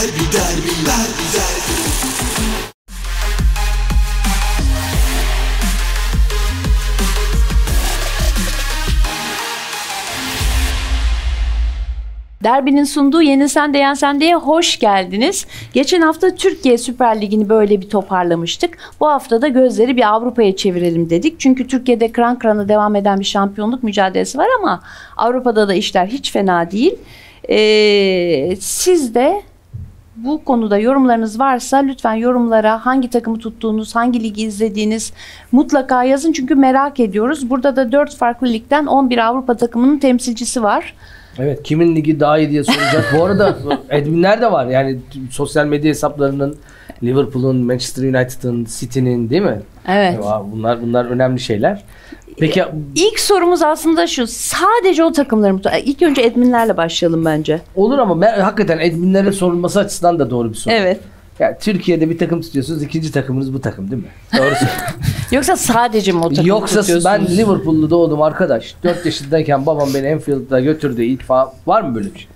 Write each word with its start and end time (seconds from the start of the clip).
derbi 0.00 0.12
derbi 0.12 0.70
derbi 0.86 1.24
derbi 1.34 1.80
Derbinin 12.44 12.84
sunduğu 12.84 13.22
Yeni 13.22 13.48
Sen 13.48 13.74
de 13.74 13.78
Yen 13.78 13.94
Sen 13.94 14.20
De'ye 14.20 14.34
hoş 14.34 14.78
geldiniz. 14.78 15.46
Geçen 15.72 16.00
hafta 16.00 16.34
Türkiye 16.34 16.78
Süper 16.78 17.20
Ligi'ni 17.20 17.48
böyle 17.48 17.80
bir 17.80 17.88
toparlamıştık. 17.88 18.78
Bu 19.00 19.08
hafta 19.08 19.42
da 19.42 19.48
gözleri 19.48 19.96
bir 19.96 20.08
Avrupa'ya 20.08 20.56
çevirelim 20.56 21.10
dedik. 21.10 21.40
Çünkü 21.40 21.66
Türkiye'de 21.66 22.12
kran 22.12 22.38
kranı 22.38 22.68
devam 22.68 22.96
eden 22.96 23.20
bir 23.20 23.24
şampiyonluk 23.24 23.82
mücadelesi 23.82 24.38
var 24.38 24.48
ama 24.58 24.82
Avrupa'da 25.16 25.68
da 25.68 25.74
işler 25.74 26.06
hiç 26.06 26.32
fena 26.32 26.70
değil. 26.70 26.94
Ee, 27.48 28.56
siz 28.60 29.14
de 29.14 29.42
bu 30.24 30.44
konuda 30.44 30.78
yorumlarınız 30.78 31.40
varsa 31.40 31.76
lütfen 31.76 32.14
yorumlara 32.14 32.86
hangi 32.86 33.10
takımı 33.10 33.38
tuttuğunuz, 33.38 33.96
hangi 33.96 34.22
ligi 34.22 34.42
izlediğiniz 34.42 35.12
mutlaka 35.52 36.04
yazın. 36.04 36.32
Çünkü 36.32 36.54
merak 36.54 37.00
ediyoruz. 37.00 37.50
Burada 37.50 37.76
da 37.76 37.92
4 37.92 38.16
farklı 38.16 38.46
ligden 38.46 38.86
11 38.86 39.18
Avrupa 39.18 39.56
takımının 39.56 39.98
temsilcisi 39.98 40.62
var. 40.62 40.94
Evet 41.38 41.62
kimin 41.62 41.96
ligi 41.96 42.20
daha 42.20 42.38
iyi 42.38 42.50
diye 42.50 42.64
soracak. 42.64 43.14
Bu 43.18 43.24
arada 43.24 43.56
adminler 43.90 44.40
de 44.40 44.52
var. 44.52 44.66
Yani 44.66 44.98
sosyal 45.30 45.66
medya 45.66 45.88
hesaplarının 45.88 46.56
Liverpool'un, 47.02 47.56
Manchester 47.56 48.02
United'ın, 48.02 48.66
City'nin 48.78 49.30
değil 49.30 49.42
mi? 49.42 49.60
Evet. 49.88 50.18
Bunlar 50.52 50.82
bunlar 50.82 51.04
önemli 51.04 51.40
şeyler. 51.40 51.84
Peki 52.38 52.64
İlk 52.94 53.20
sorumuz 53.20 53.62
aslında 53.62 54.06
şu. 54.06 54.26
Sadece 54.26 55.04
o 55.04 55.12
takımları 55.12 55.54
mı? 55.54 55.60
İlk 55.84 56.02
önce 56.02 56.26
adminlerle 56.26 56.76
başlayalım 56.76 57.24
bence. 57.24 57.60
olur 57.76 57.98
ama 57.98 58.20
ben, 58.20 58.40
hakikaten 58.40 58.78
adminlere 58.78 59.32
sorulması 59.32 59.80
açısından 59.80 60.18
da 60.18 60.30
doğru 60.30 60.50
bir 60.50 60.54
soru. 60.54 60.74
Evet. 60.74 61.00
Ya 61.38 61.58
Türkiye'de 61.58 62.10
bir 62.10 62.18
takım 62.18 62.40
tutuyorsunuz, 62.40 62.82
ikinci 62.82 63.12
takımınız 63.12 63.54
bu 63.54 63.60
takım 63.60 63.90
değil 63.90 64.02
mi? 64.02 64.08
Doğru. 64.38 64.54
Yoksa 65.30 65.56
sadece 65.56 66.12
mi 66.12 66.18
o 66.18 66.28
takımı 66.28 66.48
Yoksa 66.48 66.82
ben 67.04 67.26
Liverpool'lu 67.26 67.90
doğdum 67.90 68.22
arkadaş. 68.22 68.74
4 68.84 69.06
yaşındayken 69.06 69.66
babam 69.66 69.88
beni 69.94 70.06
Enfield'da 70.06 70.60
götürdü 70.60 71.02
ilk 71.02 71.22
falan. 71.22 71.50
Var 71.66 71.82
mı 71.82 71.94
böyle 71.94 72.14
bir 72.14 72.18
şey? 72.18 72.28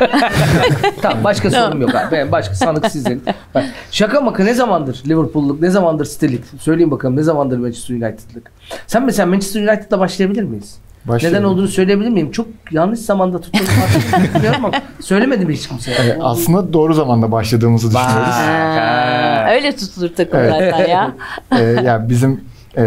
tamam 1.02 1.24
başka 1.24 1.50
sorum 1.50 1.80
yok 1.80 1.94
abi. 1.94 2.32
Başka 2.32 2.54
sanık 2.54 2.86
sizin. 2.90 3.22
Bak, 3.54 3.64
Şaka 3.90 4.20
maka 4.20 4.44
ne 4.44 4.54
zamandır 4.54 5.02
Liverpool'luk, 5.08 5.60
ne 5.60 5.70
zamandır 5.70 6.04
City'lik? 6.06 6.44
Söyleyin 6.60 6.90
bakalım 6.90 7.16
ne 7.16 7.22
zamandır 7.22 7.58
Manchester 7.58 7.94
United'lık? 7.94 8.50
Sen 8.86 9.04
mesela 9.04 9.26
Manchester 9.26 9.60
United'la 9.60 9.98
başlayabilir 9.98 10.42
miyiz? 10.42 10.76
Başlayalım. 11.04 11.38
Neden 11.38 11.48
olduğunu 11.48 11.68
söyleyebilir 11.68 12.08
miyim? 12.08 12.30
Çok 12.30 12.46
yanlış 12.70 13.00
zamanda 13.00 13.40
tuttum. 13.40 13.66
Bilmiyorum 14.34 14.64
ama 14.64 14.70
söylemedi 15.00 15.46
mi 15.46 15.54
hiç 15.54 15.68
kimse? 15.68 15.92
Evet, 16.02 16.18
aslında 16.20 16.72
doğru 16.72 16.94
zamanda 16.94 17.32
başladığımızı 17.32 17.88
düşünüyoruz. 17.88 18.34
Ha, 18.34 19.46
öyle 19.50 19.76
tutulur 19.76 20.10
takım 20.16 20.40
Evet. 20.40 20.72
zaten 20.72 20.88
ya. 20.88 21.12
Ee, 21.58 21.62
yani 21.62 22.08
bizim 22.08 22.40
e, 22.76 22.82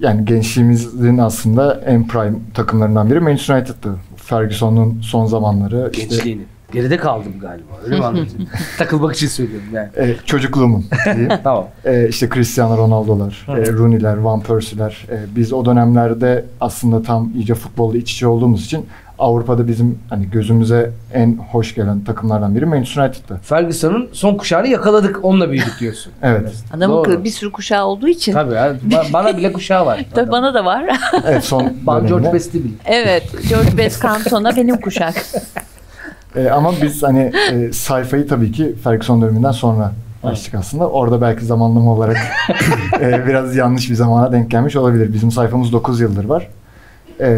yani 0.00 0.24
gençliğimizin 0.24 1.18
aslında 1.18 1.80
en 1.86 2.08
prime 2.08 2.38
takımlarından 2.54 3.10
biri 3.10 3.20
Manchester 3.20 3.54
United'tı. 3.56 3.94
Ferguson'un 4.32 5.00
son 5.00 5.26
zamanları 5.26 5.90
işte 5.92 6.06
Gençliğini. 6.06 6.42
Geride 6.72 6.96
kaldım 6.96 7.32
galiba. 7.40 7.64
Öyle 7.84 7.96
mi 7.98 8.04
anlatayım? 8.04 8.48
Takılmak 8.78 9.14
için 9.14 9.26
söylüyorum 9.26 9.66
yani. 9.72 9.88
e, 9.96 10.16
çocukluğumun 10.26 10.84
diyeyim. 11.04 11.28
Tamam. 11.44 11.66
E, 11.84 12.08
işte 12.08 12.28
Cristiano 12.34 12.76
Ronaldo'lar, 12.78 13.46
e, 13.48 13.72
Rooney'ler, 13.72 14.16
Van 14.16 14.40
Persie'ler. 14.40 15.06
E, 15.10 15.36
biz 15.36 15.52
o 15.52 15.64
dönemlerde 15.64 16.44
aslında 16.60 17.02
tam 17.02 17.30
iyice 17.34 17.54
futbolla 17.54 17.96
iç 17.96 18.12
içe 18.12 18.26
olduğumuz 18.26 18.64
için 18.64 18.86
Avrupa'da 19.18 19.68
bizim 19.68 19.98
hani 20.10 20.30
gözümüze 20.30 20.90
en 21.14 21.36
hoş 21.52 21.74
gelen 21.74 22.04
takımlardan 22.04 22.54
biri 22.54 22.66
Manchester 22.66 23.02
United'tı. 23.02 23.36
Ferguson'un 23.42 24.08
son 24.12 24.34
kuşağını 24.34 24.68
yakaladık. 24.68 25.24
Onunla 25.24 25.50
büyüdük 25.50 25.80
diyorsun. 25.80 26.12
Evet. 26.22 26.52
Adamın 26.76 26.94
Doğru. 26.96 27.24
bir 27.24 27.30
sürü 27.30 27.52
kuşağı 27.52 27.84
olduğu 27.86 28.08
için. 28.08 28.32
Tabii. 28.32 28.54
ya. 28.54 28.76
Ba- 28.88 29.12
Bana 29.12 29.36
bile 29.36 29.52
kuşağı 29.52 29.86
var. 29.86 30.04
Tabii 30.14 30.30
bana 30.30 30.54
da 30.54 30.64
var. 30.64 30.98
Evet 31.26 31.44
son 31.44 31.72
Ben 31.86 32.06
George. 32.06 32.32
Best'i 32.32 32.64
bil. 32.64 32.70
evet. 32.84 33.30
George 33.48 33.76
Best 33.78 34.02
Cantona 34.02 34.56
benim 34.56 34.80
kuşak. 34.80 35.14
E, 36.36 36.50
ama 36.50 36.72
biz 36.82 37.02
hani 37.02 37.32
e, 37.52 37.72
sayfayı 37.72 38.28
tabii 38.28 38.52
ki 38.52 38.74
Ferguson 38.84 39.22
döneminden 39.22 39.50
sonra 39.52 39.92
açtık 40.24 40.54
aslında. 40.54 40.88
Orada 40.90 41.20
belki 41.20 41.44
zamanlama 41.44 41.92
olarak 41.92 42.16
e, 43.00 43.26
biraz 43.26 43.56
yanlış 43.56 43.90
bir 43.90 43.94
zamana 43.94 44.32
denk 44.32 44.50
gelmiş 44.50 44.76
olabilir. 44.76 45.12
Bizim 45.12 45.30
sayfamız 45.30 45.72
9 45.72 46.00
yıldır 46.00 46.24
var. 46.24 46.48
E, 47.20 47.28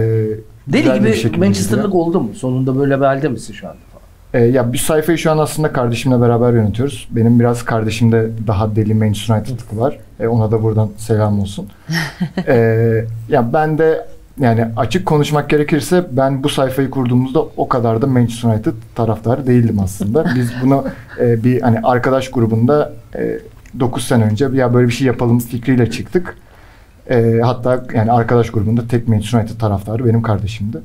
Deli 0.68 1.04
bir 1.04 1.22
gibi 1.22 1.38
Manchester'lık 1.38 1.84
gidiyor. 1.84 2.04
oldu 2.06 2.20
mu? 2.20 2.30
Sonunda 2.34 2.78
böyle 2.78 3.00
bir 3.00 3.04
halde 3.04 3.28
misin 3.28 3.52
şu 3.54 3.66
anda? 3.68 3.76
falan? 3.92 4.44
E, 4.44 4.46
ya 4.46 4.72
bir 4.72 4.78
sayfayı 4.78 5.18
şu 5.18 5.30
an 5.30 5.38
aslında 5.38 5.72
kardeşimle 5.72 6.20
beraber 6.20 6.52
yönetiyoruz. 6.52 7.08
Benim 7.10 7.40
biraz 7.40 7.62
kardeşimde 7.64 8.30
daha 8.46 8.76
deli 8.76 8.94
Manchester 8.94 9.34
United'lık 9.36 9.76
var. 9.80 9.98
E, 10.20 10.26
ona 10.26 10.50
da 10.50 10.62
buradan 10.62 10.90
selam 10.98 11.40
olsun. 11.40 11.68
e, 12.48 12.54
ya 13.28 13.52
ben 13.52 13.78
de 13.78 14.06
yani 14.40 14.66
açık 14.76 15.06
konuşmak 15.06 15.50
gerekirse 15.50 16.04
ben 16.10 16.44
bu 16.44 16.48
sayfayı 16.48 16.90
kurduğumuzda 16.90 17.40
o 17.56 17.68
kadar 17.68 18.02
da 18.02 18.06
Manchester 18.06 18.48
United 18.48 18.72
taraftarı 18.94 19.46
değildim 19.46 19.78
aslında. 19.80 20.24
Biz 20.34 20.52
bunu 20.62 20.84
e, 21.20 21.44
bir 21.44 21.60
hani 21.60 21.80
arkadaş 21.80 22.30
grubunda 22.30 22.92
e, 23.16 23.38
9 23.80 24.06
sene 24.06 24.24
önce 24.24 24.48
ya 24.52 24.74
böyle 24.74 24.88
bir 24.88 24.92
şey 24.92 25.06
yapalım 25.06 25.38
fikriyle 25.38 25.90
çıktık. 25.90 26.36
E, 27.10 27.40
hatta 27.42 27.84
yani 27.94 28.12
arkadaş 28.12 28.50
grubunda 28.50 28.88
tek 28.88 29.08
Manchester 29.08 29.38
United 29.38 29.60
taraftarı 29.60 30.06
benim 30.06 30.22
kardeşimdi. 30.22 30.78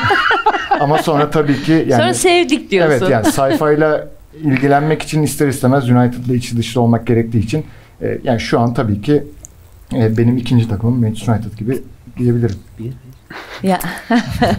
Ama 0.80 0.98
sonra 0.98 1.30
tabii 1.30 1.62
ki 1.62 1.72
yani 1.72 2.00
Sonra 2.00 2.14
sevdik 2.14 2.70
diyorsun. 2.70 2.92
Evet 2.92 3.10
yani 3.10 3.24
sayfayla 3.24 4.08
ilgilenmek 4.42 5.02
için 5.02 5.22
ister 5.22 5.48
istemez 5.48 5.90
United'la 5.90 6.34
içi 6.34 6.56
dışlı 6.56 6.80
olmak 6.80 7.06
gerektiği 7.06 7.38
için 7.38 7.64
e, 8.02 8.18
yani 8.24 8.40
şu 8.40 8.60
an 8.60 8.74
tabii 8.74 9.02
ki 9.02 9.24
e, 9.94 10.16
benim 10.16 10.36
ikinci 10.36 10.68
takımım 10.68 11.00
Manchester 11.00 11.34
United 11.34 11.58
gibi 11.58 11.82
diyebilirim. 12.18 12.56
Ya. 13.62 13.80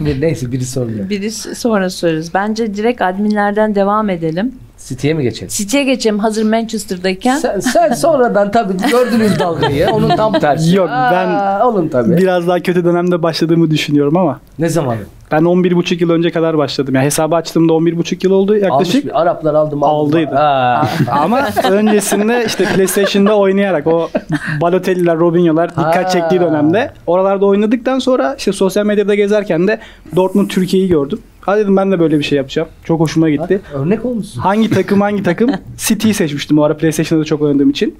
Neyse 0.20 0.52
biri 0.52 0.64
soruyor. 0.64 1.10
biri 1.10 1.30
sonra 1.30 1.90
sorarız. 1.90 2.34
Bence 2.34 2.74
direkt 2.74 3.02
adminlerden 3.02 3.74
devam 3.74 4.10
edelim. 4.10 4.54
City'ye 4.88 5.14
mi 5.14 5.22
geçelim? 5.22 5.48
City'ye 5.48 5.84
geçelim 5.84 6.18
hazır 6.18 6.42
Manchester'dayken. 6.44 7.36
Sen, 7.36 7.60
sen 7.60 7.92
sonradan 7.94 8.50
tabii 8.50 8.72
gördünüz 8.90 9.38
dalgayı. 9.38 9.88
Onun 9.92 10.08
tam 10.16 10.32
tersi. 10.32 10.76
Yok, 10.76 10.88
ben 10.88 11.28
Aa, 11.28 11.68
Oğlum 11.68 11.88
tabii. 11.88 12.16
Biraz 12.16 12.48
daha 12.48 12.60
kötü 12.60 12.84
dönemde 12.84 13.22
başladığımı 13.22 13.70
düşünüyorum 13.70 14.16
ama 14.16 14.40
Ne 14.58 14.68
zamanı? 14.68 14.98
ben 15.32 15.42
11,5 15.42 16.00
yıl 16.02 16.10
önce 16.10 16.30
kadar 16.30 16.58
başladım. 16.58 16.94
Yani 16.94 17.04
hesabı 17.04 17.36
açtığımda 17.36 17.72
11,5 17.72 18.26
yıl 18.26 18.32
oldu 18.32 18.52
Almış 18.52 18.62
yaklaşık. 18.64 19.04
bir 19.04 19.20
Araplar 19.20 19.54
aldım 19.54 19.82
aldım. 19.82 20.06
Aldıydı. 20.06 20.38
Ama 21.10 21.48
öncesinde 21.70 22.44
işte 22.46 22.64
PlayStation'da 22.64 23.38
oynayarak 23.38 23.86
o 23.86 24.08
Balotelli'ler, 24.60 25.18
Robinho'lar 25.18 25.70
dikkat 25.70 26.12
çektiği 26.12 26.40
dönemde 26.40 26.90
oralarda 27.06 27.46
oynadıktan 27.46 27.98
sonra 27.98 28.34
işte 28.38 28.52
sosyal 28.52 28.86
medyada 28.86 29.14
gezerken 29.14 29.68
de 29.68 29.78
Dortmund 30.16 30.48
Türkiye'yi 30.48 30.88
gördüm. 30.88 31.18
Hadi 31.44 31.60
dedim 31.60 31.76
ben 31.76 31.92
de 31.92 32.00
böyle 32.00 32.18
bir 32.18 32.24
şey 32.24 32.36
yapacağım. 32.36 32.68
Çok 32.84 33.00
hoşuma 33.00 33.30
gitti. 33.30 33.60
Örnek 33.74 34.04
olmuşsun. 34.04 34.40
Hangi 34.40 34.70
takım 34.70 35.00
hangi 35.00 35.22
takım? 35.22 35.50
City'yi 35.76 36.14
seçmiştim 36.14 36.58
o 36.58 36.62
ara 36.62 36.76
PlayStation'da 36.76 37.22
da 37.22 37.26
çok 37.26 37.42
oynadığım 37.42 37.70
için. 37.70 37.94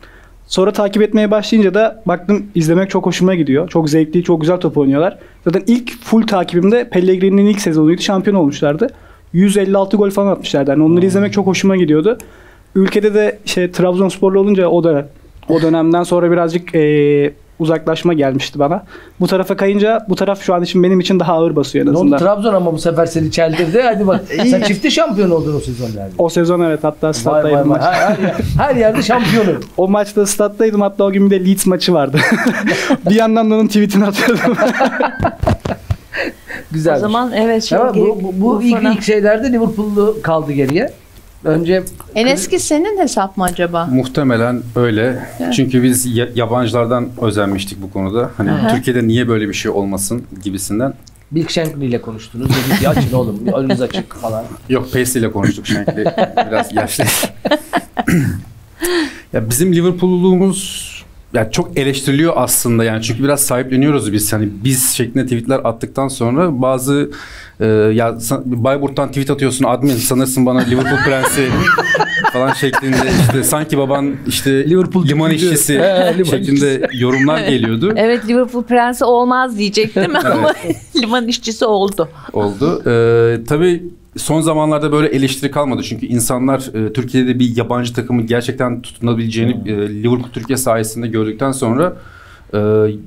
Sonra 0.47 0.73
takip 0.73 1.03
etmeye 1.03 1.31
başlayınca 1.31 1.75
da 1.75 2.03
baktım 2.07 2.47
izlemek 2.55 2.91
çok 2.91 3.07
hoşuma 3.07 3.35
gidiyor. 3.35 3.69
Çok 3.69 3.91
zevkli, 3.91 4.25
çok 4.25 4.41
güzel 4.41 4.57
top 4.57 4.79
oynuyorlar. 4.79 5.19
Zaten 5.45 5.63
ilk 5.67 6.03
full 6.05 6.27
takibimde 6.27 6.89
Pellegrini'nin 6.89 7.47
ilk 7.47 7.61
sezonuydu. 7.61 8.03
Şampiyon 8.03 8.37
olmuşlardı. 8.37 8.87
156 9.33 9.97
gol 9.97 10.11
falan 10.11 10.33
atmışlardı. 10.33 10.71
Yani 10.71 10.83
onları 10.83 11.07
izlemek 11.07 11.33
çok 11.33 11.47
hoşuma 11.47 11.77
gidiyordu. 11.77 12.19
Ülkede 12.75 13.15
de 13.15 13.39
şey 13.45 13.71
Trabzonsporlu 13.71 14.41
olunca 14.41 14.69
o 14.69 14.85
da 14.85 15.09
o 15.49 15.63
dönemden 15.63 16.03
sonra 16.03 16.31
birazcık 16.31 16.75
eee, 16.75 17.33
uzaklaşma 17.63 18.13
gelmişti 18.13 18.59
bana. 18.59 18.85
Bu 19.21 19.27
tarafa 19.27 19.57
kayınca 19.57 20.07
bu 20.09 20.15
taraf 20.17 20.43
şu 20.43 20.55
an 20.55 20.63
için 20.63 20.83
benim 20.83 21.01
için 21.01 21.21
daha 21.21 21.33
ağır 21.33 21.57
basıyor 21.57 21.87
en 21.87 21.95
azından. 21.95 22.19
Trabzon 22.19 22.55
ama 22.55 22.73
bu 22.73 22.79
sefer 22.79 23.07
seni 23.07 23.31
çeldirdi. 23.31 23.83
Hadi 23.83 24.07
bak. 24.07 24.21
Sen 24.47 24.63
çifte 24.63 24.91
şampiyon 24.91 25.31
oldun 25.31 25.57
o 25.57 25.61
sezonlarda. 25.61 26.11
O 26.19 26.29
sezon 26.29 26.61
evet 26.61 26.85
hatta 26.85 27.07
Vay 27.07 27.09
vay 27.09 27.15
stat'taydım 27.15 27.59
vay. 27.59 27.65
maç. 27.65 27.83
Her, 27.83 27.93
her, 27.93 28.19
yer- 28.23 28.35
her 28.59 28.77
yerde 28.77 29.03
şampiyonum. 29.03 29.61
O 29.77 29.89
maçta 29.89 30.27
stat'taydım 30.27 30.81
hatta 30.81 31.05
o 31.05 31.13
gün 31.13 31.31
bir 31.31 31.41
de 31.41 31.47
Leeds 31.47 31.67
maçı 31.67 31.95
vardı. 31.95 32.19
bir 33.11 33.15
yandan 33.15 33.51
da 33.51 33.55
onun 33.55 33.67
tweetini 33.67 34.05
atıyordum. 34.07 34.57
Güzel. 36.71 36.97
O 36.97 36.99
zaman 36.99 37.33
evet. 37.33 37.65
Şey, 37.65 37.79
Ama 37.79 37.95
bu, 37.95 38.19
bu, 38.23 38.33
bu 38.41 38.63
ilk, 38.63 38.83
ilk 38.83 39.03
şeylerde 39.03 39.53
Liverpool'lu 39.53 40.17
kaldı 40.23 40.53
geriye. 40.53 40.93
Önce 41.45 41.83
En 42.15 42.27
eski 42.27 42.59
senin 42.59 42.99
hesap 42.99 43.37
mı 43.37 43.45
acaba? 43.45 43.87
Muhtemelen 43.87 44.63
öyle. 44.77 45.29
Çünkü 45.57 45.83
biz 45.83 46.17
ya- 46.17 46.29
yabancılardan 46.35 47.09
özenmiştik 47.23 47.83
bu 47.83 47.91
konuda. 47.93 48.31
Hani 48.37 48.51
Aha. 48.51 48.75
Türkiye'de 48.75 49.07
niye 49.07 49.29
böyle 49.29 49.49
bir 49.49 49.55
şey 49.55 49.71
olmasın 49.71 50.23
gibisinden. 50.45 50.95
Bill 51.33 51.49
Shankly 51.49 51.87
ile 51.87 52.01
konuştunuz. 52.01 52.49
Dedi 52.51 52.81
ki 52.81 52.89
açın 52.89 53.13
oğlum 53.13 53.47
önünüz 53.57 53.81
açık 53.83 54.15
falan. 54.15 54.45
Yok 54.69 54.93
Pace 54.93 55.21
ile 55.21 55.33
konuştuk 55.33 55.67
Shankly. 55.67 56.05
Biraz 56.51 56.73
yaşlı. 56.75 57.05
ya 59.33 59.51
bizim 59.51 59.73
Liverpool'luğumuz 59.75 60.93
yani 61.35 61.53
çok 61.53 61.79
eleştiriliyor 61.79 62.33
aslında 62.37 62.85
yani 62.85 63.03
çünkü 63.03 63.25
biraz 63.25 63.41
sahipleniyoruz 63.41 64.13
biz 64.13 64.33
hani 64.33 64.49
biz 64.65 64.91
şeklinde 64.91 65.25
tweetler 65.25 65.61
attıktan 65.65 66.09
sonra 66.09 66.63
bazı 66.63 67.11
e, 67.61 67.67
ya 67.67 68.17
Bayburt'tan 68.45 69.09
tweet 69.09 69.31
atıyorsun 69.31 69.65
admin 69.65 69.95
sanırsın 69.97 70.47
bana 70.47 70.59
Liverpool 70.61 70.99
prensi 71.05 71.49
falan 72.33 72.53
şeklinde 72.53 72.97
işte 73.21 73.45
sanki 73.45 73.79
baban 73.79 74.15
işte 74.27 74.71
Liverpool 74.71 75.07
liman 75.07 75.31
işçisi 75.31 75.79
He, 75.79 76.15
liman 76.19 76.31
şeklinde 76.31 76.89
yorumlar 77.01 77.49
geliyordu. 77.49 77.93
Evet 77.97 78.29
Liverpool 78.29 78.63
prensi 78.65 79.05
olmaz 79.05 79.59
diyecektim 79.59 80.17
ama 80.25 80.53
liman 80.97 81.29
işçisi 81.29 81.65
oldu. 81.65 82.09
oldu. 82.33 82.83
Ee, 82.87 83.45
tabii 83.45 83.83
son 84.17 84.41
zamanlarda 84.41 84.93
böyle 84.93 85.09
eleştiri 85.09 85.51
kalmadı. 85.51 85.83
Çünkü 85.83 86.07
insanlar 86.07 86.61
e, 86.75 86.93
Türkiye'de 86.93 87.39
bir 87.39 87.57
yabancı 87.57 87.95
takımı 87.95 88.23
gerçekten 88.23 88.83
tutunabileceğini 88.83 89.71
e, 89.71 89.73
Liverpool 90.03 90.31
Türkiye 90.33 90.57
sayesinde 90.57 91.09
gördükten 91.09 91.53
sonra 91.53 91.97
e, 92.55 92.59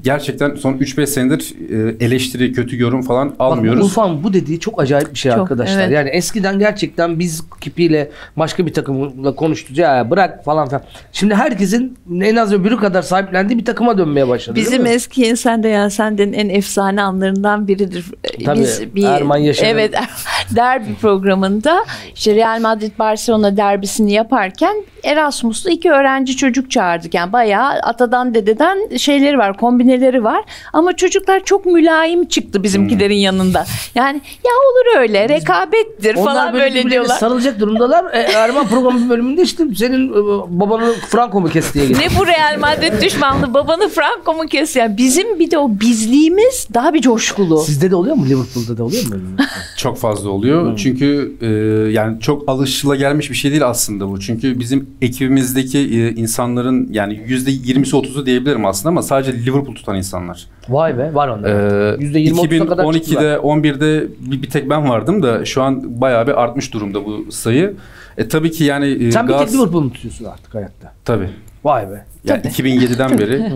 gerçekten 0.04 0.56
son 0.56 0.74
3-5 0.74 1.08
senedir 1.08 1.54
e, 1.70 2.06
eleştiri, 2.06 2.52
kötü 2.52 2.82
yorum 2.82 3.02
falan 3.02 3.30
Bak, 3.30 3.36
almıyoruz. 3.40 3.86
Urfan 3.86 4.24
bu 4.24 4.34
dediği 4.34 4.60
çok 4.60 4.82
acayip 4.82 5.14
bir 5.14 5.20
şey 5.20 5.32
Çok, 5.32 5.42
arkadaşlar. 5.42 5.82
evet. 5.82 5.92
Yani 5.92 6.10
eskiden 6.10 6.60
gerçekten 6.60 7.20
biz 7.20 7.44
kipiyle 7.62 8.10
başka 8.38 8.66
bir 8.66 8.74
takımla 8.74 9.36
konuştuk 9.36 9.78
ya 9.78 10.10
bırak 10.12 10.46
falan 10.46 10.68
filan. 10.68 10.82
Şimdi 11.12 11.36
herkesin 11.36 11.98
en 12.22 12.36
az 12.36 12.54
öbürü 12.54 12.78
kadar 12.78 13.02
sahiplendiği 13.02 13.60
bir 13.60 13.66
takıma 13.66 13.98
dönmeye 13.98 14.28
başladı. 14.28 14.56
Bizim 14.56 14.86
eski 14.86 15.24
insan 15.24 15.64
de 15.64 15.68
ya 15.68 15.90
senden 15.90 16.34
en 16.34 16.50
efsane 16.50 17.02
anlarından 17.02 17.68
biridir. 17.68 18.06
Tabii, 18.46 19.06
Erman 19.06 19.38
Yaşar'ın- 19.38 19.70
Evet 19.70 19.94
derbi 20.56 20.96
programında 21.02 21.86
işte 22.16 22.36
Real 22.36 22.62
Madrid 22.62 22.92
Barcelona 23.00 23.58
derbisini 23.58 24.14
yaparken 24.14 24.76
Erasmus'lu 25.04 25.70
iki 25.70 25.92
öğrenci 25.92 26.38
çocuk 26.38 26.72
çağırdık. 26.72 27.14
Yani 27.14 27.34
bayağı 27.34 27.70
atadan 27.70 28.34
dededen 28.34 28.98
şeyleri 28.98 29.35
var 29.38 29.58
kombineleri 29.58 30.24
var. 30.24 30.42
Ama 30.74 30.96
çocuklar 30.96 31.44
çok 31.46 31.66
mülayim 31.66 32.26
çıktı 32.26 32.64
bizimkilerin 32.64 33.16
yanında. 33.16 33.66
Yani 33.96 34.22
ya 34.46 34.52
olur 34.52 35.02
öyle 35.02 35.30
rekabettir 35.30 36.16
Onlar 36.16 36.26
falan 36.26 36.54
böyle, 36.54 36.76
böyle, 36.76 36.90
diyorlar. 36.90 37.18
sarılacak 37.18 37.60
durumdalar. 37.60 38.14
E, 38.14 38.20
Erman 38.20 38.68
programı 38.68 39.10
bölümünde 39.10 39.42
işte 39.42 39.64
senin 39.76 40.10
e, 40.10 40.16
babanı 40.60 40.94
Franco 41.10 41.42
mu 41.42 41.50
kesti 41.50 41.74
diye. 41.74 42.00
Ne 42.00 42.20
bu 42.20 42.28
Real 42.28 42.60
Madrid 42.60 43.02
düşmanlığı 43.02 43.54
babanı 43.54 43.90
Franco 43.90 44.34
mu 44.34 44.48
kesiyor? 44.48 44.86
Yani 44.86 44.98
bizim 44.98 45.40
bir 45.40 45.52
de 45.52 45.58
o 45.58 45.72
bizliğimiz 45.80 46.68
daha 46.74 46.94
bir 46.94 47.02
coşkulu. 47.02 47.58
Sizde 47.58 47.92
de 47.92 47.96
oluyor 47.96 48.16
mu? 48.16 48.26
Liverpool'da 48.26 48.78
da 48.78 48.84
oluyor 48.84 49.04
mu? 49.04 49.16
Çok 49.78 49.98
fazla 49.98 50.30
oluyor. 50.30 50.78
Çünkü 50.78 51.36
e, 51.42 51.48
yani 51.92 52.20
çok 52.20 52.50
alışılagelmiş 52.50 53.30
bir 53.30 53.36
şey 53.36 53.52
değil 53.52 53.68
aslında 53.68 54.10
bu. 54.10 54.20
Çünkü 54.20 54.60
bizim 54.60 54.90
ekibimizdeki 55.02 55.80
e, 55.80 56.10
insanların 56.10 56.88
yani 56.92 57.14
%20'si 57.14 57.92
30'u 57.92 58.26
diyebilirim 58.26 58.66
aslında 58.66 58.90
ama 58.90 59.02
sadece 59.02 59.25
Liverpool 59.34 59.76
tutan 59.76 59.96
insanlar. 59.96 60.48
Vay 60.70 60.98
be 60.98 61.14
var 61.14 61.28
onlar. 61.28 61.50
Ee, 61.50 61.96
%20-30'a 61.96 62.68
kadar 62.68 62.94
çıktılar. 62.94 63.22
2012'de 63.22 63.36
11'de 63.36 64.08
bir, 64.20 64.42
bir 64.42 64.50
tek 64.50 64.70
ben 64.70 64.90
vardım 64.90 65.24
da 65.24 65.46
şu 65.46 65.64
an 65.64 66.02
bayağı 66.02 66.28
bir 66.28 66.44
artmış 66.44 66.74
durumda 66.74 67.06
bu 67.06 67.32
sayı. 67.32 67.74
E 68.18 68.28
tabii 68.28 68.52
ki 68.52 68.64
yani 68.64 68.88
e, 68.88 69.12
Sen 69.12 69.28
bir 69.28 69.34
tek 69.34 69.54
Liverpool'u 69.54 69.94
tutuyorsun 69.94 70.26
artık 70.26 70.56
hayatta. 70.56 70.94
Tabii. 71.06 71.30
Vay 71.64 71.92
be. 71.92 72.06
Yani 72.24 72.42
2007'den 72.42 73.10
beri. 73.20 73.52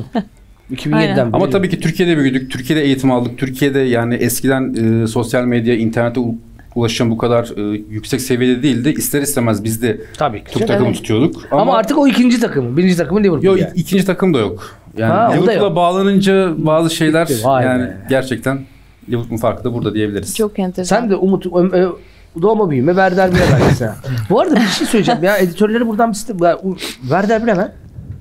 2007'den 0.71 1.17
beri. 1.17 1.35
Ama 1.35 1.49
tabii 1.49 1.69
ki 1.69 1.79
Türkiye'de 1.79 2.17
büyüdük. 2.17 2.51
Türkiye'de 2.51 2.83
eğitim 2.83 3.11
aldık. 3.11 3.37
Türkiye'de 3.37 3.79
yani 3.79 4.15
eskiden 4.15 4.73
e, 5.03 5.07
sosyal 5.07 5.43
medya, 5.43 5.75
internete 5.75 6.21
ulaşım 6.75 7.11
bu 7.11 7.17
kadar 7.17 7.43
e, 7.57 7.83
yüksek 7.89 8.21
seviyede 8.21 8.63
değildi. 8.63 8.93
İster 8.97 9.21
istemez 9.21 9.63
biz 9.63 9.81
de 9.81 10.01
Tabii 10.17 10.43
ki. 10.43 10.51
Türk 10.51 10.67
takımı 10.67 10.93
tutuyorduk. 10.93 11.47
Ama, 11.51 11.77
artık 11.77 11.97
o 11.97 12.07
ikinci 12.07 12.39
takımı. 12.39 12.77
Birinci 12.77 12.97
takımı 12.97 13.19
Liverpool. 13.19 13.43
Yok 13.43 13.59
yani. 13.59 13.71
ikinci 13.75 14.05
takım 14.05 14.33
da 14.33 14.39
yok. 14.39 14.78
Yani 14.99 15.13
Ha, 15.13 15.31
Liverpool'a 15.31 15.75
bağlanınca 15.75 16.53
bazı 16.57 16.89
şeyler 16.95 17.27
vay 17.43 17.65
yani 17.65 17.83
be. 17.83 17.97
gerçekten 18.09 18.59
Liverpool'un 19.09 19.37
farkı 19.37 19.63
da 19.63 19.73
burada 19.73 19.93
diyebiliriz. 19.93 20.35
Çok 20.35 20.59
enteresan. 20.59 20.95
Sen 20.99 21.09
de 21.09 21.15
Umut 21.15 21.45
e, 21.45 21.49
e, 21.49 21.87
doğma 22.41 22.69
büyüme 22.69 22.91
Werder 22.91 23.31
Bremen 23.31 23.61
mesela. 23.69 23.95
Bu 24.29 24.39
arada 24.39 24.55
bir 24.55 24.61
şey 24.61 24.87
söyleyeceğim 24.87 25.23
ya 25.23 25.37
editörleri 25.37 25.87
buradan 25.87 26.11
bir 26.11 26.15
site- 26.15 26.45
ya, 26.45 26.57
Werder 27.01 27.45
Bremen 27.45 27.71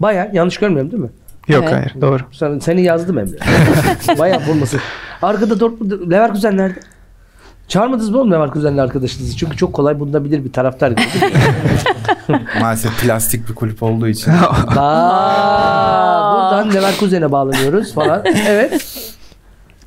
Bayağı 0.00 0.30
yanlış 0.32 0.58
görmüyorum 0.58 0.90
değil 0.92 1.02
mi? 1.02 1.10
Yok 1.48 1.64
Evet. 1.64 1.74
hayır 1.74 1.94
doğru. 2.00 2.22
Sen, 2.32 2.58
seni 2.58 2.82
yazdım 2.82 3.18
Emre. 3.18 3.36
Bayağı 4.18 4.40
forması. 4.40 4.78
Arkada 5.22 5.60
Dortmund, 5.60 5.92
Leverkusen 6.10 6.56
nerede? 6.56 6.80
Çağırmadınız 7.68 8.10
mı 8.10 8.18
oğlum 8.18 8.32
Leverkusen'le 8.32 8.78
arkadaşınızı? 8.78 9.36
Çünkü 9.36 9.56
çok 9.56 9.72
kolay 9.72 10.00
bulunabilir 10.00 10.44
bir 10.44 10.52
taraftar. 10.52 10.92
Maalesef 12.60 13.00
plastik 13.00 13.48
bir 13.48 13.54
kulüp 13.54 13.82
olduğu 13.82 14.08
için. 14.08 14.32
Aa, 14.76 16.34
buradan 16.34 16.74
Leverkusen'e 16.74 17.32
bağlanıyoruz 17.32 17.94
falan. 17.94 18.22
Evet. 18.48 19.04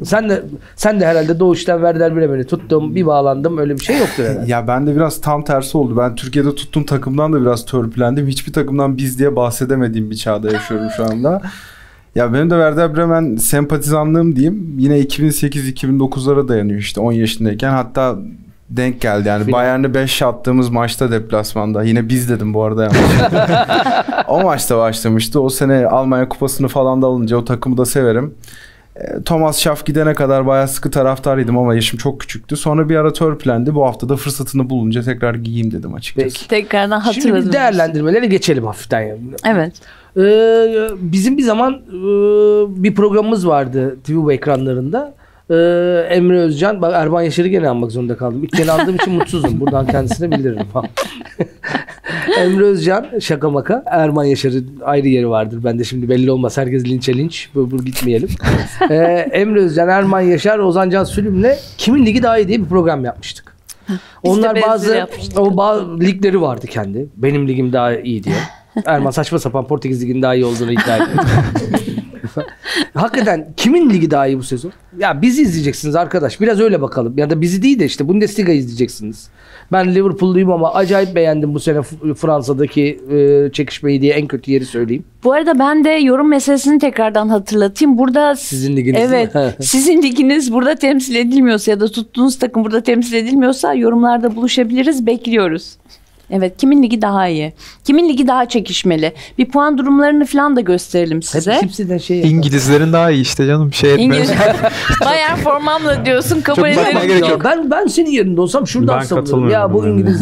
Sen 0.03 0.29
de 0.29 0.43
sen 0.75 0.99
de 0.99 1.05
herhalde 1.05 1.39
doğuştan 1.39 1.77
Werder 1.77 2.15
Bremen'i 2.15 2.43
tuttum, 2.47 2.95
bir 2.95 3.05
bağlandım. 3.05 3.57
Öyle 3.57 3.73
bir 3.75 3.83
şey 3.83 3.97
yoktur 3.97 4.23
herhalde. 4.23 4.51
ya 4.51 4.67
ben 4.67 4.87
de 4.87 4.95
biraz 4.95 5.21
tam 5.21 5.43
tersi 5.43 5.77
oldu. 5.77 5.97
Ben 5.97 6.15
Türkiye'de 6.15 6.55
tuttuğum 6.55 6.85
takımdan 6.85 7.33
da 7.33 7.41
biraz 7.41 7.65
törpülendim. 7.65 8.27
Hiçbir 8.27 8.53
takımdan 8.53 8.97
biz 8.97 9.19
diye 9.19 9.35
bahsedemediğim 9.35 10.11
bir 10.11 10.15
çağda 10.15 10.51
yaşıyorum 10.51 10.87
şu 10.97 11.03
anda. 11.03 11.41
Ya 12.15 12.33
benim 12.33 12.49
de 12.49 12.53
Werder 12.53 12.95
Bremen 12.97 13.35
sempatizanlığım 13.35 14.35
diyeyim. 14.35 14.75
Yine 14.77 14.99
2008-2009'lara 14.99 16.47
dayanıyor 16.47 16.79
işte 16.79 17.01
10 17.01 17.11
yaşındayken. 17.11 17.71
Hatta 17.71 18.15
denk 18.77 19.01
geldi 19.01 19.27
yani. 19.27 19.45
Final. 19.45 19.57
Bayern'e 19.57 19.93
5 19.93 20.21
attığımız 20.21 20.69
maçta 20.69 21.11
deplasmanda. 21.11 21.83
Yine 21.83 22.09
biz 22.09 22.29
dedim 22.29 22.53
bu 22.53 22.63
arada 22.63 22.83
yanlış. 22.83 22.99
o 24.27 24.43
maçta 24.43 24.77
başlamıştı. 24.77 25.41
O 25.41 25.49
sene 25.49 25.87
Almanya 25.87 26.29
kupasını 26.29 26.67
falan 26.67 27.01
da 27.01 27.07
alınca 27.07 27.37
o 27.37 27.45
takımı 27.45 27.77
da 27.77 27.85
severim. 27.85 28.35
E, 28.95 29.23
Thomas 29.23 29.57
Schaff 29.57 29.85
gidene 29.85 30.13
kadar 30.13 30.47
bayağı 30.47 30.67
sıkı 30.67 30.91
taraftarıydım 30.91 31.57
ama 31.57 31.75
yaşım 31.75 31.97
çok 31.97 32.19
küçüktü. 32.19 32.57
Sonra 32.57 32.89
bir 32.89 32.95
ara 32.95 33.13
törpülendi. 33.13 33.75
Bu 33.75 33.85
hafta 33.85 34.09
da 34.09 34.15
fırsatını 34.15 34.69
bulunca 34.69 35.01
tekrar 35.01 35.35
giyeyim 35.35 35.71
dedim 35.71 35.93
açıkçası. 35.93 36.27
Peki. 36.27 36.47
Tekrardan 36.47 36.99
Şimdi 36.99 37.15
hatırladım. 37.15 37.45
biz 37.45 37.53
değerlendirmelere 37.53 38.25
geçelim 38.25 38.65
hafiften. 38.65 39.01
Yani. 39.01 39.19
Evet. 39.45 39.73
Ee, 40.17 40.87
bizim 40.99 41.37
bir 41.37 41.43
zaman 41.43 41.73
e, 41.73 42.03
bir 42.83 42.95
programımız 42.95 43.47
vardı 43.47 43.97
TV 44.03 44.31
ekranlarında. 44.31 45.13
Ee, 45.51 46.07
Emre 46.09 46.39
Özcan, 46.39 46.81
bak 46.81 46.93
Erman 46.95 47.21
Yaşar'ı 47.21 47.47
gene 47.47 47.69
anmak 47.69 47.91
zorunda 47.91 48.17
kaldım. 48.17 48.43
İlk 48.43 48.51
kere 48.51 48.71
andığım 48.71 48.95
için 48.95 49.13
mutsuzum. 49.13 49.59
Buradan 49.59 49.87
kendisine 49.87 50.31
bildiririm 50.31 50.65
falan. 50.65 50.87
Emre 52.39 52.63
Özcan, 52.63 53.07
şaka 53.19 53.49
maka. 53.49 53.83
Erman 53.85 54.23
Yaşar'ın 54.23 54.79
ayrı 54.83 55.07
yeri 55.07 55.29
vardır. 55.29 55.59
Ben 55.63 55.79
de 55.79 55.83
şimdi 55.83 56.09
belli 56.09 56.31
olmaz. 56.31 56.57
Herkes 56.57 56.85
linçe 56.85 57.13
linç. 57.17 57.49
Bu, 57.55 57.71
bu 57.71 57.85
gitmeyelim. 57.85 58.29
Ee, 58.89 58.95
Emre 59.31 59.59
Özcan, 59.59 59.89
Erman 59.89 60.21
Yaşar, 60.21 60.59
Ozan 60.59 60.89
Can 60.89 61.03
Sülüm'le 61.03 61.51
Kimin 61.77 62.05
Ligi 62.05 62.23
Daha 62.23 62.37
iyi 62.37 62.47
diye 62.47 62.59
bir 62.59 62.65
program 62.65 63.05
yapmıştık. 63.05 63.55
Onlar 64.23 64.55
benzeri 64.55 64.69
bazı 64.69 65.07
o 65.39 65.57
bazı 65.57 65.99
ligleri 65.99 66.41
vardı 66.41 66.67
kendi. 66.67 67.07
Benim 67.17 67.47
ligim 67.47 67.73
daha 67.73 67.95
iyi 67.95 68.23
diye. 68.23 68.35
Erman 68.85 69.11
saçma 69.11 69.39
sapan 69.39 69.67
Portekiz 69.67 70.01
liginin 70.01 70.21
daha 70.21 70.35
iyi 70.35 70.45
olduğunu 70.45 70.71
iddia 70.71 70.95
ediyor. 70.95 71.09
Hakikaten 72.93 73.53
kimin 73.57 73.89
ligi 73.89 74.11
daha 74.11 74.27
iyi 74.27 74.37
bu 74.37 74.43
sezon? 74.43 74.71
Ya 74.99 75.21
bizi 75.21 75.41
izleyeceksiniz 75.41 75.95
arkadaş. 75.95 76.41
Biraz 76.41 76.59
öyle 76.59 76.81
bakalım. 76.81 77.17
Ya 77.17 77.29
da 77.29 77.41
bizi 77.41 77.61
değil 77.63 77.79
de 77.79 77.85
işte 77.85 78.07
Bundesliga 78.07 78.51
izleyeceksiniz. 78.51 79.29
Ben 79.71 79.95
Liverpool'luyum 79.95 80.51
ama 80.51 80.73
acayip 80.73 81.15
beğendim 81.15 81.53
bu 81.53 81.59
sene 81.59 81.81
Fransa'daki 82.15 83.01
e, 83.11 83.49
çekişmeyi 83.51 84.01
diye 84.01 84.13
en 84.13 84.27
kötü 84.27 84.51
yeri 84.51 84.65
söyleyeyim. 84.65 85.03
Bu 85.23 85.33
arada 85.33 85.59
ben 85.59 85.83
de 85.83 85.89
yorum 85.89 86.29
meselesini 86.29 86.79
tekrardan 86.79 87.29
hatırlatayım. 87.29 87.97
Burada 87.97 88.35
Sizin 88.35 88.75
liginiz 88.75 89.01
Evet. 89.01 89.31
sizin 89.61 90.01
liginiz 90.01 90.53
burada 90.53 90.75
temsil 90.75 91.15
edilmiyorsa 91.15 91.71
ya 91.71 91.79
da 91.79 91.87
tuttuğunuz 91.87 92.39
takım 92.39 92.63
burada 92.63 92.83
temsil 92.83 93.13
edilmiyorsa 93.13 93.73
yorumlarda 93.73 94.35
buluşabiliriz. 94.35 95.05
Bekliyoruz. 95.05 95.77
Evet, 96.31 96.57
kimin 96.57 96.83
ligi 96.83 97.01
daha 97.01 97.27
iyi? 97.27 97.53
Kimin 97.83 98.09
ligi 98.09 98.27
daha 98.27 98.49
çekişmeli? 98.49 99.13
Bir 99.37 99.49
puan 99.49 99.77
durumlarını 99.77 100.25
falan 100.25 100.55
da 100.55 100.61
gösterelim 100.61 101.17
Hep 101.17 101.23
size. 101.25 101.57
kimseden 101.59 101.97
şey 101.97 102.17
yapar. 102.17 102.29
İngilizlerin 102.29 102.93
daha 102.93 103.11
iyi 103.11 103.21
işte 103.21 103.47
canım 103.47 103.73
şey 103.73 103.93
etmez. 103.93 104.05
İngiliz 104.05 104.31
Bayern 105.05 105.35
formamla 105.37 106.05
diyorsun 106.05 106.41
kabul 106.41 106.67
ederim. 106.69 106.99
gerek 107.07 107.23
Ya 107.23 107.29
yok. 107.29 107.41
ben 107.43 107.71
ben 107.71 107.87
senin 107.87 108.09
yerinde 108.11 108.41
olsam 108.41 108.67
şuradan 108.67 108.99
Ben 108.99 109.03
savunurum. 109.05 109.49
Ya 109.49 109.73
bu 109.73 109.87
İngiliz 109.87 110.19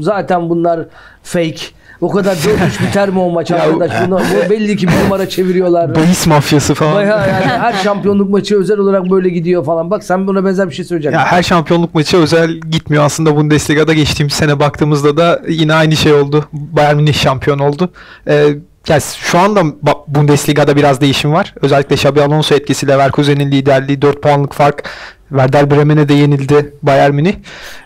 zaten 0.04 0.50
bunlar 0.50 0.80
fake. 1.22 1.56
O 2.00 2.10
kadar 2.10 2.34
4-3 2.36 2.88
biter 2.88 3.08
mi 3.08 3.18
o 3.18 3.30
maç 3.30 3.50
arkadaş? 3.50 3.92
Bunu, 4.06 4.18
bu 4.18 4.50
belli 4.50 4.76
ki 4.76 4.88
bir 4.88 5.04
numara 5.04 5.28
çeviriyorlar. 5.28 5.94
Bahis 5.94 6.26
mafyası 6.26 6.74
falan. 6.74 6.94
Bayağı 6.94 7.28
yani 7.28 7.44
her 7.44 7.72
şampiyonluk 7.72 8.30
maçı 8.30 8.58
özel 8.58 8.78
olarak 8.78 9.10
böyle 9.10 9.28
gidiyor 9.28 9.64
falan. 9.64 9.90
Bak 9.90 10.04
sen 10.04 10.26
buna 10.26 10.44
benzer 10.44 10.68
bir 10.68 10.74
şey 10.74 10.84
söyleyeceksin. 10.84 11.18
Ya 11.18 11.26
her 11.26 11.42
şampiyonluk 11.42 11.94
maçı 11.94 12.16
özel 12.16 12.50
gitmiyor 12.50 13.04
aslında 13.04 13.36
Bundesliga'da 13.36 13.94
geçtiğimiz 13.94 14.32
sene 14.32 14.60
baktığımızda 14.60 15.16
da 15.16 15.42
yine 15.48 15.74
aynı 15.74 15.96
şey 15.96 16.12
oldu. 16.14 16.44
Bayern 16.52 16.96
Münih 16.96 17.14
şampiyon 17.14 17.58
oldu. 17.58 17.90
Ee, 18.28 18.46
yani 18.88 19.02
şu 19.20 19.38
anda 19.38 19.62
Bundesliga'da 20.08 20.76
biraz 20.76 21.00
değişim 21.00 21.32
var. 21.32 21.54
Özellikle 21.62 21.94
Xabi 21.94 22.22
Alonso 22.22 22.54
etkisi 22.54 22.88
Leverkusen'in 22.88 23.50
liderliği 23.50 24.02
4 24.02 24.22
puanlık 24.22 24.52
fark 24.52 24.90
Werder 25.28 25.70
Bremen'e 25.70 26.08
de 26.08 26.14
yenildi 26.14 26.74
Bayern 26.82 27.14
Münih. 27.14 27.34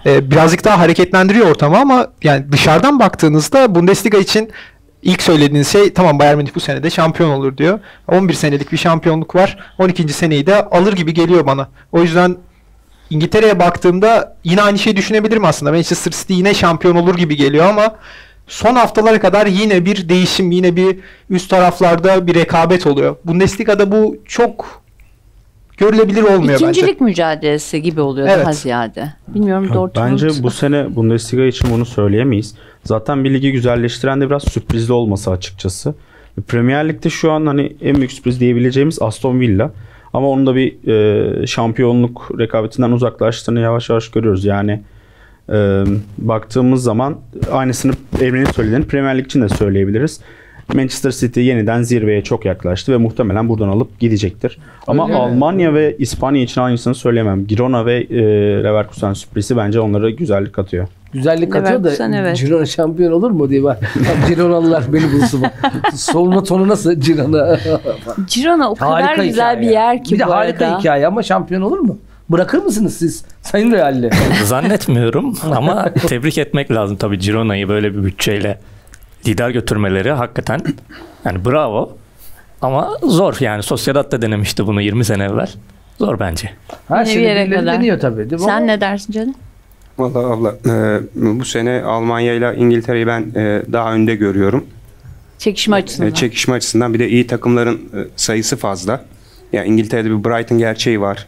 Ee, 0.07 0.31
birazcık 0.31 0.65
daha 0.65 0.79
hareketlendiriyor 0.79 1.51
ortamı 1.51 1.79
ama 1.79 2.07
yani 2.23 2.53
dışarıdan 2.53 2.99
baktığınızda 2.99 3.75
Bundesliga 3.75 4.19
için 4.19 4.51
ilk 5.03 5.23
söylediğiniz 5.23 5.69
şey 5.69 5.93
tamam 5.93 6.19
Bayern 6.19 6.37
Münih 6.37 6.55
bu 6.55 6.61
sene 6.61 6.83
de 6.83 6.91
şampiyon 6.91 7.31
olur 7.31 7.57
diyor. 7.57 7.81
11 8.09 8.35
senelik 8.35 8.73
bir 8.73 8.77
şampiyonluk 8.77 9.35
var. 9.35 9.59
12. 9.79 10.09
seneyi 10.09 10.47
de 10.47 10.65
alır 10.65 10.93
gibi 10.93 11.15
geliyor 11.15 11.47
bana. 11.47 11.69
O 11.93 12.03
yüzden 12.03 12.37
İngiltere'ye 13.11 13.59
baktığımda 13.59 14.37
yine 14.45 14.63
aynı 14.63 14.79
şeyi 14.79 14.97
düşünebilirim 14.97 15.45
aslında. 15.45 15.73
Manchester 15.73 16.13
City 16.13 16.33
yine 16.35 16.55
şampiyon 16.55 16.97
olur 16.97 17.17
gibi 17.17 17.37
geliyor 17.37 17.67
ama 17.67 17.97
son 18.49 18.75
haftalara 18.75 19.21
kadar 19.21 19.47
yine 19.47 19.85
bir 19.85 20.09
değişim, 20.09 20.51
yine 20.51 20.77
bir 20.77 20.97
üst 21.31 21.51
taraflarda 21.51 22.27
bir 22.27 22.35
rekabet 22.35 22.87
oluyor. 22.87 23.17
Bundesliga'da 23.25 23.93
bu 23.93 24.17
çok 24.25 24.83
görülebilir 25.77 26.23
olmuyor 26.23 26.61
İkincilik 26.61 26.95
bence. 27.01 27.05
mücadelesi 27.05 27.83
gibi 27.83 28.01
oluyor 28.01 28.29
Evet. 28.31 28.45
daha 28.45 28.53
ziyade. 28.53 29.13
Bilmiyorum 29.29 29.71
doğru 29.75 29.91
Bence 29.97 30.29
bu 30.43 30.51
sene 30.51 30.97
Bundesliga 30.97 31.45
için 31.45 31.71
bunu 31.71 31.85
söyleyemeyiz. 31.85 32.55
Zaten 32.85 33.25
bir 33.25 33.35
ligi 33.35 33.53
güzelleştiren 33.53 34.21
de 34.21 34.27
biraz 34.31 34.43
sürprizli 34.43 34.93
olması 34.93 35.31
açıkçası. 35.31 35.95
Premier 36.49 36.89
Lig'de 36.89 37.11
şu 37.11 37.33
an 37.33 37.47
hani 37.47 37.77
en 37.83 37.97
büyük 37.97 38.13
sürpriz 38.13 38.41
diyebileceğimiz 38.41 39.03
Aston 39.03 39.41
Villa. 39.41 39.71
Ama 40.13 40.29
onun 40.29 40.47
da 40.47 40.55
bir 40.55 40.89
e, 40.89 41.47
şampiyonluk 41.47 42.31
rekabetinden 42.39 42.91
uzaklaştığını 42.91 43.61
yavaş 43.61 43.91
yavaş 43.91 44.11
görüyoruz. 44.11 44.45
Yani 44.45 44.83
e, 45.53 45.85
baktığımız 46.19 46.83
zaman 46.83 47.17
aynısını 47.53 47.93
Emre'nin 48.21 48.45
söylediğini 48.45 48.85
Premier 48.85 49.19
Lig 49.19 49.27
için 49.27 49.43
de 49.43 49.49
söyleyebiliriz. 49.49 50.21
Manchester 50.75 51.11
City 51.11 51.41
yeniden 51.41 51.83
zirveye 51.83 52.23
çok 52.23 52.45
yaklaştı 52.45 52.93
ve 52.93 52.97
muhtemelen 52.97 53.49
buradan 53.49 53.69
alıp 53.69 54.01
gidecektir. 54.01 54.59
Ama 54.87 55.05
Öyle 55.05 55.15
mi? 55.15 55.21
Almanya 55.21 55.75
ve 55.75 55.97
İspanya 55.99 56.43
için 56.43 56.61
aynısını 56.61 56.95
söyleyemem. 56.95 57.47
Girona 57.47 57.87
ve 57.87 57.97
e, 58.11 58.19
Leverkusen 58.65 59.13
sürprizi 59.13 59.57
bence 59.57 59.81
onlara 59.81 60.11
güzellik 60.11 60.53
katıyor. 60.53 60.89
Güzellik 61.13 61.53
katıyor 61.53 61.85
da 61.85 61.91
evet. 62.17 62.41
Girona 62.41 62.67
şampiyon 62.67 63.13
olur 63.13 63.31
mu 63.31 63.51
diye 63.51 63.63
bak. 63.63 63.79
Gironalılar 64.29 64.85
beni 64.93 65.13
bulsun. 65.13 65.43
Soluna 65.95 66.43
tonu 66.43 66.69
nasıl 66.69 66.93
Girona? 66.93 67.59
Girona 68.35 68.71
o 68.71 68.75
kadar 68.75 69.03
harika 69.03 69.25
güzel 69.25 69.61
bir 69.61 69.67
yer 69.71 70.05
ki 70.05 70.15
Bir 70.15 70.19
de 70.19 70.27
bu 70.27 70.31
harika 70.31 70.67
arada. 70.67 70.79
hikaye 70.79 71.07
ama 71.07 71.23
şampiyon 71.23 71.63
olur 71.63 71.79
mu? 71.79 71.99
Bırakır 72.31 72.59
mısınız 72.59 72.97
siz 72.99 73.25
Sayın 73.43 73.73
Realli? 73.73 74.11
Zannetmiyorum 74.45 75.39
ama 75.43 75.93
tebrik 75.93 76.39
etmek 76.39 76.71
lazım 76.71 76.97
tabii 76.97 77.19
Girona'yı 77.19 77.69
böyle 77.69 77.95
bir 77.95 78.05
bütçeyle 78.05 78.59
lider 79.27 79.51
götürmeleri 79.51 80.11
hakikaten 80.13 80.61
yani 81.25 81.45
bravo. 81.45 81.97
Ama 82.63 82.91
zor 83.03 83.37
yani 83.41 83.63
Sociedad 83.63 84.13
da 84.13 84.23
denemişti 84.23 84.67
bunu 84.67 84.83
20 84.83 85.05
sene 85.05 85.25
evvel. 85.25 85.51
Zor 85.99 86.19
bence. 86.19 86.51
Her 86.89 87.05
Yine 87.05 87.15
şey 87.15 87.23
yere 87.23 87.51
kadar. 87.51 87.67
deniyor 87.67 88.01
tabii 88.01 88.31
değil 88.31 88.43
mi? 88.43 88.47
Sen 88.47 88.67
ne 88.67 88.81
dersin 88.81 89.13
canım? 89.13 89.35
Vallahi 89.99 90.27
abla 90.27 90.55
e, 90.67 91.01
bu 91.15 91.45
sene 91.45 91.83
Almanya 91.83 92.35
ile 92.35 92.55
İngiltere'yi 92.57 93.07
ben 93.07 93.21
e, 93.37 93.63
daha 93.73 93.93
önde 93.95 94.15
görüyorum. 94.17 94.67
Çekişme 95.39 95.77
açısından. 95.77 96.11
E, 96.11 96.15
çekişme 96.15 96.55
açısından 96.55 96.95
bir 96.95 96.99
de 96.99 97.09
iyi 97.09 97.27
takımların 97.27 97.77
e, 97.77 97.99
sayısı 98.17 98.57
fazla. 98.57 99.05
Yani 99.53 99.69
İngiltere'de 99.69 100.11
bir 100.11 100.25
Brighton 100.25 100.59
gerçeği 100.59 101.01
var. 101.01 101.27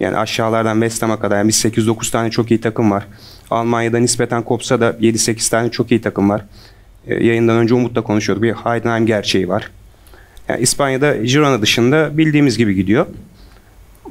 Yani 0.00 0.16
aşağılardan 0.16 0.74
West 0.74 1.02
Ham'a 1.02 1.20
kadar 1.20 1.38
yani 1.38 1.48
biz 1.48 1.64
8-9 1.64 2.12
tane 2.12 2.30
çok 2.30 2.50
iyi 2.50 2.60
takım 2.60 2.90
var. 2.90 3.06
Almanya'da 3.50 3.98
nispeten 3.98 4.42
kopsa 4.42 4.80
da 4.80 4.90
7-8 4.90 5.50
tane 5.50 5.70
çok 5.70 5.90
iyi 5.90 6.00
takım 6.00 6.30
var. 6.30 6.44
E, 7.06 7.14
yayından 7.14 7.56
önce 7.56 7.74
Umut'la 7.74 8.02
konuşuyorduk. 8.02 8.42
Bir 8.42 8.52
Heidenheim 8.52 9.06
gerçeği 9.06 9.48
var. 9.48 9.70
Yani 10.48 10.60
İspanya'da 10.60 11.16
Girona 11.16 11.62
dışında 11.62 12.18
bildiğimiz 12.18 12.58
gibi 12.58 12.74
gidiyor. 12.74 13.06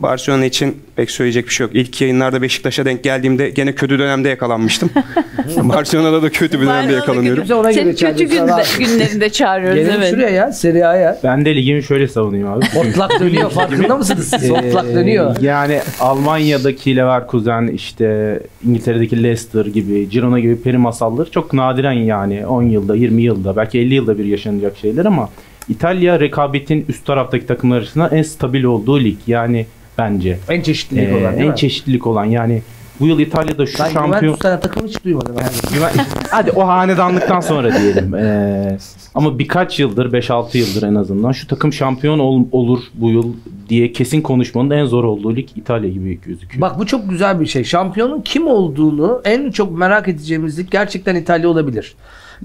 Barcelona 0.01 0.45
için 0.45 0.77
pek 0.95 1.11
söyleyecek 1.11 1.45
bir 1.45 1.51
şey 1.51 1.67
yok. 1.67 1.75
İlk 1.75 2.01
yayınlarda 2.01 2.41
Beşiktaş'a 2.41 2.85
denk 2.85 3.03
geldiğimde 3.03 3.49
gene 3.49 3.75
kötü 3.75 3.99
dönemde 3.99 4.29
yakalanmıştım. 4.29 4.89
Barcelona'da 5.57 6.21
da 6.21 6.29
kötü 6.29 6.61
bir 6.61 6.65
dönemde 6.65 6.93
yakalanıyorum. 6.93 7.43
Kimse 7.43 7.55
ona 7.55 7.71
göre 7.71 7.83
Seni 7.83 8.11
kötü 8.11 8.23
günde, 8.23 8.63
günlerinde 8.79 9.29
çağırıyoruz 9.29 9.79
Gelelim 9.79 10.01
evet. 10.01 10.09
şuraya 10.11 10.29
ya 10.29 10.51
Serie 10.51 10.83
A'ya. 10.83 11.17
Ben 11.23 11.45
de 11.45 11.55
ligimi 11.55 11.83
şöyle 11.83 12.07
savunayım 12.07 12.47
abi. 12.47 12.65
Hortlak 12.65 13.19
dönüyor 13.19 13.51
farkında 13.51 13.97
mısınız 13.97 14.29
siz? 14.39 14.51
Ee, 14.51 14.73
dönüyor. 14.95 15.35
Yani 15.41 15.81
Almanya'daki 15.99 16.95
Leverkusen 16.95 17.67
işte 17.67 18.39
İngiltere'deki 18.67 19.23
Leicester 19.23 19.65
gibi 19.65 20.09
Girona 20.09 20.39
gibi 20.39 20.61
peri 20.61 20.77
masalları 20.77 21.31
çok 21.31 21.53
nadiren 21.53 21.91
yani 21.91 22.47
10 22.47 22.63
yılda 22.63 22.95
20 22.95 23.21
yılda 23.21 23.55
belki 23.55 23.79
50 23.79 23.93
yılda 23.93 24.17
bir 24.17 24.25
yaşanacak 24.25 24.77
şeyler 24.77 25.05
ama 25.05 25.29
İtalya 25.69 26.19
rekabetin 26.19 26.85
üst 26.89 27.05
taraftaki 27.05 27.47
takımlar 27.47 27.77
arasında 27.77 28.07
en 28.07 28.21
stabil 28.21 28.63
olduğu 28.63 28.99
lig 28.99 29.17
yani 29.27 29.65
bence. 29.97 30.39
En 30.49 30.61
çeşitlilik 30.61 31.09
Ee, 31.09 31.15
olan 31.15 31.33
değil 31.33 31.43
en 31.45 31.49
mi? 31.51 31.55
çeşitlilik 31.55 32.07
olan 32.07 32.25
yani 32.25 32.61
bu 32.99 33.07
yıl 33.07 33.19
İtalya'da 33.19 33.65
şu 33.65 33.79
Ben 33.83 33.89
şampiyon 33.89 34.19
Juventus 34.19 34.39
tane 34.39 34.59
takımı 34.59 34.87
hiç 34.87 35.03
duymadım. 35.03 35.35
Yani. 35.39 35.49
Güven- 35.73 36.05
Hadi 36.31 36.51
o 36.51 36.67
hanedanlıktan 36.67 37.39
sonra 37.39 37.79
diyelim. 37.81 38.15
Ee, 38.15 38.77
ama 39.15 39.39
birkaç 39.39 39.79
yıldır, 39.79 40.11
5-6 40.13 40.57
yıldır 40.57 40.83
en 40.87 40.95
azından 40.95 41.31
şu 41.31 41.47
takım 41.47 41.73
şampiyon 41.73 42.19
ol- 42.19 42.45
olur 42.51 42.79
bu 42.93 43.09
yıl 43.09 43.33
diye 43.69 43.91
kesin 43.91 44.21
konuşmanın 44.21 44.69
en 44.69 44.85
zor 44.85 45.03
olduğu 45.03 45.35
lig 45.35 45.47
İtalya 45.55 45.89
gibi 45.89 46.19
gözüküyor. 46.25 46.61
Bak 46.61 46.79
bu 46.79 46.85
çok 46.85 47.09
güzel 47.09 47.39
bir 47.39 47.45
şey. 47.45 47.63
Şampiyonun 47.63 48.21
kim 48.21 48.47
olduğunu 48.47 49.21
en 49.25 49.51
çok 49.51 49.77
merak 49.77 50.07
edeceğimiz 50.07 50.59
lig 50.59 50.71
gerçekten 50.71 51.15
İtalya 51.15 51.49
olabilir. 51.49 51.95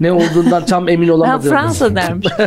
Ne 0.00 0.12
olduğundan 0.12 0.64
tam 0.66 0.88
emin 0.88 1.08
Ben 1.08 1.12
olamadığımız. 1.12 1.48
Fransa 1.48 1.94
dermiş. 1.96 2.26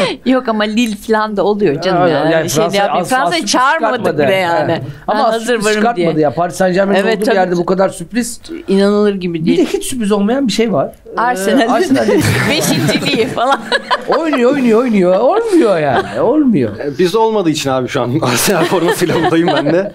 Yok 0.26 0.48
ama 0.48 0.64
Lille 0.64 0.96
falan 0.96 1.36
da 1.36 1.44
oluyor 1.44 1.80
canım 1.82 2.08
yani. 2.12 2.32
yani 2.32 2.50
şey 2.50 2.64
Fransa- 2.64 2.76
yapmayayım. 2.76 3.08
Fransa'yı 3.08 3.46
çağırmadık 3.46 4.18
bile 4.18 4.34
yani. 4.34 4.68
Ben 4.68 4.82
Ama 5.06 5.24
hazır 5.32 5.56
hazır 5.56 5.82
varım 5.82 5.96
diye. 5.96 6.12
ya. 6.18 6.34
Paris 6.34 6.56
Saint 6.56 6.74
Germain'in 6.74 7.00
Evet, 7.02 7.16
olduğu 7.16 7.24
tabii. 7.24 7.36
yerde 7.36 7.56
bu 7.56 7.66
kadar 7.66 7.88
sürpriz. 7.88 8.40
İnanılır 8.68 9.14
gibi 9.14 9.34
Bir 9.34 9.52
de 9.52 9.56
değil. 9.56 9.68
hiç 9.72 9.84
sürpriz 9.84 10.12
olmayan 10.12 10.46
bir 10.46 10.52
şey 10.52 10.72
var. 10.72 10.92
Ee, 11.16 11.20
Arsenal'in 11.20 11.68
Arsenal'in 11.68 12.22
beşinciliği 12.50 13.26
falan. 13.26 13.60
oynuyor 14.18 14.52
oynuyor 14.52 14.80
oynuyor. 14.80 15.18
Olmuyor 15.18 15.78
yani. 15.78 16.20
Olmuyor. 16.20 16.70
Biz 16.98 17.14
olmadığı 17.16 17.50
için 17.50 17.70
abi 17.70 17.88
şu 17.88 18.00
an 18.02 18.20
Arsenal 18.22 18.64
formasıyla 18.64 19.14
buradayım 19.22 19.48
ben 19.56 19.66
de. 19.72 19.92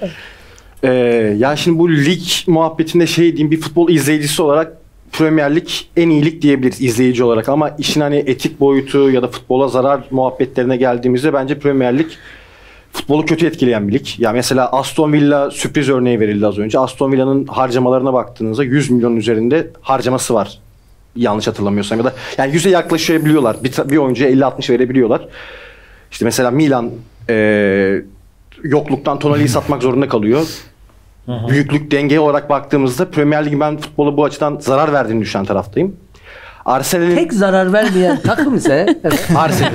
Ee, 0.84 0.90
ya 1.38 1.56
şimdi 1.56 1.80
bu 1.80 1.90
lig 1.92 2.22
muhabbetinde 2.48 3.08
şey 3.08 3.26
diyeyim 3.32 3.52
bir 3.52 3.62
futbol 3.62 3.90
izleyicisi 3.90 4.42
olarak 4.42 4.74
Premier 5.12 5.56
Lig 5.56 5.68
en 5.98 6.10
iyi 6.10 6.26
lig 6.26 6.42
diyebiliriz 6.42 6.82
izleyici 6.82 7.24
olarak 7.24 7.50
ama 7.50 7.70
işin 7.78 8.02
hani 8.02 8.16
etik 8.16 8.60
boyutu 8.60 9.12
ya 9.12 9.22
da 9.22 9.28
futbola 9.28 9.68
zarar 9.68 10.02
muhabbetlerine 10.12 10.78
geldiğimizde 10.78 11.34
bence 11.34 11.60
Premier 11.60 11.98
Lig 11.98 12.08
futbolu 12.94 13.26
kötü 13.26 13.46
etkileyen 13.48 13.88
bir 13.88 13.94
lig. 13.94 14.06
Ya 14.18 14.32
mesela 14.32 14.72
Aston 14.72 15.14
Villa 15.14 15.52
sürpriz 15.52 15.90
örneği 15.90 16.20
verildi 16.20 16.48
az 16.48 16.58
önce. 16.58 16.80
Aston 16.80 17.12
Villa'nın 17.12 17.48
harcamalarına 17.48 18.14
baktığınızda 18.14 18.64
100 18.64 18.90
milyonun 18.92 19.16
üzerinde 19.16 19.68
harcaması 19.82 20.34
var. 20.34 20.60
Yanlış 21.16 21.48
hatırlamıyorsam 21.48 21.98
ya 21.98 22.04
da 22.06 22.14
yani 22.38 22.56
100'e 22.56 22.72
yaklaşabiliyorlar. 22.72 23.64
Bir, 23.64 23.74
bir 23.90 23.98
oyuncuya 23.98 24.30
50-60 24.32 24.70
verebiliyorlar. 24.70 25.28
İşte 26.12 26.26
mesela 26.26 26.52
Milan 26.52 26.92
eee, 27.30 28.04
yokluktan 28.64 29.20
Tonali'yi 29.20 29.48
satmak 29.58 29.82
zorunda 29.82 30.08
kalıyor. 30.08 30.48
Büyüklük 31.50 31.92
denge 31.92 32.20
olarak 32.20 32.50
baktığımızda 32.50 33.12
Premier 33.12 33.46
Lig'in 33.46 33.60
ben 33.60 33.78
futbola 33.78 34.18
bu 34.18 34.24
açıdan 34.24 34.58
zarar 34.60 34.94
verdiğini 34.94 35.22
düşünen 35.22 35.46
taraftayım. 35.46 35.96
Arsenal'in 36.66 37.16
Tek 37.16 37.34
zarar 37.34 37.74
vermeyen 37.74 38.20
takım 38.22 38.56
ise 38.56 38.86
Arsenal. 39.36 39.72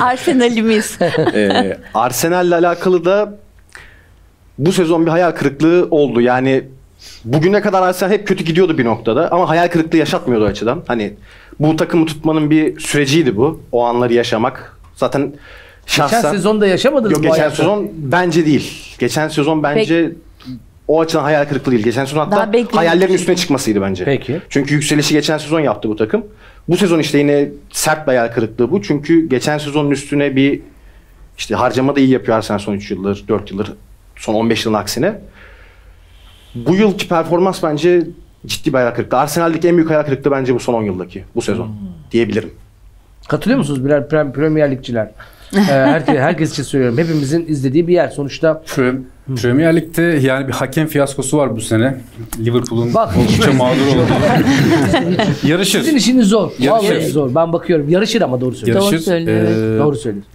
Arsenal'imiz. 0.00 0.98
Ee, 1.34 1.78
Arsenal'le 1.94 2.52
alakalı 2.52 3.04
da 3.04 3.34
bu 4.58 4.72
sezon 4.72 5.06
bir 5.06 5.10
hayal 5.10 5.30
kırıklığı 5.30 5.88
oldu. 5.90 6.20
Yani 6.20 6.64
bugüne 7.24 7.60
kadar 7.60 7.82
Arsenal 7.82 8.10
hep 8.10 8.26
kötü 8.26 8.44
gidiyordu 8.44 8.78
bir 8.78 8.84
noktada 8.84 9.32
ama 9.32 9.48
hayal 9.48 9.68
kırıklığı 9.68 9.98
yaşatmıyordu 9.98 10.44
açıdan. 10.44 10.82
Hani 10.86 11.14
bu 11.60 11.76
takımı 11.76 12.06
tutmanın 12.06 12.50
bir 12.50 12.80
süreciydi 12.80 13.36
bu. 13.36 13.60
O 13.72 13.84
anları 13.84 14.12
yaşamak. 14.14 14.76
Zaten 14.96 15.32
şahsen... 15.86 16.18
geçen 16.18 16.32
sezonda 16.32 16.66
yaşamadınız 16.66 17.12
Yok 17.12 17.22
geçen 17.22 17.36
hayatı. 17.36 17.56
sezon 17.56 17.90
bence 17.96 18.46
değil. 18.46 18.96
Geçen 18.98 19.28
sezon 19.28 19.62
bence 19.62 20.12
o 20.92 21.00
açıdan 21.00 21.22
hayal 21.22 21.44
kırıklığı 21.48 21.72
değil. 21.72 21.84
Geçen 21.84 22.04
sezon 22.04 22.30
Daha 22.30 22.40
hatta 22.40 22.52
bekleyici. 22.52 22.76
hayallerin 22.76 23.12
üstüne 23.14 23.36
çıkmasıydı 23.36 23.80
bence. 23.82 24.04
Peki. 24.04 24.40
Çünkü 24.48 24.74
yükselişi 24.74 25.14
geçen 25.14 25.38
sezon 25.38 25.60
yaptı 25.60 25.88
bu 25.88 25.96
takım. 25.96 26.26
Bu 26.68 26.76
sezon 26.76 26.98
işte 26.98 27.18
yine 27.18 27.48
sert 27.70 28.02
bir 28.06 28.08
hayal 28.12 28.28
kırıklığı 28.32 28.70
bu. 28.70 28.82
Çünkü 28.82 29.28
geçen 29.28 29.58
sezonun 29.58 29.90
üstüne 29.90 30.36
bir 30.36 30.60
işte 31.38 31.54
harcama 31.54 31.96
da 31.96 32.00
iyi 32.00 32.08
yapıyor 32.10 32.36
Arsenal 32.36 32.58
son 32.58 32.74
3 32.74 32.90
yıldır, 32.90 33.24
4 33.28 33.50
yıldır, 33.50 33.72
son 34.16 34.34
15 34.34 34.64
yılın 34.66 34.76
aksine. 34.76 35.20
Bu 36.54 36.74
yılki 36.74 37.08
performans 37.08 37.62
bence 37.62 38.02
ciddi 38.46 38.68
bir 38.72 38.74
hayal 38.78 38.90
kırıklığı. 38.90 39.18
Arsenal'deki 39.18 39.68
en 39.68 39.76
büyük 39.76 39.90
hayal 39.90 40.02
kırıklığı 40.02 40.30
bence 40.30 40.54
bu 40.54 40.60
son 40.60 40.74
10 40.74 40.82
yıldaki, 40.82 41.24
bu 41.34 41.42
sezon 41.42 41.76
diyebilirim. 42.10 42.50
Katılıyor 43.28 43.58
musunuz 43.58 43.84
birer 43.84 44.02
Prem- 44.02 44.32
Premier 44.32 44.70
Ligçiler? 44.70 45.10
Ee, 45.56 45.58
herkes, 45.60 46.16
herkes 46.16 46.52
için 46.52 46.62
söylüyorum. 46.62 46.98
Hepimizin 46.98 47.46
izlediği 47.48 47.88
bir 47.88 47.92
yer. 47.92 48.08
Sonuçta 48.08 48.62
Pre- 48.66 49.00
Premier 49.42 49.76
Lig'de 49.76 50.02
yani 50.02 50.48
bir 50.48 50.52
hakem 50.52 50.86
fiyaskosu 50.86 51.38
var 51.38 51.56
bu 51.56 51.60
sene. 51.60 52.00
Liverpool'un 52.38 52.94
Bak, 52.94 53.16
oldukça 53.16 53.52
mağdur 53.52 53.86
oldu. 53.86 54.06
Yarışır. 55.46 55.80
sizin 55.80 55.96
işiniz 55.96 56.28
zor. 56.28 56.50
Yarışır. 56.58 56.90
Vallahi 56.94 57.06
zor. 57.10 57.34
Ben 57.34 57.52
bakıyorum. 57.52 57.88
Yarışır 57.88 58.20
ama 58.22 58.40
doğru 58.40 58.54
söylüyorsun. 58.54 58.86
Yarışır. 58.90 59.04
söylüyor, 59.06 59.76
Ee, 59.76 59.78
Doğru 59.78 59.96
söylüyorsun. 59.96 60.32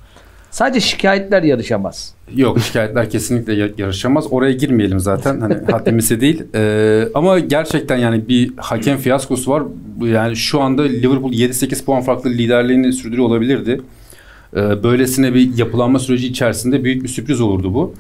Sadece 0.52 0.80
şikayetler 0.80 1.44
yarışamaz. 1.44 2.14
Yok 2.36 2.60
şikayetler 2.60 3.10
kesinlikle 3.10 3.54
ya- 3.54 3.70
yarışamaz. 3.78 4.26
Oraya 4.32 4.52
girmeyelim 4.52 5.00
zaten. 5.00 5.42
Hani 5.42 5.54
haddimize 5.72 6.22
değil. 6.22 6.44
Ee, 6.56 7.04
ama 7.14 7.40
gerçekten 7.40 7.98
yani 7.98 8.28
bir 8.28 8.52
hakem 8.58 8.98
fiyaskosu 8.98 9.52
var. 9.52 9.64
Yani 10.06 10.36
şu 10.36 10.62
anda 10.62 10.82
Liverpool 10.84 11.32
7-8 11.34 11.86
puan 11.86 12.02
farklı 12.02 12.30
liderliğini 12.30 12.94
sürdürüyor 12.94 13.28
olabilirdi. 13.28 13.82
Ee, 14.56 14.84
böylesine 14.84 15.34
bir 15.34 15.58
yapılanma 15.58 16.00
süreci 16.00 16.28
içerisinde 16.28 16.84
büyük 16.84 17.04
bir 17.04 17.08
sürpriz 17.10 17.42
olurdu 17.42 17.74
bu. 17.74 17.94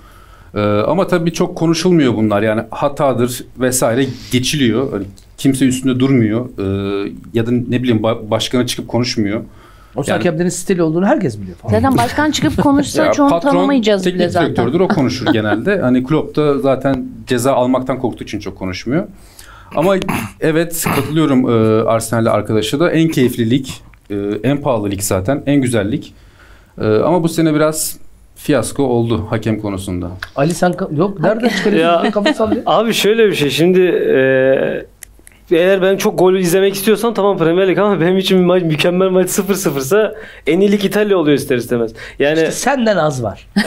Ee, 0.55 0.59
ama 0.61 1.07
tabii 1.07 1.33
çok 1.33 1.55
konuşulmuyor 1.57 2.15
bunlar. 2.15 2.41
Yani 2.41 2.61
hatadır 2.71 3.43
vesaire 3.59 4.05
geçiliyor. 4.31 4.91
Hani 4.91 5.03
kimse 5.37 5.65
üstünde 5.65 5.99
durmuyor. 5.99 6.45
Ee, 6.59 7.11
ya 7.33 7.45
da 7.47 7.51
ne 7.51 7.83
bileyim 7.83 8.01
ba- 8.01 8.29
başkanı 8.31 8.65
çıkıp 8.65 8.87
konuşmuyor. 8.87 9.41
O 9.95 10.03
Yani- 10.07 10.17
hakemlerin 10.17 10.49
stili 10.49 10.81
olduğunu 10.81 11.05
herkes 11.05 11.41
biliyor 11.41 11.57
falan. 11.57 11.73
Zaten 11.73 11.97
başkan 11.97 12.31
çıkıp 12.31 12.57
konuşsa 12.63 13.05
Ya 13.05 13.11
çoğunu 13.11 13.29
patron 13.29 13.49
tanımayacağız 13.49 14.05
bile 14.05 14.11
teknik 14.17 14.31
zaten. 14.31 14.47
direktördür 14.47 14.79
o 14.79 14.87
konuşur 14.87 15.25
genelde. 15.33 15.79
Hani 15.81 16.03
Klopp 16.03 16.35
da 16.35 16.59
zaten 16.59 17.05
ceza 17.27 17.53
almaktan 17.53 17.99
korktuğu 17.99 18.23
için 18.23 18.39
çok 18.39 18.57
konuşmuyor. 18.57 19.07
Ama 19.75 19.95
evet 20.39 20.85
katılıyorum 20.95 21.49
e, 21.49 21.83
Arsenal'le 21.89 22.25
arkadaşa 22.31 22.79
da 22.79 22.91
en 22.91 23.07
keyifli 23.09 23.49
lig, 23.49 23.67
e, 24.09 24.15
en 24.43 24.61
pahalı 24.61 24.89
lig 24.91 25.01
zaten, 25.01 25.43
en 25.45 25.61
güzel 25.61 25.91
lig. 25.91 26.03
E, 26.81 26.85
ama 26.85 27.23
bu 27.23 27.29
sene 27.29 27.53
biraz 27.53 27.97
fiyasko 28.35 28.83
oldu 28.83 29.25
hakem 29.29 29.59
konusunda. 29.61 30.11
Ali 30.35 30.53
sen 30.53 30.71
ka- 30.71 30.97
yok 30.97 31.19
nereden 31.19 31.49
çıkarıyorsun? 31.49 32.11
Kafa 32.11 32.33
sallıyor. 32.33 32.61
Abi 32.65 32.93
şöyle 32.93 33.27
bir 33.27 33.33
şey 33.33 33.49
şimdi 33.49 33.81
e, 33.81 34.85
eğer 35.51 35.81
ben 35.81 35.97
çok 35.97 36.19
gol 36.19 36.33
izlemek 36.33 36.73
istiyorsam 36.75 37.13
tamam 37.13 37.37
Premier 37.37 37.67
Lig 37.67 37.79
ama 37.79 38.01
benim 38.01 38.17
için 38.17 38.39
bir 38.39 38.45
maç 38.45 38.63
mükemmel 38.63 39.09
maç 39.09 39.29
0-0 39.29 39.79
ise 39.79 40.13
en 40.47 40.59
iyi 40.59 40.71
lig 40.71 40.85
İtalya 40.85 41.17
oluyor 41.17 41.37
ister 41.37 41.57
istemez. 41.57 41.91
Yani 42.19 42.37
İşte 42.39 42.51
senden 42.51 42.97
az 42.97 43.23
var. 43.23 43.47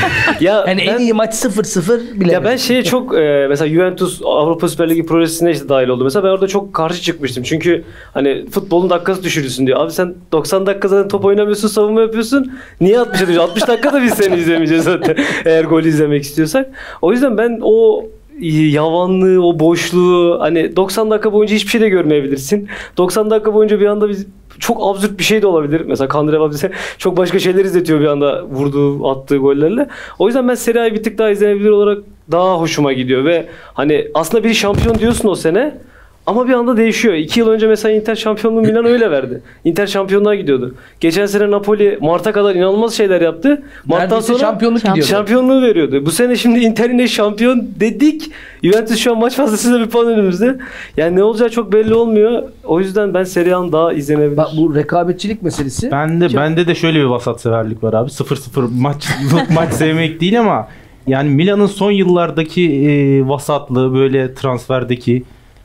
ya 0.40 0.64
Yani 0.68 0.82
en 0.82 0.98
iyi 0.98 1.12
maç 1.12 1.34
0-0 1.34 2.20
bile. 2.20 2.32
Ya 2.32 2.44
ben 2.44 2.56
şeye 2.56 2.84
çok 2.84 3.18
e, 3.18 3.46
mesela 3.48 3.68
Juventus 3.68 4.20
Avrupa 4.24 4.68
Süper 4.68 4.90
Ligi 4.90 5.06
projesine 5.06 5.50
işte 5.50 5.68
dahil 5.68 5.88
oldum. 5.88 6.04
Mesela 6.04 6.24
ben 6.24 6.28
orada 6.28 6.46
çok 6.48 6.74
karşı 6.74 7.02
çıkmıştım. 7.02 7.42
Çünkü 7.42 7.84
hani 8.14 8.50
futbolun 8.50 8.90
dakikası 8.90 9.22
düşürülsün 9.22 9.66
diyor. 9.66 9.80
Abi 9.80 9.92
sen 9.92 10.14
90 10.32 10.66
dakika 10.66 10.88
zaten 10.88 11.08
top 11.08 11.24
oynamıyorsun, 11.24 11.68
savunma 11.68 12.00
yapıyorsun. 12.00 12.52
Niye 12.80 12.98
60 12.98 13.20
yapıyorsun? 13.20 13.48
60 13.50 13.68
dakikada 13.68 14.02
biz 14.02 14.14
seni 14.14 14.36
izlemeyeceğiz 14.36 14.84
zaten. 14.84 15.16
Eğer 15.44 15.64
gol 15.64 15.82
izlemek 15.84 16.22
istiyorsak. 16.22 16.70
O 17.02 17.12
yüzden 17.12 17.38
ben 17.38 17.58
o 17.62 18.04
yavanlığı, 18.40 19.46
o 19.46 19.58
boşluğu 19.58 20.36
hani 20.40 20.76
90 20.76 21.10
dakika 21.10 21.32
boyunca 21.32 21.54
hiçbir 21.54 21.70
şey 21.70 21.80
de 21.80 21.88
görmeyebilirsin. 21.88 22.68
90 22.96 23.30
dakika 23.30 23.54
boyunca 23.54 23.80
bir 23.80 23.86
anda 23.86 24.08
biz 24.08 24.26
çok 24.58 24.78
absürt 24.80 25.18
bir 25.18 25.24
şey 25.24 25.42
de 25.42 25.46
olabilir. 25.46 25.82
Mesela 25.86 26.08
Kandreva 26.08 26.50
bize 26.50 26.70
çok 26.98 27.16
başka 27.16 27.38
şeyler 27.38 27.64
izletiyor 27.64 28.00
bir 28.00 28.06
anda 28.06 28.44
vurduğu, 28.44 29.08
attığı 29.08 29.36
gollerle. 29.36 29.88
O 30.18 30.26
yüzden 30.26 30.48
ben 30.48 30.54
Serie 30.54 30.80
A'yı 30.80 30.94
bir 30.94 31.02
tık 31.02 31.18
daha 31.18 31.30
izlenebilir 31.30 31.70
olarak 31.70 31.98
daha 32.30 32.60
hoşuma 32.60 32.92
gidiyor 32.92 33.24
ve 33.24 33.46
hani 33.74 34.08
aslında 34.14 34.44
biri 34.44 34.54
şampiyon 34.54 34.98
diyorsun 34.98 35.28
o 35.28 35.34
sene 35.34 35.78
ama 36.26 36.48
bir 36.48 36.52
anda 36.52 36.76
değişiyor. 36.76 37.14
İki 37.14 37.40
yıl 37.40 37.48
önce 37.48 37.66
mesela 37.66 37.94
Inter 37.94 38.14
şampiyonluğu 38.14 38.60
Milan 38.60 38.84
öyle 38.84 39.10
verdi. 39.10 39.42
Inter 39.64 39.86
şampiyonluğa 39.86 40.34
gidiyordu. 40.34 40.74
Geçen 41.00 41.26
sene 41.26 41.50
Napoli 41.50 41.98
Mart'a 42.00 42.32
kadar 42.32 42.54
inanılmaz 42.54 42.94
şeyler 42.94 43.20
yaptı. 43.20 43.62
Mart'tan 43.86 44.04
Neredeyse 44.08 44.26
sonra 44.26 44.38
şampiyonluk 44.38 44.80
gidiyordu. 44.80 45.02
şampiyonluğu 45.02 45.62
veriyordu. 45.62 46.06
Bu 46.06 46.10
sene 46.10 46.36
şimdi 46.36 46.58
Inter 46.58 46.90
yine 46.90 47.08
şampiyon 47.08 47.68
dedik. 47.80 48.30
Juventus 48.62 48.98
şu 48.98 49.12
an 49.12 49.18
maç 49.18 49.36
fazlasıyla 49.36 49.80
bir 49.80 49.86
puan 49.86 50.06
önümüzde. 50.06 50.58
Yani 50.96 51.16
ne 51.16 51.22
olacağı 51.22 51.50
çok 51.50 51.72
belli 51.72 51.94
olmuyor. 51.94 52.42
O 52.64 52.80
yüzden 52.80 53.14
ben 53.14 53.24
Serie 53.24 53.52
A'nın 53.52 53.72
daha 53.72 53.92
izlenebilir. 53.92 54.36
Bak 54.36 54.48
bu 54.56 54.74
rekabetçilik 54.74 55.42
meselesi. 55.42 55.90
Bende 55.90 56.34
bende 56.36 56.66
de 56.66 56.74
şöyle 56.74 56.98
bir 56.98 57.04
vasat 57.04 57.40
severlik 57.40 57.84
var 57.84 57.92
abi. 57.92 58.10
0-0 58.10 58.68
maç 58.80 59.08
maç 59.54 59.72
sevmek 59.72 60.20
değil 60.20 60.40
ama 60.40 60.68
yani 61.06 61.30
Milan'ın 61.30 61.66
son 61.66 61.90
yıllardaki 61.90 62.72
e, 62.72 63.28
vasatlığı 63.28 63.94
böyle 63.94 64.34
transferdeki 64.34 65.22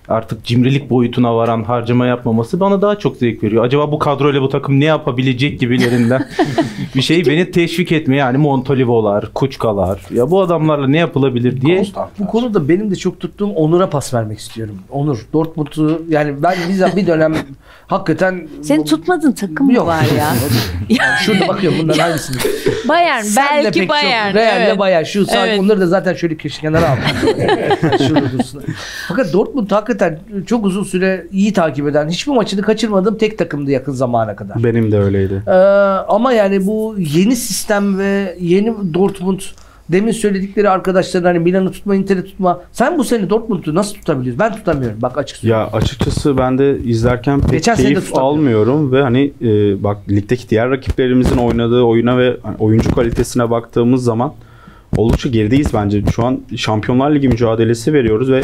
artık 0.09 0.43
cimrilik 0.43 0.89
boyutuna 0.89 1.35
varan 1.35 1.63
harcama 1.63 2.05
yapmaması 2.05 2.59
bana 2.59 2.81
daha 2.81 2.99
çok 2.99 3.17
zevk 3.17 3.43
veriyor. 3.43 3.65
Acaba 3.65 3.91
bu 3.91 3.99
kadroyla 3.99 4.41
bu 4.41 4.49
takım 4.49 4.79
ne 4.79 4.85
yapabilecek 4.85 5.59
gibilerinden 5.59 6.27
bir 6.95 7.01
şey 7.01 7.25
beni 7.25 7.51
teşvik 7.51 7.91
etmeye 7.91 8.15
yani 8.15 8.37
Montolivo'lar, 8.37 9.33
Kuçkalar 9.33 10.01
ya 10.11 10.31
bu 10.31 10.41
adamlarla 10.41 10.87
ne 10.87 10.97
yapılabilir 10.97 11.61
diye 11.61 11.83
Bu 12.19 12.27
konuda 12.27 12.69
benim 12.69 12.91
de 12.91 12.95
çok 12.95 13.19
tuttuğum 13.19 13.49
Onur'a 13.49 13.89
pas 13.89 14.13
vermek 14.13 14.39
istiyorum. 14.39 14.79
Onur 14.89 15.25
Dortmund'u 15.33 16.01
yani 16.09 16.43
ben 16.43 16.55
bir, 16.69 16.95
bir 16.95 17.07
dönem 17.07 17.35
hakikaten 17.87 18.47
Senin 18.61 18.83
tutmadığın 18.83 19.31
takım 19.31 19.69
Yok. 19.69 19.87
var 19.87 20.05
ya? 20.17 20.33
Yani 20.89 21.17
şurada 21.25 21.47
bakıyorum 21.47 21.79
bundan 21.79 21.97
hangisini? 21.97 22.37
Bayern 22.87 23.21
Senle 23.21 23.63
belki 23.63 23.79
pek 23.79 23.89
Bayern. 23.89 24.27
Çok, 24.27 24.35
Real'le 24.35 24.67
evet. 24.67 24.79
Bayern. 24.79 25.03
Şu 25.03 25.25
Evet. 25.37 25.59
onları 25.59 25.81
da 25.81 25.87
zaten 25.87 26.13
şöyle 26.13 26.35
köşe 26.35 26.61
kenara 26.61 26.89
aldım. 26.89 27.03
Şurada 28.07 28.31
dursun. 28.31 28.63
Fakat 29.07 29.33
Dortmund 29.33 29.71
hakikaten 29.71 29.96
çok 30.45 30.65
uzun 30.65 30.83
süre 30.83 31.27
iyi 31.31 31.53
takip 31.53 31.87
eden, 31.87 32.09
hiçbir 32.09 32.31
maçını 32.31 32.61
kaçırmadığım 32.61 33.17
tek 33.17 33.37
takımdı 33.37 33.71
yakın 33.71 33.91
zamana 33.91 34.35
kadar. 34.35 34.63
Benim 34.63 34.91
de 34.91 34.99
öyleydi. 34.99 35.43
Ee, 35.47 35.51
ama 36.07 36.33
yani 36.33 36.67
bu 36.67 36.95
yeni 36.97 37.35
sistem 37.35 37.99
ve 37.99 38.37
yeni 38.39 38.93
Dortmund 38.93 39.39
demin 39.89 40.11
söyledikleri 40.11 40.69
arkadaşların 40.69 41.27
hani 41.27 41.39
Milan'ı 41.39 41.71
tutma, 41.71 41.95
Inter'i 41.95 42.25
tutma. 42.25 42.61
Sen 42.71 42.97
bu 42.97 43.03
sene 43.03 43.29
Dortmund'u 43.29 43.75
nasıl 43.75 43.95
tutabiliyorsun? 43.95 44.39
Ben 44.39 44.55
tutamıyorum. 44.55 45.01
Bak 45.01 45.17
açık 45.17 45.37
söyleyeyim. 45.37 45.61
Ya 45.71 45.77
açıkçası 45.77 46.37
ben 46.37 46.57
de 46.57 46.79
izlerken 46.79 47.41
pek 47.41 47.51
Geçen 47.51 47.75
keyif 47.75 48.15
almıyorum 48.17 48.91
ve 48.91 49.01
hani 49.01 49.33
e, 49.41 49.83
bak 49.83 49.97
ligdeki 50.09 50.49
diğer 50.49 50.69
rakiplerimizin 50.69 51.37
oynadığı 51.37 51.81
oyuna 51.81 52.17
ve 52.17 52.37
hani 52.43 52.55
oyuncu 52.59 52.95
kalitesine 52.95 53.49
baktığımız 53.49 54.03
zaman 54.03 54.33
oldukça 54.97 55.29
gerideyiz 55.29 55.73
bence. 55.73 56.03
Şu 56.15 56.25
an 56.25 56.39
Şampiyonlar 56.55 57.11
Ligi 57.11 57.27
mücadelesi 57.27 57.93
veriyoruz 57.93 58.31
ve 58.31 58.41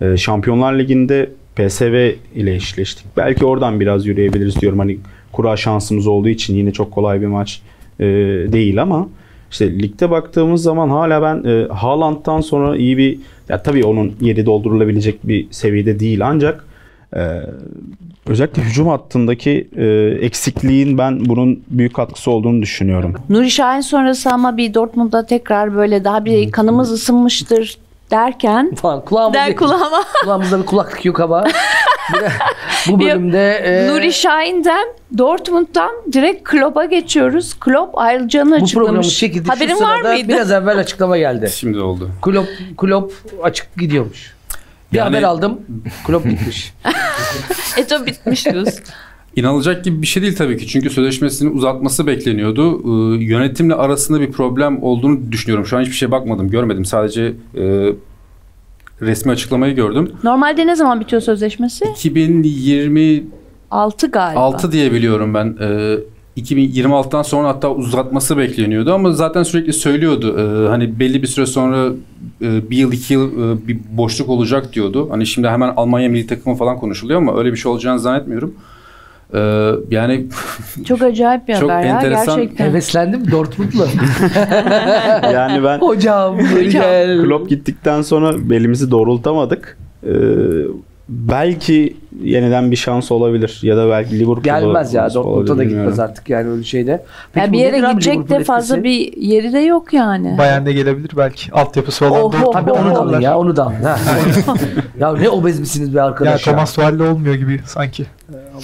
e, 0.00 0.16
Şampiyonlar 0.16 0.78
Ligi'nde 0.78 1.30
PSV 1.56 2.12
ile 2.34 2.54
eşleştik. 2.54 3.06
Belki 3.16 3.44
oradan 3.44 3.80
biraz 3.80 4.06
yürüyebiliriz 4.06 4.60
diyorum. 4.60 4.78
Hani 4.78 4.98
kura 5.32 5.56
şansımız 5.56 6.06
olduğu 6.06 6.28
için 6.28 6.54
yine 6.54 6.72
çok 6.72 6.92
kolay 6.92 7.20
bir 7.20 7.26
maç 7.26 7.62
e, 8.00 8.04
değil 8.52 8.82
ama 8.82 9.08
işte 9.50 9.78
ligde 9.78 10.10
baktığımız 10.10 10.62
zaman 10.62 10.88
hala 10.88 11.22
ben 11.22 11.50
e, 11.50 11.68
Haaland'dan 11.68 12.40
sonra 12.40 12.76
iyi 12.76 12.98
bir 12.98 13.18
ya 13.48 13.62
tabii 13.62 13.84
onun 13.84 14.12
yeri 14.20 14.46
doldurulabilecek 14.46 15.28
bir 15.28 15.46
seviyede 15.50 16.00
değil 16.00 16.26
ancak 16.26 16.64
e, 17.16 17.40
özellikle 18.26 18.62
hücum 18.62 18.88
hattındaki 18.88 19.68
e, 19.76 19.84
eksikliğin 20.20 20.98
ben 20.98 21.26
bunun 21.26 21.62
büyük 21.70 21.94
katkısı 21.94 22.30
olduğunu 22.30 22.62
düşünüyorum. 22.62 23.14
Nuri 23.28 23.50
Şahin 23.50 23.80
sonrası 23.80 24.30
ama 24.30 24.56
bir 24.56 24.74
Dortmund'da 24.74 25.26
tekrar 25.26 25.74
böyle 25.74 26.04
daha 26.04 26.24
bir 26.24 26.50
kanımız 26.50 26.92
ısınmıştır 26.92 27.78
derken 28.12 28.74
Falan 28.82 29.04
kulağımız 29.04 29.34
der 29.34 29.56
kulağıma 29.56 30.04
kulağımızda 30.24 30.60
bir 30.60 30.66
kulaklık 30.66 31.04
yok 31.04 31.20
ama 31.20 31.44
bu 32.88 33.00
bölümde 33.00 33.52
e, 33.54 33.88
Nuri 33.88 34.12
Şahin'den 34.12 34.88
Dortmund'dan 35.18 35.90
direkt 36.12 36.48
Klopp'a 36.48 36.84
geçiyoruz. 36.84 37.54
Klopp 37.60 37.98
ayrılacağını 37.98 38.50
bu 38.60 38.66
programın 38.66 38.98
açıklamış. 38.98 39.18
çekildi. 39.18 39.48
Haberin 39.48 39.74
Şu 39.76 39.84
var 39.84 40.00
mıydı? 40.00 40.28
Biraz 40.28 40.50
evvel 40.52 40.78
açıklama 40.78 41.18
geldi. 41.18 41.50
Şimdi 41.54 41.78
oldu. 41.78 42.10
Klopp, 42.22 42.48
Klopp 42.78 43.12
açık 43.42 43.76
gidiyormuş. 43.76 44.34
Bir 44.92 44.98
Yani- 44.98 45.08
haber 45.08 45.22
aldım. 45.22 45.60
Klopp 46.06 46.28
gitmiş. 46.30 46.74
Eto 47.76 48.06
bitmiş 48.06 48.46
diyorsun. 48.46 48.84
İnanılacak 49.36 49.84
gibi 49.84 50.02
bir 50.02 50.06
şey 50.06 50.22
değil 50.22 50.36
tabii 50.36 50.56
ki. 50.56 50.66
Çünkü 50.66 50.90
sözleşmesini 50.90 51.50
uzatması 51.50 52.06
bekleniyordu. 52.06 52.80
Ee, 52.80 53.24
yönetimle 53.24 53.74
arasında 53.74 54.20
bir 54.20 54.32
problem 54.32 54.82
olduğunu 54.82 55.32
düşünüyorum. 55.32 55.66
Şu 55.66 55.76
an 55.76 55.80
hiçbir 55.80 55.94
şeye 55.94 56.10
bakmadım, 56.10 56.50
görmedim. 56.50 56.84
Sadece 56.84 57.32
e, 57.56 57.92
resmi 59.00 59.32
açıklamayı 59.32 59.74
gördüm. 59.74 60.12
Normalde 60.24 60.66
ne 60.66 60.76
zaman 60.76 61.00
bitiyor 61.00 61.22
sözleşmesi? 61.22 61.84
2026 61.84 63.26
6 63.70 64.06
galiba. 64.06 64.72
diye 64.72 64.92
biliyorum 64.92 65.34
ben. 65.34 65.56
Ee, 65.60 65.96
2026'dan 66.36 67.22
sonra 67.22 67.48
hatta 67.48 67.70
uzatması 67.74 68.38
bekleniyordu 68.38 68.92
ama 68.94 69.12
zaten 69.12 69.42
sürekli 69.42 69.72
söylüyordu. 69.72 70.36
Ee, 70.38 70.68
hani 70.68 71.00
belli 71.00 71.22
bir 71.22 71.26
süre 71.26 71.46
sonra 71.46 71.92
e, 72.42 72.70
bir 72.70 72.76
yıl 72.76 72.92
iki 72.92 73.14
yıl 73.14 73.52
e, 73.52 73.68
bir 73.68 73.78
boşluk 73.90 74.28
olacak 74.28 74.72
diyordu. 74.72 75.08
Hani 75.10 75.26
şimdi 75.26 75.48
hemen 75.48 75.72
Almanya 75.76 76.08
milli 76.08 76.26
takımı 76.26 76.56
falan 76.56 76.78
konuşuluyor 76.78 77.20
ama 77.20 77.38
öyle 77.38 77.52
bir 77.52 77.56
şey 77.56 77.72
olacağını 77.72 77.98
zannetmiyorum. 78.00 78.54
Ee, 79.34 79.70
yani 79.90 80.26
Çok 80.84 81.02
acayip 81.02 81.48
bir 81.48 81.54
Çok 81.54 81.70
haber 81.70 81.84
ya 81.84 81.94
enteresan. 81.96 82.36
gerçekten. 82.36 82.64
Heveslendim 82.66 83.30
Dortmund'la. 83.30 83.86
Yani 85.32 85.64
ben 85.64 85.78
Hocam 85.78 86.38
gel. 86.72 87.22
Klopp 87.24 87.48
gittikten 87.50 88.02
sonra 88.02 88.50
belimizi 88.50 88.90
doğrultamadık. 88.90 89.78
Ee, 90.06 90.10
belki 91.12 91.96
yeniden 92.22 92.70
bir 92.70 92.76
şans 92.76 93.12
olabilir 93.12 93.60
ya 93.62 93.76
da 93.76 93.90
belki 93.90 94.18
Liverpool'da 94.18 94.40
Gelmez 94.40 94.94
ya. 94.94 95.14
Dortmund'a 95.14 95.58
da 95.58 95.64
gitmez 95.64 96.00
artık 96.00 96.30
yani 96.30 96.50
öyle 96.50 96.64
şeyde. 96.64 97.04
ya 97.36 97.48
bu 97.48 97.52
bir 97.52 97.58
yere 97.58 97.78
gidecek 97.78 98.28
de 98.28 98.44
fazla 98.44 98.84
bir 98.84 99.16
yeri 99.16 99.52
de 99.52 99.58
yok 99.58 99.92
yani. 99.92 100.38
Bayern'de 100.38 100.72
gelebilir 100.72 101.10
belki. 101.16 101.52
Altyapısı 101.52 102.06
olan. 102.06 102.22
Dortmund 102.22 102.52
Tabii 102.52 102.72
onu 102.72 102.94
da 102.94 103.00
alın 103.00 103.20
ya 103.20 103.38
onu 103.38 103.56
da 103.56 103.64
alın. 103.64 103.76
Ya 105.00 105.12
ne 105.12 105.28
obez 105.28 105.60
misiniz 105.60 105.94
be 105.94 106.02
arkadaş 106.02 106.46
ya. 106.46 106.52
Thomas 106.52 106.74
Tuchel'le 106.74 107.00
olmuyor 107.00 107.34
gibi 107.34 107.60
sanki. 107.66 108.06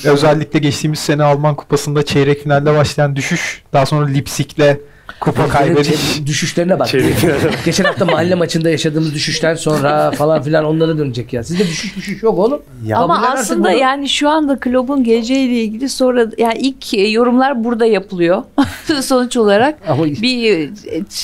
Özellikle 0.04 0.58
geçtiğimiz 0.58 0.98
sene 0.98 1.22
Alman 1.22 1.54
Kupası'nda 1.54 2.02
çeyrek 2.04 2.42
finalde 2.42 2.74
başlayan 2.74 3.16
düşüş. 3.16 3.62
Daha 3.72 3.86
sonra 3.86 4.06
Lipsik'le 4.06 4.76
kupa 5.20 5.48
kaybediş. 5.48 6.26
Düşüşlerine 6.26 6.78
bak. 6.78 6.88
Geçen 7.64 7.84
hafta 7.84 8.04
mahalle 8.04 8.34
maçında 8.34 8.70
yaşadığımız 8.70 9.14
düşüşten 9.14 9.54
sonra 9.54 10.10
falan 10.10 10.42
filan 10.42 10.64
onlara 10.64 10.98
dönecek 10.98 11.32
ya. 11.32 11.44
Sizde 11.44 11.64
düşüş 11.64 11.96
düşüş 11.96 12.22
yok 12.22 12.38
oğlum. 12.38 12.62
Ama 12.94 13.14
Kabullen 13.14 13.30
artık 13.30 13.42
aslında 13.42 13.68
bunu. 13.68 13.78
yani 13.78 14.08
şu 14.08 14.28
anda 14.28 14.60
kulübün 14.60 15.04
geleceğiyle 15.04 15.62
ilgili 15.62 15.88
sonra 15.88 16.26
yani 16.38 16.58
ilk 16.58 16.94
e, 16.94 17.08
yorumlar 17.08 17.64
burada 17.64 17.86
yapılıyor. 17.86 18.42
Sonuç 19.00 19.36
olarak 19.36 19.78
bir 20.22 20.58
e, 20.58 20.70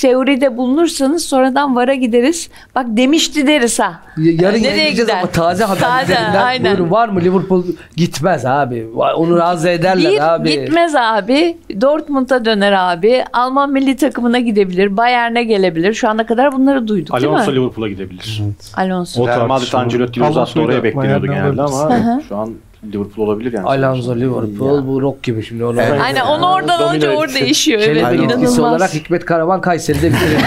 teoride 0.01 0.57
bulunursanız 0.57 1.23
sonradan 1.25 1.75
vara 1.75 1.93
gideriz. 1.93 2.49
Bak 2.75 2.85
demişti 2.89 3.47
deriz 3.47 3.79
ha. 3.79 4.01
Yarın 4.17 4.39
Nereye 4.39 4.67
yayınlayacağız 4.67 5.09
gider? 5.09 5.17
ama 5.19 5.31
taze 5.31 5.63
haberlerinden 5.63 6.63
buyurun 6.63 6.91
var 6.91 7.09
mı 7.09 7.21
Liverpool 7.21 7.63
gitmez 7.95 8.45
abi. 8.45 8.87
Onu 9.15 9.37
razı 9.37 9.69
ederler 9.69 10.09
Git, 10.11 10.21
abi. 10.21 10.51
Gitmez 10.51 10.95
abi. 10.95 11.57
Dortmund'a 11.81 12.45
döner 12.45 12.71
abi. 12.71 13.23
Alman 13.33 13.74
milli 13.75 13.95
takımına 13.95 14.39
gidebilir. 14.39 14.97
Bayern'e 14.97 15.43
gelebilir. 15.43 15.93
Şu 15.93 16.09
ana 16.09 16.25
kadar 16.25 16.51
bunları 16.51 16.87
duyduk 16.87 17.21
değil 17.21 17.27
Alonso 17.29 17.51
mi? 17.51 17.57
Liverpool'a 17.57 17.89
gidebilir. 17.89 18.41
Alonso. 18.77 19.27
Real 19.27 19.47
Madrid 19.47 19.73
Ancelotti'yi 19.73 20.25
uzattı 20.25 20.61
oraya 20.61 20.83
bekleniyordu 20.83 21.25
genelde 21.25 21.61
ama 21.61 22.21
şu 22.29 22.35
an 22.37 22.53
Liverpool 22.93 23.27
olabilir 23.27 23.53
yani. 23.53 23.67
Alonso 23.67 24.15
Liverpool 24.15 24.87
bu 24.87 25.01
rock 25.01 25.23
gibi 25.23 25.43
şimdi 25.43 25.65
onu. 25.65 25.79
Aynen 26.01 26.25
onu 26.25 26.51
oradan 26.53 26.79
alınca 26.81 27.11
orada 27.15 27.33
değişiyor. 27.33 27.81
Evet 27.85 27.95
Kelebek 27.95 28.23
etkisi 28.23 28.33
inanılmaz. 28.33 28.59
olarak 28.59 28.93
Hikmet 28.93 29.25
Karavan 29.25 29.61
Kayseri'de 29.61 30.07
bitirir. 30.13 30.39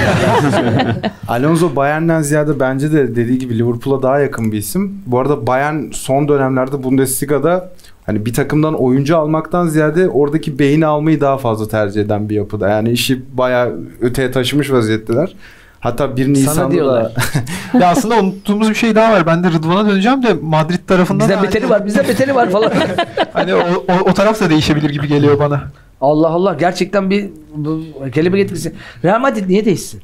Alonso 1.29 1.77
Bayern'den 1.77 2.23
ziyade 2.23 2.61
bence 2.61 2.93
de 2.93 3.17
dediği 3.17 3.39
gibi 3.39 3.59
Liverpool'a 3.59 4.03
daha 4.03 4.19
yakın 4.19 4.53
bir 4.53 4.59
isim. 4.59 5.03
Bu 5.07 5.19
arada 5.19 5.47
Bayern 5.47 5.91
son 5.93 6.29
dönemlerde 6.29 6.83
Bundesliga'da 6.83 7.71
hani 8.09 8.27
bir 8.27 8.35
takımdan 8.35 8.75
oyuncu 8.75 9.17
almaktan 9.17 9.67
ziyade 9.67 10.09
oradaki 10.09 10.59
beyni 10.59 10.87
almayı 10.87 11.21
daha 11.21 11.39
fazla 11.39 11.69
tercih 11.69 12.01
eden 12.01 12.29
bir 12.29 12.35
yapıda. 12.35 12.69
Yani 12.69 12.91
işi 12.91 13.23
bayağı 13.39 13.77
öteye 14.01 14.31
taşımış 14.31 14.73
vaziyetteler. 14.73 15.35
Hatta 15.81 16.17
1 16.17 16.29
Nisan'da 16.29 16.67
da 16.67 16.71
diyorlar. 16.71 17.13
ya 17.81 17.89
aslında 17.89 18.15
unuttuğumuz 18.21 18.71
bir 18.71 18.75
şey 18.75 18.95
daha 18.95 19.13
var. 19.13 19.27
Ben 19.27 19.45
de 19.45 19.51
Rıdvan'a 19.51 19.89
döneceğim 19.89 20.23
de 20.23 20.35
Madrid 20.43 20.79
tarafından 20.87 21.29
Bizden 21.29 21.43
beteri 21.43 21.71
var, 21.71 21.87
bizden 21.87 22.09
beteri 22.09 22.35
var 22.35 22.51
falan. 22.51 22.73
hani 23.33 23.55
o, 23.55 23.61
o, 23.89 24.11
o 24.11 24.15
taraf 24.15 24.41
da 24.41 24.51
değişebilir 24.51 24.91
gibi 24.91 25.09
geliyor 25.09 25.39
bana. 25.39 25.63
Allah 26.01 26.29
Allah 26.29 26.55
gerçekten 26.55 27.11
bir 27.11 27.31
bu, 27.55 27.83
kelebek 28.15 28.41
etkisi. 28.41 28.73
Real 29.05 29.21
Madrid 29.21 29.49
niye 29.49 29.65
değişsin? 29.65 30.03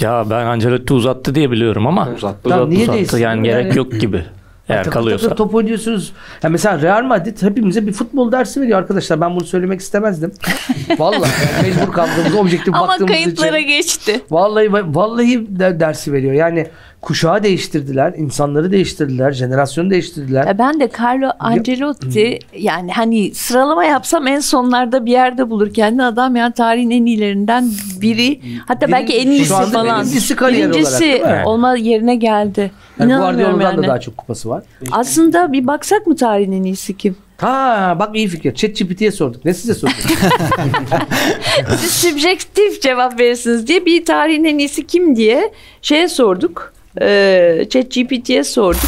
Ya 0.00 0.24
ben 0.30 0.46
Ancelotti 0.46 0.94
uzattı 0.94 1.34
diye 1.34 1.50
biliyorum 1.50 1.86
ama 1.86 2.08
uzattı, 2.16 2.48
Tamam, 2.48 2.70
niye 2.70 2.92
değilsin? 2.92 3.18
Yani 3.18 3.42
gerek 3.42 3.64
Yani- 3.64 3.78
yok 3.78 4.00
gibi. 4.00 4.24
Eğer 4.68 4.84
Takır 4.84 4.90
kalıyorsa. 4.90 5.24
takır 5.24 5.36
top 5.36 5.54
oynuyorsunuz. 5.54 6.12
Ya 6.42 6.50
mesela 6.50 6.82
Real 6.82 7.02
Madrid 7.02 7.42
hepimize 7.42 7.86
bir 7.86 7.92
futbol 7.92 8.32
dersi 8.32 8.60
veriyor 8.60 8.78
arkadaşlar. 8.78 9.20
Ben 9.20 9.36
bunu 9.36 9.44
söylemek 9.44 9.80
istemezdim. 9.80 10.32
Vallahi 10.98 11.30
yani 11.56 11.68
mecbur 11.68 11.92
kaldığımız 11.92 12.34
objektif 12.34 12.74
Ama 12.74 12.88
baktığımız 12.88 13.12
kayıtlara 13.12 13.58
için. 13.58 13.68
geçti. 13.68 14.20
Vallahi 14.30 14.68
vallahi 14.72 15.58
de 15.58 15.80
dersi 15.80 16.12
veriyor. 16.12 16.32
Yani 16.32 16.66
kuşağı 17.02 17.42
değiştirdiler, 17.42 18.14
insanları 18.16 18.72
değiştirdiler, 18.72 19.32
jenerasyonu 19.32 19.90
değiştirdiler. 19.90 20.46
Ya 20.46 20.58
ben 20.58 20.80
de 20.80 20.88
Carlo 21.00 21.30
Ancelotti 21.38 22.38
yani 22.56 22.92
hani 22.92 23.34
sıralama 23.34 23.84
yapsam 23.84 24.26
en 24.26 24.40
sonlarda 24.40 25.06
bir 25.06 25.10
yerde 25.12 25.50
bulur 25.50 25.74
kendi 25.74 26.02
adam 26.02 26.36
yani 26.36 26.52
tarihin 26.52 26.90
en 26.90 27.06
iyilerinden 27.06 27.70
biri. 28.00 28.40
Hatta 28.68 28.86
Birin- 28.86 28.92
belki 28.92 29.12
en 29.18 29.30
iyisi 29.30 29.48
falan. 29.54 30.02
birincisi 30.02 30.36
kariyer 30.36 30.68
olarak, 30.70 30.74
Birincisi 30.74 31.22
mi? 31.24 31.42
olma 31.44 31.76
yerine 31.76 32.14
geldi. 32.14 32.70
Yani 33.00 33.14
Guardiola'dan 33.16 33.60
yani. 33.60 33.82
da 33.82 33.86
daha 33.88 34.00
çok 34.00 34.16
kupası 34.16 34.48
var. 34.48 34.62
Aslında 34.90 35.52
bir 35.52 35.66
baksak 35.66 36.06
mı 36.06 36.16
tarihin 36.16 36.52
en 36.52 36.62
iyisi 36.62 36.96
kim? 36.96 37.16
Ha 37.38 37.96
bak 37.98 38.16
iyi 38.16 38.28
fikir. 38.28 38.54
ChatGPT'ye 38.54 39.12
sorduk. 39.12 39.44
Ne 39.44 39.54
size 39.54 39.74
sorduk? 39.74 39.96
Siz 41.78 41.92
subjektif 41.92 42.82
cevap 42.82 43.20
verirsiniz 43.20 43.66
diye 43.66 43.86
bir 43.86 44.04
tarihin 44.04 44.44
en 44.44 44.58
iyisi 44.58 44.86
kim 44.86 45.16
diye 45.16 45.52
şeye 45.82 46.08
sorduk. 46.08 46.72
Ee, 47.00 47.66
ChatGPT'ye 47.70 48.44
sorduk. 48.44 48.80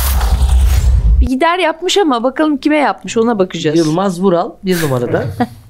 Bir 1.20 1.26
gider 1.26 1.58
yapmış 1.58 1.98
ama 1.98 2.22
bakalım 2.22 2.56
kime 2.56 2.76
yapmış 2.76 3.16
ona 3.16 3.38
bakacağız. 3.38 3.78
Yılmaz 3.78 4.22
Vural 4.22 4.50
bir 4.64 4.82
numarada. 4.82 5.24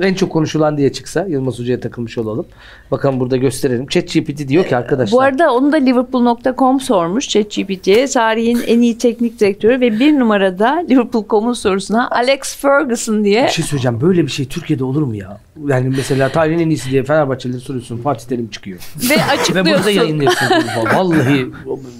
en 0.00 0.14
çok 0.14 0.32
konuşulan 0.32 0.76
diye 0.78 0.92
çıksa 0.92 1.26
Yılmaz 1.28 1.58
Hoca'ya 1.58 1.80
takılmış 1.80 2.18
olalım. 2.18 2.46
Bakalım 2.90 3.20
burada 3.20 3.36
gösterelim. 3.36 3.86
ChatGPT 3.86 4.48
diyor 4.48 4.64
ki 4.66 4.76
arkadaşlar. 4.76 5.16
Bu 5.16 5.22
arada 5.22 5.52
onu 5.54 5.72
da 5.72 5.76
Liverpool.com 5.76 6.80
sormuş 6.80 7.28
ChatGPT'ye. 7.28 8.06
Tarihin 8.06 8.60
en 8.66 8.80
iyi 8.80 8.98
teknik 8.98 9.40
direktörü 9.40 9.80
ve 9.80 9.98
bir 10.00 10.18
numarada 10.18 10.84
Liverpool.com'un 10.90 11.52
sorusuna 11.52 12.08
Alex 12.10 12.56
Ferguson 12.56 13.24
diye 13.24 13.44
Bir 13.44 13.48
şey 13.48 13.64
söyleyeceğim. 13.64 14.00
Böyle 14.00 14.22
bir 14.22 14.30
şey 14.30 14.46
Türkiye'de 14.46 14.84
olur 14.84 15.02
mu 15.02 15.16
ya? 15.16 15.40
Yani 15.66 15.92
mesela 15.96 16.28
tarihin 16.28 16.58
en 16.58 16.68
iyisi 16.70 16.90
diye 16.90 17.04
Fenerbahçelileri 17.04 17.60
soruyorsun. 17.60 17.96
Fatih 17.96 18.28
Terim 18.28 18.48
çıkıyor. 18.48 18.78
ve 19.10 19.14
Ve 19.16 19.24
açıklıyorsun. 19.24 19.74
burada 19.74 19.90
yayınlıyorsun. 19.90 20.46
Vallahi 20.94 21.46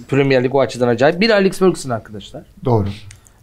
Premier 0.07 0.43
Lig 0.43 0.55
o 0.55 0.59
açıdan 0.59 0.87
acayip. 0.87 1.21
Bir 1.21 1.29
Alex 1.29 1.59
Ferguson 1.59 1.89
arkadaşlar. 1.89 2.43
Doğru. 2.65 2.87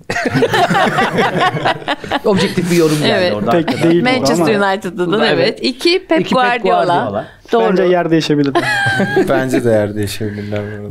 Objektif 2.24 2.70
bir 2.70 2.76
yorum 2.76 2.96
yani 3.02 3.12
Evet. 3.12 3.34
orada. 3.34 3.50
Pek 3.50 3.82
değil 3.82 4.02
Manchester 4.02 4.54
ama 4.54 4.72
United'dan 4.72 5.12
Evet. 5.12 5.30
evet. 5.34 5.58
İki 5.62 6.06
Pep 6.06 6.20
İki 6.20 6.28
Pep 6.28 6.34
Guardiola. 6.34 6.84
Guardiola. 6.84 7.26
Doğru. 7.52 7.70
bence 7.70 7.82
yer 7.82 8.10
değişebilir. 8.10 8.52
bence 9.28 9.64
de 9.64 9.70
yer. 9.70 9.96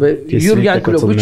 Ve 0.01 0.39
Jürgen 0.39 0.83
Klopp 0.83 1.15
3. 1.15 1.21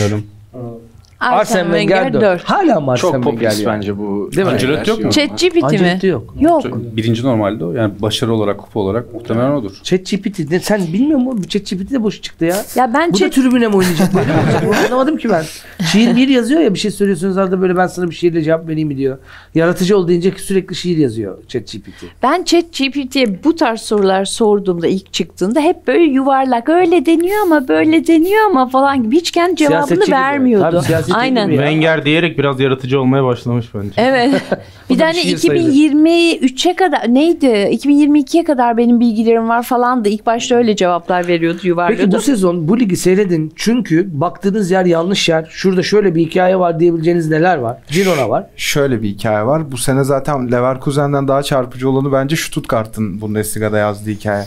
Arsene 1.20 1.64
Wenger 1.64 2.14
4. 2.14 2.44
Hala 2.44 2.80
mı 2.80 2.92
Arsene 2.92 3.02
Çok 3.02 3.14
Wenger 3.14 3.36
popülist 3.36 3.62
ya? 3.62 3.74
bence 3.74 3.98
bu. 3.98 4.30
Değil 4.36 4.48
mi? 4.48 4.54
Ancelotti 4.54 4.90
yok 4.90 5.04
mu? 5.04 5.12
ChatGPT 5.12 5.56
mi? 5.56 5.64
Ancelotti 5.66 6.08
yok. 6.08 6.34
Yok. 6.40 6.64
Birinci 6.98 7.24
normalde 7.24 7.66
o. 7.66 7.72
Yani 7.74 7.94
başarı 8.00 8.34
olarak, 8.34 8.58
kupa 8.58 8.80
olarak 8.80 9.14
muhtemelen 9.14 9.52
odur. 9.52 9.72
ChatGPT 9.84 10.52
ne 10.52 10.60
sen 10.60 10.82
bilmiyor 10.94 11.20
musun? 11.20 11.44
ChatGPT 11.50 11.92
de 11.92 12.04
boş 12.04 12.22
çıktı 12.22 12.46
ya. 12.46 12.56
Ya 12.76 12.94
ben 12.94 13.10
Bu 13.10 13.14
da 13.14 13.18
chat 13.18 13.34
tribüne 13.34 13.68
mi 13.68 13.76
oynayacak 13.76 14.14
böyle 14.16 14.28
mi 14.28 14.34
olacak? 14.46 14.64
Bunu 14.68 14.76
anlamadım 14.86 15.18
ki 15.18 15.30
ben. 15.30 15.44
Şiir 15.86 16.16
bir 16.16 16.28
yazıyor 16.28 16.62
ya 16.62 16.74
bir 16.74 16.80
şey 16.80 16.92
söylüyorsunuz 16.92 17.38
arada 17.38 17.62
böyle 17.62 17.78
ben 17.78 17.88
sana 17.88 18.10
bir 18.10 18.16
şiirle 18.16 18.44
cevap 18.44 18.68
vereyim 18.68 18.88
mi 18.88 18.98
diyor. 18.98 19.18
Yaratıcı 19.56 19.98
ol 19.98 20.08
deyince 20.08 20.32
sürekli 20.38 20.76
şiir 20.76 20.98
yazıyor 20.98 21.38
ChatGPT. 21.48 22.04
Ben 22.24 22.44
ChatGPT'ye 22.44 23.44
bu 23.44 23.56
tarz 23.56 23.82
sorular 23.82 24.26
sorduğumda 24.26 24.88
ilk 24.88 25.14
çıktığında 25.14 25.60
hep 25.60 25.88
böyle 25.88 26.04
yuvarlak 26.04 26.70
öyle 26.70 27.06
deniyor 27.06 27.38
ama 27.44 27.68
böyle 27.68 28.08
deniyor 28.08 28.46
ama 28.50 28.70
falan 28.70 29.04
gibi 29.04 29.16
hiç 29.16 29.32
kendi 29.32 29.56
cevabını 29.56 29.76
Siyasetçi 29.88 30.06
gibi. 30.06 30.16
vermiyordu. 30.16 30.82
Tabii, 30.88 31.09
Aynen. 31.16 31.46
gibi 31.48 31.56
ya. 31.56 31.62
Wenger 31.62 32.06
diyerek 32.06 32.38
biraz 32.38 32.60
yaratıcı 32.60 33.02
olmaya 33.02 33.24
başlamış 33.24 33.66
bence. 33.74 33.90
Evet. 33.98 34.42
bir 34.90 34.98
tane 34.98 35.14
sayılır. 35.14 35.70
2023'e 35.70 36.76
kadar 36.76 37.14
neydi? 37.14 37.46
2022'ye 37.46 38.44
kadar 38.44 38.78
benim 38.78 39.00
bilgilerim 39.00 39.50
var 39.50 39.64
falan 39.64 40.06
da 40.06 40.10
ilk 40.10 40.26
başta 40.26 40.56
öyle 40.56 40.76
cevaplar 40.76 41.28
veriyordu, 41.28 41.58
Peki 41.58 41.68
yuvarlıyordu. 41.68 42.16
bu 42.16 42.22
sezon 42.22 42.68
bu 42.68 42.80
ligi 42.80 42.96
seyredin 42.98 43.54
çünkü 43.56 44.08
baktığınız 44.22 44.72
yer 44.72 44.86
yanlış 44.86 45.30
yer. 45.30 45.48
Şurada 45.50 45.84
şöyle 45.84 46.16
bir 46.16 46.22
hikaye 46.26 46.60
var 46.60 46.80
diyebileceğiniz 46.80 47.30
neler 47.30 47.58
var? 47.58 47.78
Girona 47.92 48.30
var. 48.30 48.46
Şöyle 48.56 49.02
bir 49.02 49.08
hikaye 49.08 49.46
var. 49.46 49.72
Bu 49.72 49.78
sene 49.78 50.04
zaten 50.04 50.52
Leverkusen'den 50.52 51.28
daha 51.28 51.44
çarpıcı 51.44 51.90
olanı 51.90 52.12
bence 52.12 52.36
Stuttgart'ın 52.36 53.22
Bundesliga'da 53.22 53.78
yazdığı 53.78 54.10
hikaye. 54.10 54.46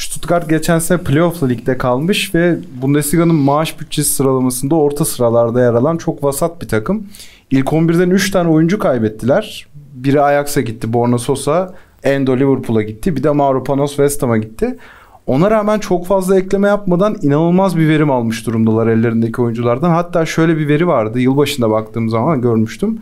Stuttgart 0.00 0.48
geçen 0.48 0.78
sene 0.78 0.98
playoff'la 0.98 1.46
ligde 1.46 1.78
kalmış 1.78 2.34
ve 2.34 2.58
Bundesliga'nın 2.82 3.34
maaş 3.34 3.80
bütçesi 3.80 4.14
sıralamasında 4.14 4.74
orta 4.74 5.04
sıralarda 5.04 5.60
yer 5.60 5.74
alan 5.74 5.96
çok 5.96 6.24
vasat 6.24 6.62
bir 6.62 6.68
takım. 6.68 7.06
İlk 7.50 7.66
11'den 7.66 8.10
3 8.10 8.30
tane 8.30 8.48
oyuncu 8.48 8.78
kaybettiler. 8.78 9.66
Biri 9.94 10.20
Ajax'a 10.20 10.60
gitti, 10.60 10.92
Borna 10.92 11.18
Sosa, 11.18 11.74
Endo 12.02 12.36
Liverpool'a 12.36 12.82
gitti. 12.82 13.16
Bir 13.16 13.22
de 13.22 13.30
Mauro 13.30 13.64
Panos 13.64 13.90
West 13.90 14.22
Ham'a 14.22 14.38
gitti. 14.38 14.78
Ona 15.26 15.50
rağmen 15.50 15.78
çok 15.78 16.06
fazla 16.06 16.38
ekleme 16.38 16.68
yapmadan 16.68 17.16
inanılmaz 17.22 17.76
bir 17.76 17.88
verim 17.88 18.10
almış 18.10 18.46
durumdalar 18.46 18.86
ellerindeki 18.86 19.42
oyunculardan. 19.42 19.90
Hatta 19.90 20.26
şöyle 20.26 20.58
bir 20.58 20.68
veri 20.68 20.86
vardı. 20.86 21.20
Yılbaşında 21.20 21.70
baktığım 21.70 22.08
zaman 22.08 22.40
görmüştüm. 22.40 22.98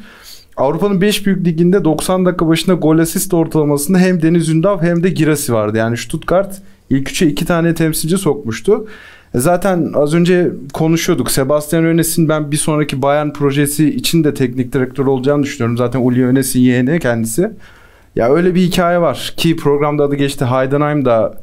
Avrupa'nın 0.56 1.00
5 1.00 1.26
büyük 1.26 1.46
liginde 1.46 1.84
90 1.84 2.26
dakika 2.26 2.48
başına 2.48 2.74
gol 2.74 2.98
asist 2.98 3.34
ortalamasında 3.34 3.98
hem 3.98 4.22
Deniz 4.22 4.48
Ündav 4.48 4.82
hem 4.82 5.02
de 5.02 5.10
Girasi 5.10 5.52
vardı. 5.52 5.78
Yani 5.78 5.96
Stuttgart 5.96 6.62
ilk 6.90 7.10
üçe 7.10 7.26
iki 7.26 7.44
tane 7.44 7.74
temsilci 7.74 8.18
sokmuştu. 8.18 8.86
E 9.34 9.38
Zaten 9.38 9.92
az 9.94 10.14
önce 10.14 10.50
konuşuyorduk. 10.72 11.30
Sebastian 11.30 11.84
Önes'in 11.84 12.28
ben 12.28 12.52
bir 12.52 12.56
sonraki 12.56 13.02
Bayern 13.02 13.30
projesi 13.30 13.94
için 13.94 14.24
de 14.24 14.34
teknik 14.34 14.72
direktör 14.72 15.06
olacağını 15.06 15.42
düşünüyorum. 15.42 15.76
Zaten 15.76 16.00
Uli 16.00 16.26
Önes'in 16.26 16.60
yeğeni 16.60 17.00
kendisi. 17.00 17.50
Ya 18.16 18.32
öyle 18.34 18.54
bir 18.54 18.60
hikaye 18.60 19.00
var 19.00 19.34
ki 19.36 19.56
programda 19.56 20.04
adı 20.04 20.14
geçti. 20.14 20.44
Heidenheim 20.44 21.04
da 21.04 21.40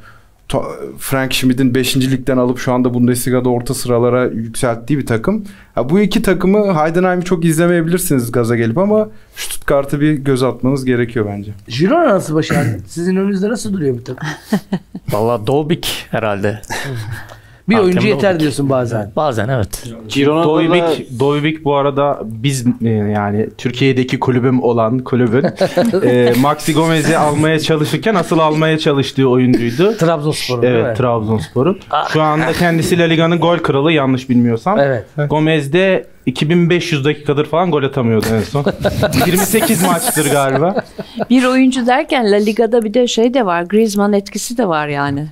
Frank 1.00 1.34
Schmidt'in 1.34 1.76
5. 1.76 1.98
ligden 1.98 2.38
alıp 2.38 2.60
şu 2.60 2.74
anda 2.74 2.94
Bundesliga'da 2.94 3.50
orta 3.50 3.74
sıralara 3.74 4.26
yükselttiği 4.26 5.00
bir 5.00 5.06
takım. 5.06 5.46
Ha, 5.76 5.90
bu 5.90 6.00
iki 6.00 6.22
takımı 6.22 6.84
Heidenheim'i 6.84 7.26
çok 7.26 7.46
izlemeyebilirsiniz 7.46 8.32
gaza 8.32 8.56
gelip 8.56 8.78
ama 8.78 9.10
Stuttgart'a 9.36 10.00
bir 10.00 10.14
göz 10.14 10.44
atmanız 10.44 10.86
gerekiyor 10.86 11.26
bence. 11.30 11.52
Girona 11.68 12.10
nasıl 12.10 12.36
başardı? 12.36 12.78
Sizin 12.88 13.16
önünüzde 13.16 13.50
nasıl 13.50 13.74
duruyor 13.74 13.98
bu 13.98 14.04
takım? 14.04 14.28
Valla 15.12 15.48
Dolbik 15.48 16.06
herhalde. 16.12 16.62
Bir 17.70 17.76
oyuncu 17.76 17.98
Hakemde 17.98 18.16
yeter 18.16 18.40
diyorsun 18.40 18.70
bazen. 18.70 19.12
Bazen 19.16 19.50
evet. 19.50 19.84
Dovivik, 20.26 21.20
Dovivik 21.20 21.66
bu 21.66 21.76
arada 21.76 22.20
biz 22.24 22.66
e, 22.84 22.90
yani 22.90 23.50
Türkiye'deki 23.58 24.20
kulübüm 24.20 24.64
olan 24.64 25.00
kulübün 25.00 25.44
e, 26.04 26.34
Maxi 26.42 26.74
Gomez'i 26.74 27.18
almaya 27.18 27.60
çalışırken 27.60 28.16
asıl 28.16 28.40
almaya 28.40 28.78
çalıştığı 28.78 29.30
oyuncuydu. 29.30 29.98
Trabzonspor'un 29.98 30.62
değil 30.62 30.74
mi? 30.74 30.82
Evet 30.86 30.98
Trabzonspor'un. 30.98 31.80
Şu 32.14 32.22
anda 32.22 32.54
kendisi 32.54 33.00
La 33.00 33.04
Liga'nın 33.04 33.40
gol 33.40 33.58
kralı 33.58 33.92
yanlış 33.92 34.30
bilmiyorsam. 34.30 34.80
Evet. 34.80 35.06
Gomez 35.30 35.74
de 35.74 36.06
2500 36.26 37.06
dakikadır 37.06 37.46
falan 37.46 37.72
gol 37.72 37.84
atamıyordu 37.84 38.26
en 38.32 38.42
son. 38.42 38.66
28 39.26 39.84
maçtır 39.84 40.32
galiba. 40.32 40.84
Bir 41.30 41.44
oyuncu 41.44 41.88
derken 41.88 42.32
La 42.32 42.36
Liga'da 42.36 42.82
bir 42.82 42.94
de 42.94 43.08
şey 43.08 43.34
de 43.34 43.46
var. 43.46 43.62
Griezmann 43.62 44.14
etkisi 44.14 44.58
de 44.58 44.68
var 44.68 44.88
yani. 44.88 45.28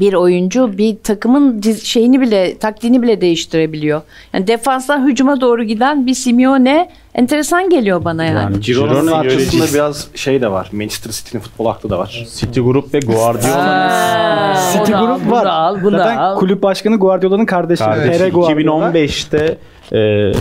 Bir 0.00 0.14
oyuncu 0.14 0.78
bir 0.78 0.96
takımın 1.04 1.60
şeyini 1.82 2.20
bile 2.20 2.58
taktiğini 2.58 3.02
bile 3.02 3.20
değiştirebiliyor. 3.20 4.00
Yani 4.32 4.46
defanstan 4.46 5.08
hücuma 5.08 5.40
doğru 5.40 5.64
giden 5.64 6.06
bir 6.06 6.14
Simeone 6.14 6.90
enteresan 7.14 7.70
geliyor 7.70 8.04
bana 8.04 8.24
yani. 8.24 8.60
Girona'nın 8.60 9.00
Girona 9.02 9.16
arkasında 9.16 9.64
biraz 9.74 10.08
şey 10.14 10.40
de 10.40 10.50
var. 10.50 10.68
Manchester 10.72 11.10
City'nin 11.10 11.42
futbol 11.42 11.66
aklı 11.66 11.90
da 11.90 11.98
var. 11.98 12.26
City 12.36 12.60
Grup 12.60 12.94
ve 12.94 12.98
Guardiola'nın 12.98 14.54
City 14.72 14.92
Bunu 14.92 14.98
al, 15.00 15.06
grup 15.06 15.24
bunu 15.26 15.32
var. 15.34 15.46
al, 15.46 15.76
bunu 15.82 15.96
Zaten 15.96 16.16
al. 16.16 16.38
kulüp 16.38 16.62
başkanı 16.62 16.96
Guardiola'nın 16.96 17.46
kardeşi. 17.46 17.84
kardeşi. 17.84 18.18
Pere 18.18 18.28
Guardiola. 18.30 18.90
2015'te 18.90 19.58
e, 19.92 20.32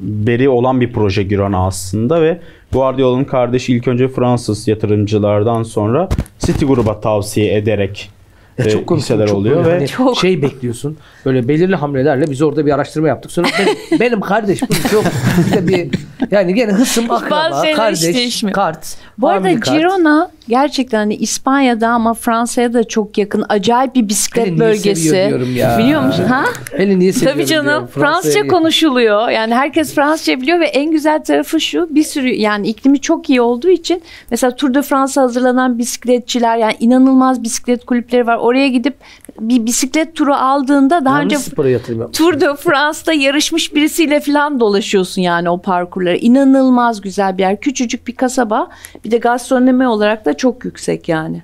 beri 0.00 0.48
olan 0.48 0.80
bir 0.80 0.92
proje 0.92 1.22
Girona 1.22 1.66
aslında 1.66 2.22
ve 2.22 2.40
Guardiola'nın 2.72 3.24
kardeşi 3.24 3.72
ilk 3.76 3.88
önce 3.88 4.08
Fransız 4.08 4.68
yatırımcılardan 4.68 5.62
sonra 5.62 6.08
City 6.38 6.64
gruba 6.64 7.00
tavsiye 7.00 7.56
ederek 7.56 8.10
Ya 8.58 8.64
e, 8.64 8.70
çok 8.70 8.86
komik, 8.86 9.02
hisseler 9.02 9.26
çok 9.26 9.36
oluyor 9.36 9.66
ve 9.66 9.88
hani 9.98 10.16
şey 10.16 10.42
bekliyorsun. 10.42 10.96
Böyle 11.24 11.48
belirli 11.48 11.76
hamlelerle 11.76 12.26
biz 12.30 12.42
orada 12.42 12.66
bir 12.66 12.72
araştırma 12.72 13.08
yaptık. 13.08 13.32
Sonra 13.32 13.48
benim, 13.58 13.76
benim 14.00 14.20
kardeş 14.20 14.62
bunu 14.62 14.90
çok 14.90 15.04
bir 15.52 15.68
bir 15.68 15.98
yani 16.30 16.54
gene 16.54 16.72
hısım 16.72 17.10
akraba, 17.10 17.62
kardeş, 17.76 18.44
kart. 18.52 18.96
Bu 19.18 19.28
arada 19.28 19.60
kart. 19.60 19.78
Girona 19.78 20.30
gerçekten 20.48 20.98
hani 20.98 21.14
İspanya'da 21.14 21.88
ama 21.88 22.14
Fransa'ya 22.14 22.72
da 22.72 22.84
çok 22.84 23.18
yakın 23.18 23.44
acayip 23.48 23.94
bir 23.94 24.08
bisiklet 24.08 24.46
niye 24.46 24.58
bölgesi. 24.58 25.16
ya. 25.54 25.78
Biliyor 25.78 26.02
musun? 26.02 26.24
Ha? 26.24 26.44
Beni 26.78 26.98
niye 26.98 27.12
Tabii 27.12 27.46
canım. 27.46 27.86
Fransızca 27.86 28.46
konuşuluyor. 28.46 29.28
Yani 29.28 29.54
herkes 29.54 29.94
Fransızca 29.94 30.40
biliyor 30.40 30.60
ve 30.60 30.66
en 30.66 30.90
güzel 30.90 31.24
tarafı 31.24 31.60
şu. 31.60 31.88
Bir 31.90 32.02
sürü 32.02 32.28
yani 32.34 32.68
iklimi 32.68 33.00
çok 33.00 33.30
iyi 33.30 33.40
olduğu 33.40 33.70
için 33.70 34.02
mesela 34.30 34.56
Tour 34.56 34.74
de 34.74 34.82
France'a 34.82 35.24
hazırlanan 35.24 35.78
bisikletçiler 35.78 36.56
yani 36.56 36.74
inanılmaz 36.80 37.42
bisiklet 37.42 37.84
kulüpleri 37.84 38.26
var. 38.26 38.36
Oraya 38.36 38.68
gidip 38.68 38.94
bir 39.40 39.66
bisiklet 39.66 40.16
turu 40.16 40.34
aldığında 40.34 41.04
daha 41.04 41.18
Yanlış 41.18 41.34
önce 41.34 41.50
spora 41.50 41.68
yatırım 41.68 42.00
yapmış. 42.00 42.18
Tour 42.18 42.40
de 42.40 42.54
France'da 42.56 43.12
yarışmış 43.12 43.74
birisiyle 43.74 44.20
falan 44.20 44.60
dolaşıyorsun 44.60 45.22
yani 45.22 45.50
o 45.50 45.58
parkurları. 45.62 46.16
İnanılmaz 46.16 47.00
güzel 47.00 47.38
bir 47.38 47.42
yer. 47.42 47.60
Küçücük 47.60 48.06
bir 48.06 48.16
kasaba. 48.16 48.68
Bir 49.04 49.10
de 49.10 49.18
gastronomi 49.18 49.88
olarak 49.88 50.24
da 50.24 50.36
çok 50.36 50.64
yüksek 50.64 51.08
yani. 51.08 51.42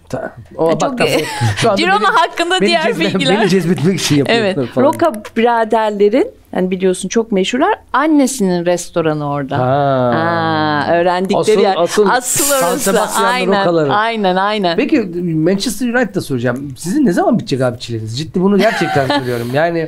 O, 0.56 0.68
Ya 0.70 0.80
bak, 0.80 1.00
çok- 1.62 1.78
Girona 1.78 2.14
hakkında 2.14 2.60
beni 2.60 2.68
diğer 2.68 2.82
cezbe- 2.82 3.00
bilgiler. 3.00 3.40
Beni 3.40 3.48
cezbetmek 3.48 4.00
için 4.00 4.24
Evet. 4.26 4.46
yapıyorsun 4.48 4.74
falan. 4.74 4.86
Roka 4.86 5.12
biraderlerin 5.36 6.30
yani 6.56 6.70
biliyorsun 6.70 7.08
çok 7.08 7.32
meşhurlar. 7.32 7.74
Annesinin 7.92 8.66
restoranı 8.66 9.30
orada. 9.30 9.58
Ha. 9.58 9.64
Ha, 10.14 10.94
öğrendikleri 10.96 11.38
Asıl- 11.40 11.60
yer. 11.60 11.74
asıl 11.78 12.08
Asıl 12.10 12.44
orası. 12.54 13.00
Aynen, 13.24 13.60
rokaları. 13.60 13.92
aynen, 13.92 14.36
aynen. 14.36 14.76
Peki 14.76 15.00
Manchester 15.22 15.88
United'da 15.88 16.20
soracağım. 16.20 16.74
Sizin 16.78 17.06
ne 17.06 17.12
zaman 17.12 17.38
bitecek 17.38 17.60
abi 17.60 17.78
çileniz? 17.78 18.18
Ciddi 18.18 18.40
bunu 18.40 18.58
gerçekten 18.58 19.06
söylüyorum. 19.18 19.48
Yani 19.54 19.78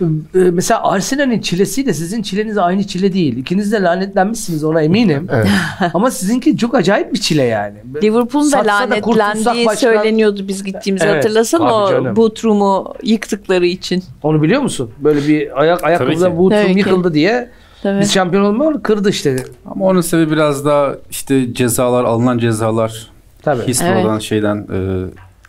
e, 0.00 0.04
mesela 0.34 0.82
Arsenal'in 0.90 1.40
çilesiyle 1.40 1.94
sizin 1.94 2.22
çileniz 2.22 2.58
aynı 2.58 2.84
çile 2.86 3.12
değil. 3.12 3.36
İkiniz 3.36 3.72
de 3.72 3.82
lanetlenmişsiniz 3.82 4.64
ona 4.64 4.82
eminim. 4.82 5.28
Evet. 5.32 5.46
Ama 5.94 6.10
sizinki 6.10 6.56
çok 6.56 6.74
acayip 6.74 7.12
bir 7.12 7.18
çile 7.20 7.42
yani. 7.42 7.76
Liverpool'un 8.02 8.52
da 8.52 8.58
lanetlendiği 8.66 9.66
başkan- 9.66 9.74
söyleniyordu 9.74 10.48
biz 10.48 10.64
gittiğimizde 10.64 11.06
Evet, 11.06 11.16
hatırlasana 11.24 11.86
tabii 11.86 12.08
o. 12.08 12.16
Butrumu 12.16 12.94
yıktıkları 13.02 13.66
için. 13.66 14.02
Onu 14.22 14.42
biliyor 14.42 14.62
musun? 14.62 14.90
Böyle 14.98 15.28
bir 15.28 15.62
ayak 15.62 15.80
Tabii 15.80 15.92
ayakkabıda 16.00 16.30
ki. 16.30 16.38
bu 16.38 16.50
Tabii 16.50 16.62
tüm 16.64 16.72
ki. 16.72 16.78
yıkıldı 16.78 17.14
diye 17.14 17.50
Tabii. 17.82 18.00
biz 18.00 18.12
şampiyon 18.12 18.44
olmuyor 18.44 18.82
kırdı 18.82 19.10
işte. 19.10 19.36
Ama 19.70 19.84
onun 19.86 20.00
sebebi 20.00 20.30
biraz 20.32 20.64
daha 20.64 20.94
işte 21.10 21.54
cezalar, 21.54 22.04
alınan 22.04 22.38
cezalar 22.38 23.10
Tabii. 23.42 23.62
Histro'dan 23.62 24.18
şeyden 24.18 24.56
e, 24.56 25.04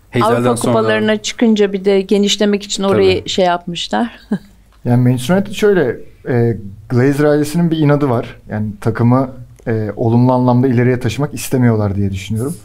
Hezel'den 0.10 0.34
Avrupa 0.36 0.58
sonra. 0.58 0.74
kupalarına 0.74 1.18
çıkınca 1.18 1.74
bir 1.74 1.86
de 1.86 2.02
genişlemek 2.02 2.64
için 2.64 2.84
orayı 2.84 3.30
şey 3.30 3.46
yapmışlar. 3.46 4.20
Yani 4.86 5.04
Manchester 5.10 5.36
United 5.36 5.54
şöyle 5.54 5.98
e, 6.30 6.58
Glazer 6.90 7.24
ailesinin 7.26 7.72
bir 7.72 7.78
inadı 7.78 8.10
var. 8.10 8.36
Yani 8.50 8.68
takımı 8.82 9.30
e, 9.68 9.90
olumlu 9.96 10.34
anlamda 10.34 10.68
ileriye 10.68 11.00
taşımak 11.00 11.34
istemiyorlar 11.34 11.96
diye 11.96 12.12
düşünüyorum. 12.12 12.56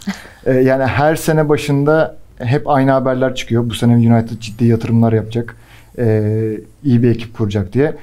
E, 0.46 0.52
yani 0.52 0.84
her 0.84 1.16
sene 1.16 1.48
başında 1.48 2.16
hep 2.38 2.68
aynı 2.68 2.90
haberler 2.90 3.34
çıkıyor. 3.34 3.70
Bu 3.70 3.74
sene 3.74 3.94
United 3.94 4.38
ciddi 4.40 4.64
yatırımlar 4.64 5.12
yapacak. 5.12 5.56
E, 5.98 6.60
iyi 6.84 7.02
bir 7.02 7.10
ekip 7.10 7.36
kuracak 7.36 7.72
diye. 7.72 7.96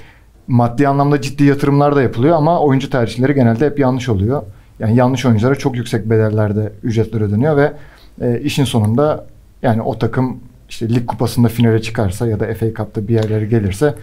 Maddi 0.47 0.87
anlamda 0.87 1.21
ciddi 1.21 1.43
yatırımlar 1.43 1.95
da 1.95 2.01
yapılıyor 2.01 2.35
ama 2.35 2.59
oyuncu 2.59 2.89
tercihleri 2.89 3.33
genelde 3.33 3.65
hep 3.65 3.79
yanlış 3.79 4.09
oluyor. 4.09 4.43
Yani 4.79 4.95
yanlış 4.95 5.25
oyunculara 5.25 5.55
çok 5.55 5.75
yüksek 5.75 6.09
bedellerde 6.09 6.73
ücretler 6.83 7.21
ödeniyor 7.21 7.57
ve 7.57 7.73
e, 8.21 8.41
işin 8.41 8.63
sonunda 8.63 9.25
yani 9.61 9.81
o 9.81 9.99
takım 9.99 10.39
işte 10.69 10.89
lig 10.89 11.05
kupasında 11.07 11.47
finale 11.47 11.81
çıkarsa 11.81 12.27
ya 12.27 12.39
da 12.39 12.53
FA 12.53 12.73
Cup'ta 12.73 13.07
bir 13.07 13.13
yerlere 13.13 13.45
gelirse 13.45 13.95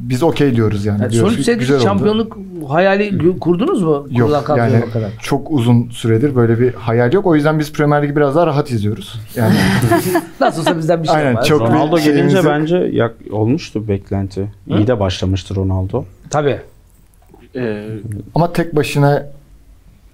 biz 0.00 0.22
okey 0.22 0.56
diyoruz 0.56 0.84
yani. 0.84 1.02
Yani 1.02 1.12
Diyoruz, 1.12 1.32
sonuç 1.44 1.58
güzel 1.58 1.76
oldu. 1.76 1.84
şampiyonluk 1.84 2.38
hayali 2.68 3.38
kurdunuz 3.38 3.82
mu? 3.82 4.06
Yok 4.10 4.44
yani 4.56 4.82
bakarak. 4.86 5.10
çok 5.22 5.50
uzun 5.50 5.90
süredir 5.90 6.36
böyle 6.36 6.60
bir 6.60 6.74
hayal 6.74 7.12
yok. 7.12 7.26
O 7.26 7.34
yüzden 7.34 7.58
biz 7.58 7.72
Premier 7.72 8.02
Ligi 8.02 8.16
biraz 8.16 8.34
daha 8.36 8.46
rahat 8.46 8.70
izliyoruz. 8.70 9.20
Yani 9.36 9.54
Nasıl 10.40 10.60
olsa 10.60 10.78
bizden 10.78 11.02
bir 11.02 11.08
şey 11.08 11.16
Aynen, 11.16 11.34
var. 11.34 11.44
çok 11.44 11.60
Ronaldo 11.60 11.98
gelince 11.98 12.36
yok. 12.36 12.46
bence 12.48 12.76
yak, 12.76 13.14
olmuştu 13.30 13.88
beklenti. 13.88 14.48
İyi 14.66 14.86
de 14.86 15.00
başlamıştı 15.00 15.54
Ronaldo. 15.54 16.04
Tabii. 16.30 16.60
Ee, 17.56 17.88
ama 18.34 18.52
tek 18.52 18.76
başına 18.76 19.26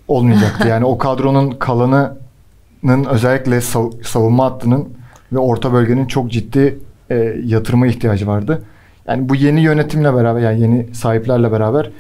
olmayacaktı. 0.09 0.69
Yani 0.69 0.85
o 0.85 0.99
kadronun 0.99 1.51
kalanının 1.51 3.05
özellikle 3.11 3.57
sav- 3.61 4.03
savunma 4.03 4.45
hattının 4.45 4.89
ve 5.33 5.39
orta 5.39 5.73
bölgenin 5.73 6.07
çok 6.07 6.31
ciddi 6.33 6.79
e, 7.11 7.15
yatırıma 7.45 7.87
ihtiyacı 7.87 8.27
vardı. 8.27 8.63
Yani 9.09 9.29
bu 9.29 9.35
yeni 9.35 9.61
yönetimle 9.63 10.15
beraber 10.15 10.41
yani 10.41 10.61
yeni 10.61 10.95
sahiplerle 10.95 11.53
beraber 11.53 11.91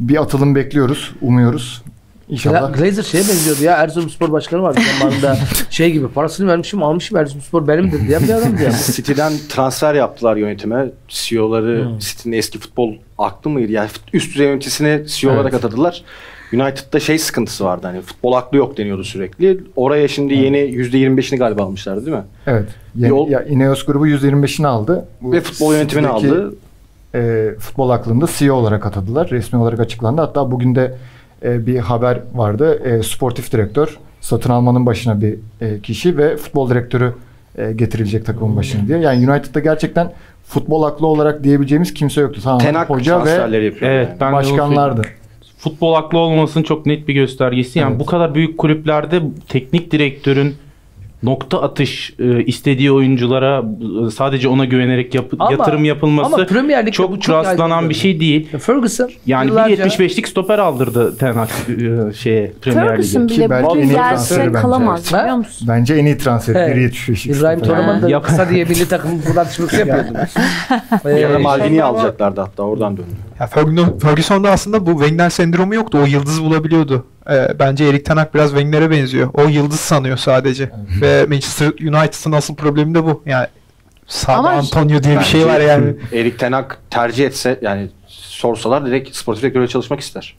bir 0.00 0.22
atılım 0.22 0.54
bekliyoruz, 0.54 1.12
umuyoruz. 1.22 1.82
İnşallah. 2.28 2.60
Ya 2.62 2.68
Glazer 2.76 3.02
şeye 3.02 3.24
benziyordu 3.28 3.64
ya. 3.64 3.76
Erzurumspor 3.76 4.32
başkanı 4.32 4.62
vardı 4.62 4.80
zamanında. 4.98 5.38
şey 5.70 5.92
gibi 5.92 6.08
parasını 6.08 6.48
vermişim 6.50 6.82
almışım 6.82 7.18
Erzurumspor 7.18 7.68
benimdir 7.68 8.08
diye 8.08 8.20
bir 8.22 8.30
adamdı 8.30 8.62
ya. 8.62 8.72
City'den 8.92 9.32
transfer 9.48 9.94
yaptılar 9.94 10.36
yönetime. 10.36 10.86
CEO'ları 11.08 11.84
Hmm. 11.84 11.98
City'nin 11.98 12.36
eski 12.36 12.58
futbol 12.58 12.94
aklı 13.18 13.50
mıydı? 13.50 13.72
Yani 13.72 13.88
üst 14.12 14.34
düzey 14.34 14.46
yöneticisini 14.46 15.02
CEO 15.06 15.32
olarak 15.32 15.52
Evet. 15.52 15.64
atadılar. 15.64 16.02
United'da 16.52 17.00
şey 17.00 17.18
sıkıntısı 17.18 17.64
vardı 17.64 17.86
hani 17.86 18.00
futbol 18.00 18.32
aklı 18.32 18.58
yok 18.58 18.76
deniyordu 18.76 19.04
sürekli. 19.04 19.60
Oraya 19.76 20.08
şimdi 20.08 20.34
yeni 20.34 20.56
%25'ini 20.58 21.36
galiba 21.36 21.62
almışlardı 21.62 22.06
değil 22.06 22.16
mi? 22.16 22.24
Evet. 22.46 22.68
Yeni, 22.96 23.10
Yol- 23.10 23.28
ya 23.28 23.42
Ineos 23.42 23.84
grubu 23.84 24.06
%25'ini 24.08 24.66
aldı. 24.66 25.04
Bu 25.20 25.32
Ve 25.32 25.40
futbol 25.40 25.74
yönetimini 25.74 26.08
aldı. 26.08 26.54
E, 27.14 27.50
futbol 27.58 27.90
aklında 27.90 28.26
CEO 28.38 28.54
olarak 28.54 28.86
atadılar. 28.86 29.30
Resmi 29.30 29.58
olarak 29.58 29.80
açıklandı. 29.80 30.20
Hatta 30.20 30.50
bugün 30.50 30.74
de 30.74 30.94
e, 31.42 31.66
bir 31.66 31.78
haber 31.78 32.18
vardı. 32.34 32.82
E, 32.84 33.02
sportif 33.02 33.52
direktör, 33.52 33.98
satın 34.20 34.50
almanın 34.50 34.86
başına 34.86 35.20
bir 35.20 35.34
e, 35.60 35.80
kişi 35.80 36.18
ve 36.18 36.36
futbol 36.36 36.70
direktörü 36.70 37.14
e, 37.58 37.72
getirilecek 37.72 38.26
takımın 38.26 38.56
başına 38.56 38.88
diye. 38.88 38.98
Yani 38.98 39.30
United'da 39.30 39.60
gerçekten 39.60 40.12
futbol 40.44 40.82
aklı 40.82 41.06
olarak 41.06 41.44
diyebileceğimiz 41.44 41.94
kimse 41.94 42.20
yoktu. 42.20 42.40
Tamamen 42.42 42.64
Ten 42.66 42.74
Hag 42.74 42.88
hoca 42.90 43.24
ve. 43.24 43.30
Evet, 43.50 43.82
yani. 43.82 44.08
ben 44.20 44.32
başkanlardı. 44.32 45.02
Futbol 45.58 45.94
aklı 45.94 46.18
olmasının 46.18 46.64
çok 46.64 46.86
net 46.86 47.08
bir 47.08 47.14
göstergesi. 47.14 47.78
Yani 47.78 47.90
Evet. 47.90 48.00
bu 48.00 48.06
kadar 48.06 48.34
büyük 48.34 48.58
kulüplerde 48.58 49.22
teknik 49.48 49.90
direktörün 49.90 50.54
nokta 51.22 51.62
atış 51.62 52.14
e, 52.18 52.44
istediği 52.44 52.92
oyunculara 52.92 53.62
e, 54.06 54.10
sadece 54.10 54.48
ona 54.48 54.64
güvenerek 54.64 55.14
yap- 55.14 55.32
Ama- 55.38 55.52
yatırım 55.52 55.84
yapılması 55.84 56.34
ama 56.36 56.46
Premier 56.46 56.80
Lig'de 56.82 56.90
çok, 56.92 57.10
bu 57.12 57.20
çok 57.20 57.34
rastlanan 57.34 57.88
bir 57.88 57.94
şey 57.94 58.20
değil. 58.20 58.48
Ferguson 58.58 59.10
Yani 59.26 59.50
yıllarca- 59.50 59.68
bir 59.84 59.90
75'lik 59.90 60.28
stoper 60.28 60.58
aldırdı 60.58 61.16
Ten 61.16 61.32
Hag 61.34 61.48
e, 61.48 62.12
şeye 62.14 62.52
Premier 62.62 62.88
Ferguson 62.88 63.22
Lig'e. 63.28 63.34
Ki 63.34 63.50
bile 63.50 63.82
iyi 63.84 63.90
gelse 63.92 64.38
bence. 64.38 64.52
kalamaz 64.52 65.12
biliyor 65.12 65.36
musun? 65.36 65.68
Bence 65.70 65.94
en 65.94 66.04
iyi 66.06 66.18
transfer. 66.18 66.54
Evet. 66.54 66.76
1.75. 66.76 67.38
İbrahim 67.38 67.60
Toraman 67.60 68.02
da 68.02 68.22
kısa 68.22 68.50
diye 68.50 68.64
milli 68.64 68.88
takım 68.88 69.10
buradan 69.28 69.44
çıkması 69.48 69.76
yapıyordu. 69.76 70.08
Ya 71.04 71.04
da 71.30 71.38
Ee, 71.38 71.42
Maldini'yi 71.42 71.84
alacaklardı 71.84 72.40
hatta 72.40 72.62
oradan 72.62 72.96
döndü. 72.96 73.08
Ya 73.40 73.46
Ferguson, 73.46 73.98
Ferguson'da 73.98 74.50
aslında 74.50 74.86
bu 74.86 74.90
Wenger 74.90 75.30
sendromu 75.30 75.74
yoktu. 75.74 75.98
O 76.02 76.06
yıldız 76.06 76.42
bulabiliyordu. 76.44 77.04
Ee, 77.30 77.48
bence 77.58 77.84
Erik 77.84 78.04
Ten 78.04 78.16
Hag 78.16 78.34
biraz 78.34 78.50
Wenger'e 78.50 78.90
benziyor. 78.90 79.30
O 79.34 79.42
yıldız 79.48 79.80
sanıyor 79.80 80.16
sadece. 80.16 80.70
Ve 81.00 81.26
Manchester 81.28 81.66
United'ın 81.66 82.32
asıl 82.32 82.54
problemi 82.54 82.94
de 82.94 83.04
bu. 83.04 83.22
Yani 83.26 83.46
Ama- 84.28 84.50
Antonio 84.50 85.02
diye 85.02 85.18
bir 85.18 85.24
şey 85.24 85.46
var 85.46 85.60
yani. 85.60 85.94
Erik 86.12 86.38
Ten 86.38 86.52
Hag 86.52 86.70
tercih 86.90 87.26
etse 87.26 87.58
yani 87.62 87.88
sorsalar 88.06 88.86
direkt 88.86 89.16
sportif 89.16 89.42
direktörle 89.42 89.68
çalışmak 89.68 90.00
ister. 90.00 90.36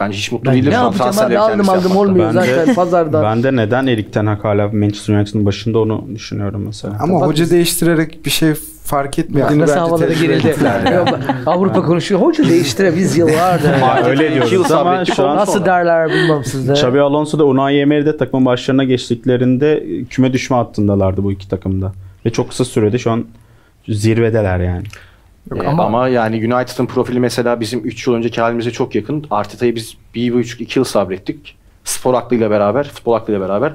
Bence 0.00 0.18
hiç 0.18 0.32
mutlu 0.32 0.46
Ben 0.46 0.54
değildir. 0.54 0.70
ne 0.70 0.74
yapacağım 0.74 1.08
abi 1.10 1.12
transferleri 1.16 1.38
aldım 1.38 1.68
aldım 1.68 1.96
olmuyor 1.96 2.34
Ben 2.34 2.42
de- 2.42 2.54
zaten 2.56 2.74
pazarda. 2.74 3.22
Ben 3.22 3.42
de 3.42 3.56
neden 3.56 3.86
Erik 3.86 4.12
Ten 4.12 4.26
Hag 4.26 4.44
hala 4.44 4.68
Manchester 4.68 5.14
United'ın 5.14 5.46
başında 5.46 5.78
onu 5.78 6.04
düşünüyorum 6.14 6.62
mesela. 6.66 6.96
Ama 7.00 7.20
hoca 7.26 7.50
değiştirerek 7.50 8.24
bir 8.26 8.30
şey 8.30 8.54
fark 8.84 9.18
etmediğini 9.18 9.58
Nasıl 9.58 9.72
bence 9.72 9.80
havalara 9.80 10.08
tecrübe 10.08 10.38
girildi. 10.38 10.64
yani. 10.64 11.04
Avrupa 11.46 11.82
konuşuyor. 11.82 12.20
Hoca 12.20 12.44
değiştire 12.44 12.96
biz 12.96 13.18
yıllardır. 13.18 13.72
Ha, 13.84 14.02
öyle 14.04 14.26
İki 14.26 14.36
yıl 14.36 14.50
diyoruz 14.50 14.72
ama 14.72 14.92
sabrettik, 14.92 15.14
şu 15.14 15.28
an 15.28 15.36
Nasıl 15.36 15.64
derler 15.64 16.08
bilmem 16.08 16.44
sizde. 16.44 16.72
Xabi 16.72 17.00
Alonso 17.00 17.38
da 17.38 17.44
Unai 17.44 17.78
Emery 17.78 18.06
de 18.06 18.16
takımın 18.16 18.46
başlarına 18.46 18.84
geçtiklerinde 18.84 19.84
küme 20.10 20.32
düşme 20.32 20.56
hattındalardı 20.56 21.24
bu 21.24 21.32
iki 21.32 21.48
takımda. 21.48 21.92
Ve 22.26 22.30
çok 22.30 22.48
kısa 22.48 22.64
sürede 22.64 22.98
şu 22.98 23.10
an 23.10 23.24
zirvedeler 23.88 24.60
yani. 24.60 24.84
Ee, 25.56 25.66
ama... 25.66 26.08
yani 26.08 26.36
United'ın 26.36 26.86
profili 26.86 27.20
mesela 27.20 27.60
bizim 27.60 27.80
3 27.84 28.06
yıl 28.06 28.14
önceki 28.14 28.40
halimize 28.40 28.70
çok 28.70 28.94
yakın. 28.94 29.26
Arteta'yı 29.30 29.74
biz 29.74 29.94
1,5-2 30.14 30.78
yıl 30.78 30.84
sabrettik. 30.84 31.56
Spor 31.84 32.14
aklıyla 32.14 32.50
beraber, 32.50 32.88
futbol 32.88 33.12
aklıyla 33.12 33.40
beraber 33.40 33.72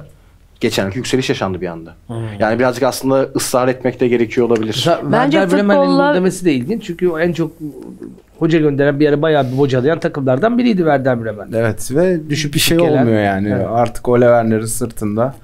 geçen 0.60 0.86
yıl 0.86 0.94
yükseliş 0.94 1.28
yaşandı 1.28 1.60
bir 1.60 1.66
anda. 1.66 1.94
Yani 2.38 2.58
birazcık 2.58 2.82
aslında 2.82 3.28
ısrar 3.36 3.68
etmek 3.68 4.00
de 4.00 4.08
gerekiyor 4.08 4.46
olabilir. 4.46 4.66
Mesela 4.76 5.00
Bence 5.12 5.38
Werder 5.38 5.58
Bremen'in 5.58 5.80
futbolla- 5.80 6.14
demesi 6.14 6.44
de 6.44 6.52
ilginç. 6.52 6.84
Çünkü 6.84 7.08
o 7.08 7.18
en 7.18 7.32
çok 7.32 7.52
hoca 8.38 8.58
gönderen 8.58 9.00
bir 9.00 9.04
yere 9.04 9.22
bayağı 9.22 9.52
bir 9.52 9.58
bocalayan 9.58 10.00
takımlardan 10.00 10.58
biriydi 10.58 10.76
Werder 10.78 11.24
Bremen. 11.24 11.48
Evet 11.54 11.90
ve 11.94 12.30
düşük 12.30 12.54
bir 12.54 12.58
şey 12.60 12.78
gelen- 12.78 13.02
olmuyor 13.02 13.22
yani. 13.22 13.48
Evet. 13.48 13.66
Artık 13.70 14.08
Ole 14.08 14.24
Werner'in 14.24 14.64
sırtında 14.66 15.34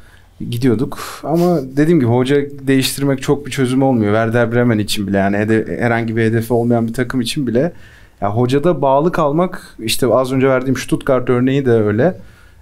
gidiyorduk. 0.51 0.99
Ama 1.25 1.59
dediğim 1.77 2.01
gibi 2.01 2.11
hoca 2.11 2.37
değiştirmek 2.67 3.23
çok 3.23 3.47
bir 3.47 3.51
çözüm 3.51 3.83
olmuyor. 3.83 4.13
Werder 4.13 4.53
Bremen 4.53 4.79
için 4.79 5.07
bile 5.07 5.17
yani 5.19 5.37
hede- 5.37 5.79
herhangi 5.81 6.17
bir 6.17 6.23
hedefi 6.23 6.53
olmayan 6.53 6.89
bir 6.89 6.93
takım 6.93 7.21
için 7.21 7.47
bile 7.47 7.73
ya 8.21 8.31
hocada 8.37 8.83
bağlı 8.83 9.13
kalmak 9.13 9.77
işte 9.79 10.07
az 10.07 10.33
önce 10.33 10.49
verdiğim 10.49 10.77
Stuttgart 10.77 11.31
örneği 11.31 11.67
de 11.67 11.71
öyle. 11.71 12.15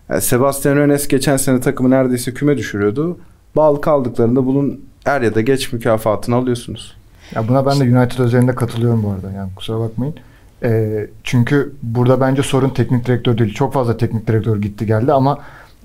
Yani 0.08 0.20
Sebastian 0.20 0.76
Hoeneß 0.76 1.08
geçen 1.08 1.36
sene 1.36 1.60
takımı 1.60 1.90
neredeyse 1.90 2.34
küme 2.34 2.56
düşürüyordu. 2.56 3.18
Bağlı 3.56 3.80
kaldıklarında 3.80 4.46
bunun 4.46 4.84
er 5.04 5.20
ya 5.22 5.34
da 5.34 5.40
geç 5.40 5.72
mükafatını 5.72 6.34
alıyorsunuz. 6.34 6.96
Ya 7.34 7.48
buna 7.48 7.66
ben 7.66 7.80
de 7.80 7.98
United 7.98 8.18
özelinde 8.18 8.54
katılıyorum 8.54 9.02
bu 9.02 9.10
arada. 9.10 9.32
Yani 9.32 9.50
kusura 9.56 9.80
bakmayın. 9.80 10.14
Ee, 10.62 11.06
çünkü 11.24 11.72
burada 11.82 12.20
bence 12.20 12.42
sorun 12.42 12.70
teknik 12.70 13.06
direktör 13.06 13.38
değil. 13.38 13.54
Çok 13.54 13.72
fazla 13.72 13.96
teknik 13.96 14.26
direktör 14.26 14.62
gitti 14.62 14.86
geldi 14.86 15.12
ama 15.12 15.38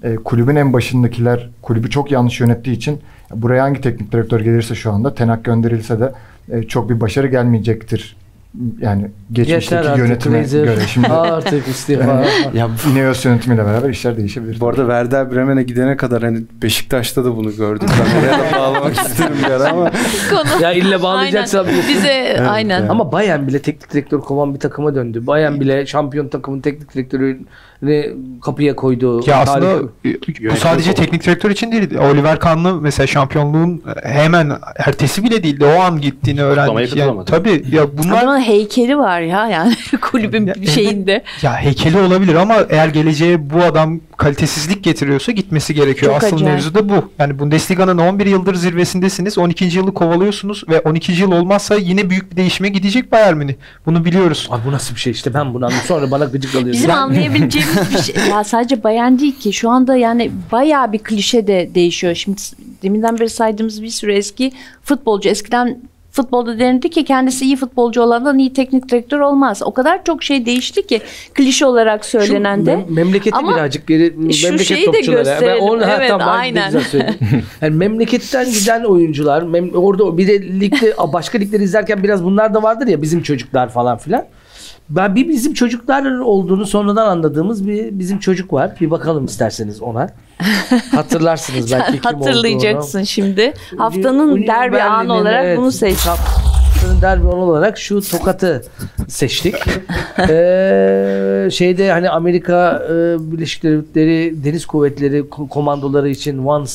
e, 0.04 0.16
kulübün 0.16 0.56
en 0.56 0.74
başındakiler 0.74 1.50
kulübü 1.62 1.90
çok 1.90 2.12
yanlış 2.12 2.40
yönettiği 2.40 2.76
için 2.76 3.00
buraya 3.36 3.64
hangi 3.64 3.82
teknik 3.82 4.12
direktör 4.12 4.40
gelirse 4.40 4.76
şu 4.76 4.92
anda 4.92 5.16
Tenak 5.16 5.44
gönderilse 5.44 6.00
de 6.00 6.14
e, 6.52 6.64
çok 6.64 6.90
bir 6.90 7.02
başarı 7.02 7.28
gelmeyecektir. 7.28 8.18
Yani 8.82 9.12
geçmişteki 9.34 9.76
Yeter 9.76 9.90
artık 9.90 10.06
yönetime 10.06 10.44
göre 10.44 10.80
şimdi 10.88 11.08
Artık 11.08 11.68
istifa. 11.68 12.26
ya 12.54 12.70
Ineos 12.92 13.26
yönetimiyle 13.26 13.66
beraber 13.66 13.90
işler 13.90 14.18
değişebilir. 14.18 14.60
Bu 14.60 14.68
arada 14.68 14.82
Werder 14.82 15.32
Bremen'e 15.32 15.64
gidene 15.64 15.98
kadar 15.98 16.24
hani 16.24 16.42
Beşiktaş'ta 16.62 17.26
da 17.26 17.36
bunu 17.38 17.56
gördük. 17.56 17.90
Ben 17.90 18.20
oraya 18.20 18.40
da 18.40 18.60
bağlamak 18.60 18.94
isterim 19.06 19.36
bir 19.46 19.52
ara 19.52 19.70
ama 19.70 19.92
Konu. 20.30 20.62
ya 20.62 20.72
illa 20.74 21.04
bağlayacaksan 21.04 21.66
Aynen. 21.66 21.88
Bize 21.90 22.42
aynen. 22.50 22.88
Ama 22.88 23.12
Bayern 23.12 23.48
bile 23.48 23.60
teknik 23.62 23.94
direktör 23.94 24.20
kovan 24.20 24.54
bir 24.54 24.60
takıma 24.60 24.96
döndü. 24.96 25.28
Bayern 25.28 25.60
bile 25.60 25.86
şampiyon 25.86 26.28
takımın 26.28 26.62
teknik 26.62 26.94
direktörünü 26.94 27.40
kapıya 28.42 28.76
koydu. 28.76 29.30
Ya 29.30 29.38
aslında 29.38 29.84
bu 30.52 30.56
sadece 30.58 30.94
teknik 30.94 31.26
direktör 31.26 31.50
için 31.52 31.72
değil. 31.72 31.98
Oliver 31.98 32.40
Kahn'lı 32.40 32.82
mesela 32.82 33.08
şampiyonluğun 33.08 33.84
hemen 34.04 34.52
ertesi 34.76 35.24
bile 35.24 35.44
değildi. 35.44 35.66
O 35.66 35.82
an 35.82 36.02
gittiğini 36.02 36.44
öğrendik. 36.44 36.96
Yani, 36.96 37.26
tabii 37.26 37.64
ya 37.72 37.98
bunlar 37.98 38.24
Adamın 38.24 38.39
heykeli 38.40 38.98
var 38.98 39.22
ya 39.22 39.48
yani 39.50 39.76
kulübün 40.02 40.48
bir 40.48 40.68
şeyinde. 40.68 41.24
ya 41.42 41.56
heykeli 41.58 41.98
olabilir 41.98 42.36
ama 42.36 42.56
eğer 42.70 42.88
geleceğe 42.88 43.50
bu 43.50 43.64
adam 43.64 44.00
kalitesizlik 44.18 44.84
getiriyorsa 44.84 45.32
gitmesi 45.32 45.74
gerekiyor. 45.74 46.14
Çok 46.14 46.24
Asıl 46.24 46.36
acayip. 46.36 46.54
mevzu 46.54 46.76
da 46.76 46.90
bu. 46.90 47.12
Yani 47.20 47.40
Bundesliga'nın 47.40 47.98
11 47.98 48.26
yıldır 48.26 48.56
zirvesindesiniz. 48.56 49.38
12. 49.38 49.66
yılı 49.66 49.94
kovalıyorsunuz 49.94 50.64
ve 50.70 50.80
12. 50.80 51.12
yıl 51.12 51.32
olmazsa 51.32 51.76
yine 51.76 52.10
büyük 52.10 52.32
bir 52.32 52.36
değişime 52.36 52.70
gidecek 52.70 53.12
Bayern 53.12 53.38
Münih. 53.38 53.54
Bunu 53.86 54.06
biliyoruz. 54.06 54.48
Abi 54.52 54.62
bu 54.68 54.72
nasıl 54.72 54.96
bir 54.96 55.00
şey 55.00 55.12
işte 55.12 55.34
ben 55.34 55.54
bunu 55.54 55.66
anladım. 55.66 55.82
Sonra 55.86 56.12
bana 56.12 56.26
gıcık 56.26 56.56
alıyor. 56.56 56.74
Bizim 56.74 56.92
anlayabileceğimiz 56.92 57.92
bir 57.92 57.98
şey. 58.14 58.16
Ya 58.30 58.44
sadece 58.44 58.84
bayan 58.84 59.20
değil 59.20 59.40
ki. 59.40 59.54
Şu 59.54 59.70
anda 59.70 59.96
yani 59.96 60.32
bayağı 60.52 60.92
bir 60.94 61.00
klişe 61.00 61.48
de 61.48 61.70
değişiyor. 61.76 62.16
Şimdi 62.16 62.42
deminden 62.84 63.20
beri 63.20 63.30
saydığımız 63.30 63.82
bir 63.84 63.90
sürü 63.90 64.14
eski 64.14 64.52
futbolcu. 64.84 65.30
Eskiden 65.30 65.78
futbolda 66.20 66.60
denirdi 66.60 66.90
ki 66.90 67.04
kendisi 67.06 67.46
iyi 67.46 67.56
futbolcu 67.56 68.02
olandan 68.02 68.40
iyi 68.40 68.54
teknik 68.54 68.90
direktör 68.90 69.20
olmaz. 69.20 69.62
O 69.66 69.74
kadar 69.74 70.04
çok 70.04 70.24
şey 70.24 70.46
değişti 70.46 70.88
ki 70.88 71.02
klişe 71.34 71.66
olarak 71.66 72.06
söylenen 72.06 72.66
de. 72.66 72.74
Mem- 72.74 72.94
memleketi 72.94 73.36
Ama 73.36 73.56
birazcık 73.56 73.88
geri 73.88 74.34
şu 74.34 74.48
memleket 74.48 74.86
topçuları. 74.86 75.38
Ben 75.42 75.60
onu, 75.60 75.86
ha, 75.86 75.96
Evet, 75.98 76.10
tamam, 76.10 76.28
ben 76.28 76.56
de 76.56 76.62
aynen. 76.62 76.72
yani 77.62 77.76
memleketten 77.76 78.46
giden 78.52 78.84
oyuncular 78.84 79.42
mem- 79.42 79.76
orada 79.76 80.18
bir 80.18 80.28
de 80.28 80.42
ligde 80.60 80.94
başka 81.14 81.38
ligleri 81.38 81.64
izlerken 81.64 82.04
biraz 82.04 82.24
bunlar 82.24 82.54
da 82.54 82.64
vardır 82.64 82.88
ya 82.88 83.02
bizim 83.02 83.24
çocuklar 83.24 83.70
falan 83.70 83.98
filan. 83.98 84.26
Ben 84.90 85.16
bir 85.16 85.30
bizim 85.30 85.54
çocuklar 85.54 86.20
olduğunu 86.20 86.66
sonradan 86.66 87.08
anladığımız 87.08 87.68
bir 87.68 88.00
bizim 88.00 88.20
çocuk 88.20 88.54
var. 88.54 88.72
Bir 88.82 88.92
bakalım 88.92 89.26
isterseniz 89.26 89.82
ona. 89.82 90.10
Hatırlarsınız 90.92 91.72
belki 91.72 92.02
kim 92.02 92.16
olduğunu. 92.16 92.30
hatırlayacaksın 92.30 93.04
şimdi. 93.04 93.54
Haftanın 93.78 94.30
Union 94.30 94.48
derbi 94.48 94.76
Berlin'in, 94.76 95.10
anı 95.10 95.14
olarak 95.14 95.46
evet, 95.46 95.58
bunu 95.58 95.72
seç. 95.72 95.98
haftanın 95.98 97.02
derbi 97.02 97.28
anı 97.28 97.36
olarak 97.36 97.78
şu 97.78 98.02
tokatı 98.02 98.64
seçtik. 99.08 99.56
Ee, 100.30 101.48
şeyde 101.52 101.92
hani 101.92 102.10
Amerika 102.10 102.84
e, 102.86 102.92
Birleşik 103.32 103.64
Devletleri 103.64 104.44
Deniz 104.44 104.66
Kuvvetleri 104.66 105.20
ko- 105.20 105.50
komandoları 105.50 106.10
için 106.10 106.38
once 106.38 106.72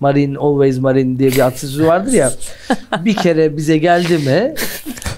Marine 0.00 0.38
always 0.38 0.78
Marine 0.78 1.18
diye 1.18 1.30
bir 1.30 1.46
atasözü 1.46 1.86
vardır 1.86 2.12
ya. 2.12 2.32
bir 3.04 3.16
kere 3.16 3.56
bize 3.56 3.78
geldi 3.78 4.18
mi 4.18 4.54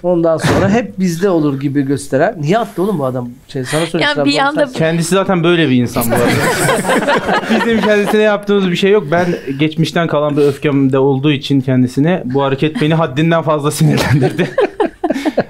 ondan 0.02 0.36
sonra 0.36 0.68
hep 0.70 0.98
bizde 0.98 1.30
olur 1.30 1.60
gibi 1.60 1.82
gösteren. 1.82 2.36
Niye 2.40 2.58
attı 2.58 2.82
oğlum 2.82 2.98
bu 2.98 3.04
adam? 3.04 3.28
Şey, 3.48 3.64
sana 3.64 3.86
söyleyeyim. 3.86 4.24
bir 4.24 4.38
anda- 4.38 4.72
Kendisi 4.72 5.14
zaten 5.14 5.44
böyle 5.44 5.68
bir 5.70 5.76
insan 5.82 6.04
bu 6.10 6.14
arada. 6.14 6.26
Bizim 7.66 7.80
kendisine 7.80 8.22
yaptığımız 8.22 8.70
bir 8.70 8.76
şey 8.76 8.90
yok. 8.90 9.04
Ben 9.10 9.26
geçmişten 9.58 10.06
kalan 10.06 10.36
bir 10.36 10.42
öfkemde 10.42 10.98
olduğu 10.98 11.32
için 11.32 11.60
kendisine 11.60 12.22
bu 12.24 12.42
hareket 12.42 12.80
beni 12.80 12.94
haddinden 12.94 13.42
fazla 13.42 13.70
sinirlendirdi. 13.70 14.50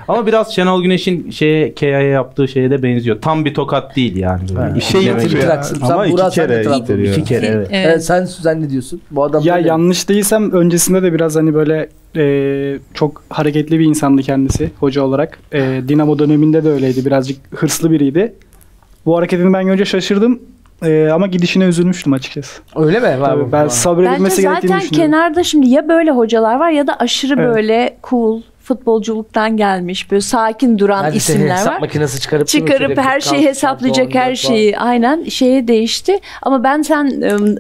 Ama 0.08 0.26
biraz 0.26 0.54
Şenol 0.54 0.82
Güneş'in 0.82 1.30
şeye 1.30 1.74
KA'ya 1.74 2.00
yaptığı 2.02 2.48
şeye 2.48 2.70
de 2.70 2.82
benziyor. 2.82 3.20
Tam 3.20 3.44
bir 3.44 3.54
tokat 3.54 3.96
değil 3.96 4.16
yani. 4.16 4.40
Şey 4.82 5.02
ya. 5.02 5.20
Sen 5.20 5.80
Ama 5.92 6.06
iki 6.06 6.14
Burak, 6.16 6.32
kere 6.32 6.62
Trabzon. 6.62 6.82
ittiriyor. 6.82 7.12
İki 7.16 7.24
kere 7.24 7.46
evet. 7.46 7.68
Evet, 7.72 8.04
sen 8.04 8.24
sen 8.24 8.62
ne 8.62 8.70
diyorsun? 8.70 9.00
Bu 9.10 9.24
adam 9.24 9.42
Ya 9.44 9.56
böyle- 9.56 9.68
yanlış 9.68 10.08
değilsem 10.08 10.52
öncesinde 10.52 11.02
de 11.02 11.12
biraz 11.12 11.36
hani 11.36 11.54
böyle 11.54 11.88
e, 12.16 12.78
çok 12.94 13.22
hareketli 13.30 13.78
bir 13.78 13.84
insandı 13.84 14.22
kendisi 14.22 14.70
hoca 14.80 15.02
olarak. 15.02 15.38
E, 15.52 15.80
Dinamo 15.88 16.18
döneminde 16.18 16.64
de 16.64 16.68
öyleydi. 16.70 17.04
Birazcık 17.06 17.36
hırslı 17.56 17.90
biriydi. 17.90 18.34
Bu 19.06 19.16
hareketini 19.16 19.52
ben 19.52 19.68
önce 19.68 19.84
şaşırdım. 19.84 20.38
E, 20.84 21.08
ama 21.12 21.26
gidişine 21.26 21.64
üzülmüştüm 21.64 22.12
açıkçası. 22.12 22.62
Öyle 22.76 23.00
mi? 23.00 23.20
Var 23.20 23.30
Tabii, 23.30 23.52
ben 23.52 23.68
sabredilmesi 23.68 24.36
Bence 24.36 24.42
gerektiğini 24.42 24.70
zaten 24.70 24.80
düşünüyorum. 24.80 25.12
kenarda 25.12 25.44
şimdi 25.44 25.68
ya 25.68 25.88
böyle 25.88 26.10
hocalar 26.10 26.60
var 26.60 26.70
ya 26.70 26.86
da 26.86 26.96
aşırı 26.98 27.34
Evet. 27.40 27.54
böyle 27.56 27.96
cool 28.10 28.40
futbolculuktan 28.74 29.56
gelmiş 29.56 30.10
böyle 30.10 30.20
sakin 30.20 30.78
duran 30.78 31.04
seni 31.04 31.16
isimler 31.16 31.54
hesap 31.56 31.72
var. 31.74 31.80
makinesi 31.80 32.20
çıkarıp 32.20 32.48
Çıkarıp 32.48 32.98
her 32.98 33.20
şeyi 33.20 33.46
hesaplayacak 33.46 34.14
her 34.14 34.34
şeyi 34.34 34.78
aynen 34.78 35.24
şeye 35.24 35.68
değişti. 35.68 36.18
Ama 36.42 36.64
ben 36.64 36.82
sen 36.82 37.06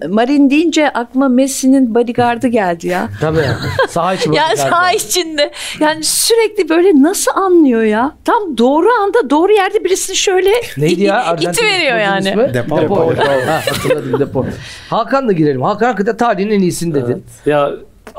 Marin 0.08 0.50
deyince 0.50 0.90
aklıma 0.90 1.28
Messi'nin 1.28 1.94
bodyguardı 1.94 2.48
geldi 2.48 2.86
ya. 2.86 3.08
Tabii. 3.20 3.46
Saha 3.88 4.14
içi 4.14 4.28
ya 4.28 4.32
bodyguardı. 4.32 4.56
saha 4.56 4.92
içinde 4.92 5.50
yani 5.80 6.04
sürekli 6.04 6.68
böyle 6.68 7.02
nasıl 7.02 7.32
anlıyor 7.34 7.82
ya? 7.82 8.12
Tam 8.24 8.58
doğru 8.58 8.88
anda 9.02 9.30
doğru 9.30 9.52
yerde 9.52 9.84
birisini 9.84 10.16
şöyle 10.16 10.50
Neydi 10.76 11.02
ya? 11.02 11.20
iti 11.20 11.30
Arjantin 11.30 11.64
veriyor 11.64 11.98
yani. 11.98 12.28
ismi? 12.28 12.54
Depo. 12.54 12.80
Depo. 12.82 13.14
ha, 13.46 13.60
hatırladım 13.70 14.20
Depo. 14.20 14.46
Hakan'la 14.90 15.32
girelim. 15.32 15.62
Hakan 15.62 15.86
hakikaten 15.86 16.16
tarihin 16.16 16.50
en 16.50 16.60
iyisini 16.60 16.94
dedin. 16.94 17.24
Ya 17.46 17.70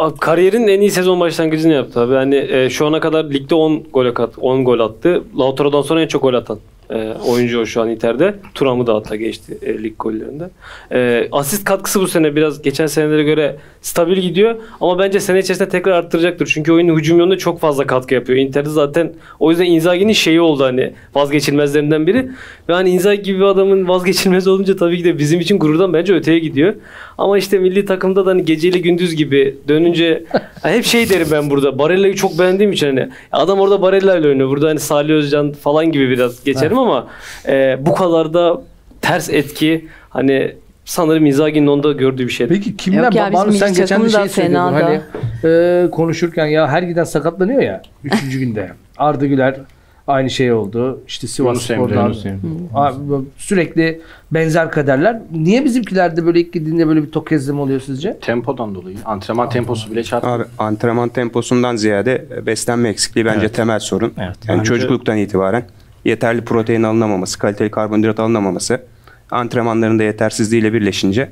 kariyerinin 0.09 0.67
en 0.67 0.81
iyi 0.81 0.91
sezon 0.91 1.19
başlangıcını 1.19 1.73
yaptı 1.73 1.99
abi. 1.99 2.13
Hani 2.13 2.35
e, 2.35 2.69
şu 2.69 2.85
ana 2.85 2.99
kadar 2.99 3.25
ligde 3.25 3.55
10 3.55 3.83
gol 3.93 4.05
at, 4.05 4.33
10 4.41 4.65
gol 4.65 4.79
attı. 4.79 5.23
Lautaro'dan 5.39 5.81
sonra 5.81 6.01
en 6.01 6.07
çok 6.07 6.21
gol 6.21 6.33
atan. 6.33 6.59
E, 6.91 7.13
oyuncu 7.27 7.59
o 7.59 7.65
şu 7.65 7.81
an 7.81 7.89
Inter'de. 7.89 8.35
Turam'ı 8.55 8.87
da 8.87 8.95
hatta 8.95 9.15
geçti 9.15 9.57
e, 9.61 9.83
lig 9.83 9.93
gollerinde. 9.99 10.49
E, 10.91 11.27
asist 11.31 11.63
katkısı 11.63 12.01
bu 12.01 12.07
sene 12.07 12.35
biraz 12.35 12.61
geçen 12.61 12.85
senelere 12.85 13.23
göre 13.23 13.55
stabil 13.81 14.17
gidiyor. 14.17 14.55
Ama 14.81 14.99
bence 14.99 15.19
sene 15.19 15.39
içerisinde 15.39 15.69
tekrar 15.69 15.91
arttıracaktır. 15.91 16.51
Çünkü 16.53 16.71
oyunun 16.71 16.97
hücum 16.97 17.19
yönünde 17.19 17.37
çok 17.37 17.59
fazla 17.59 17.87
katkı 17.87 18.13
yapıyor. 18.13 18.39
Inter'de 18.39 18.69
zaten 18.69 19.13
o 19.39 19.49
yüzden 19.49 19.65
Inzaghi'nin 19.65 20.13
şeyi 20.13 20.41
oldu 20.41 20.63
hani 20.63 20.93
vazgeçilmezlerinden 21.15 22.07
biri. 22.07 22.29
Ve 22.69 22.73
hani 22.73 22.89
Inzaghi 22.89 23.21
gibi 23.21 23.39
bir 23.39 23.45
adamın 23.45 23.87
vazgeçilmez 23.87 24.47
olunca 24.47 24.75
tabii 24.75 24.97
ki 24.97 25.03
de 25.03 25.17
bizim 25.17 25.39
için 25.39 25.59
gururdan 25.59 25.93
bence 25.93 26.13
öteye 26.13 26.39
gidiyor. 26.39 26.73
Ama 27.17 27.37
işte 27.37 27.59
milli 27.59 27.85
takımda 27.85 28.25
da 28.25 28.29
hani 28.29 28.45
geceyle 28.45 28.79
gündüz 28.79 29.15
gibi 29.15 29.55
dönünce 29.67 30.23
hep 30.63 30.85
şey 30.85 31.09
derim 31.09 31.27
ben 31.31 31.49
burada. 31.49 31.79
Barella'yı 31.79 32.15
çok 32.15 32.39
beğendiğim 32.39 32.71
için 32.71 32.87
hani 32.87 33.09
adam 33.31 33.59
orada 33.59 33.81
Barella 33.81 34.17
ile 34.17 34.27
oynuyor. 34.27 34.49
Burada 34.49 34.69
hani 34.69 34.79
Salih 34.79 35.13
Özcan 35.13 35.51
falan 35.51 35.91
gibi 35.91 36.09
biraz 36.09 36.43
geçerim 36.43 36.80
ama 36.81 37.07
e, 37.47 37.77
bu 37.85 37.95
kadar 37.95 38.33
da 38.33 38.61
ters 39.01 39.29
etki 39.29 39.87
hani 40.09 40.55
sanırım 40.85 41.25
Inzaghi'nin 41.25 41.67
onda 41.67 41.91
gördüğü 41.91 42.25
bir 42.27 42.31
şey. 42.31 42.47
Peki 42.47 42.77
kimler? 42.77 43.03
Yok 43.03 43.15
ya, 43.15 43.33
Banu 43.33 43.47
bizim 43.49 43.67
sen 43.67 43.73
geçen 43.73 44.03
bir 44.05 44.09
şey 44.09 44.29
söylüyordun. 44.29 44.73
Hani 44.73 45.01
e, 45.43 45.87
konuşurken 45.91 46.45
ya 46.45 46.67
her 46.67 46.83
giden 46.83 47.03
sakatlanıyor 47.03 47.61
ya. 47.61 47.81
Üçüncü 48.03 48.39
günde. 48.45 48.71
Arda 48.97 49.25
Güler 49.25 49.55
aynı 50.07 50.29
şey 50.29 50.51
oldu. 50.53 51.01
İşte 51.07 51.27
Sivas 51.27 51.61
Spor'dan. 51.61 52.03
Yunus 52.03 52.25
Emre. 52.25 52.37
Abi, 52.73 52.95
sürekli 53.37 54.01
benzer 54.31 54.71
kaderler. 54.71 55.19
Niye 55.31 55.65
bizimkilerde 55.65 56.25
böyle 56.25 56.39
ilk 56.39 56.53
gittiğinde 56.53 56.87
böyle 56.87 57.03
bir 57.03 57.11
tokezleme 57.11 57.61
oluyor 57.61 57.79
sizce? 57.85 58.17
Tempodan 58.19 58.75
dolayı. 58.75 58.97
Antrenman 59.05 59.49
temposu 59.49 59.91
bile 59.91 60.03
çarptı. 60.03 60.29
Abi 60.29 60.43
antrenman 60.59 61.09
temposundan 61.09 61.75
ziyade 61.75 62.25
beslenme 62.45 62.89
eksikliği 62.89 63.25
bence 63.25 63.39
Evet. 63.39 63.53
temel 63.55 63.79
sorun. 63.79 64.13
Evet. 64.17 64.35
Yani 64.47 64.57
Bence- 64.59 64.67
çocukluktan 64.67 65.17
itibaren 65.17 65.63
yeterli 66.05 66.45
protein 66.45 66.83
alınamaması, 66.83 67.39
kaliteli 67.39 67.71
karbonhidrat 67.71 68.19
alınamaması 68.19 68.81
antrenmanlarında 69.31 70.03
yetersizliğiyle 70.03 70.73
birleşince 70.73 71.29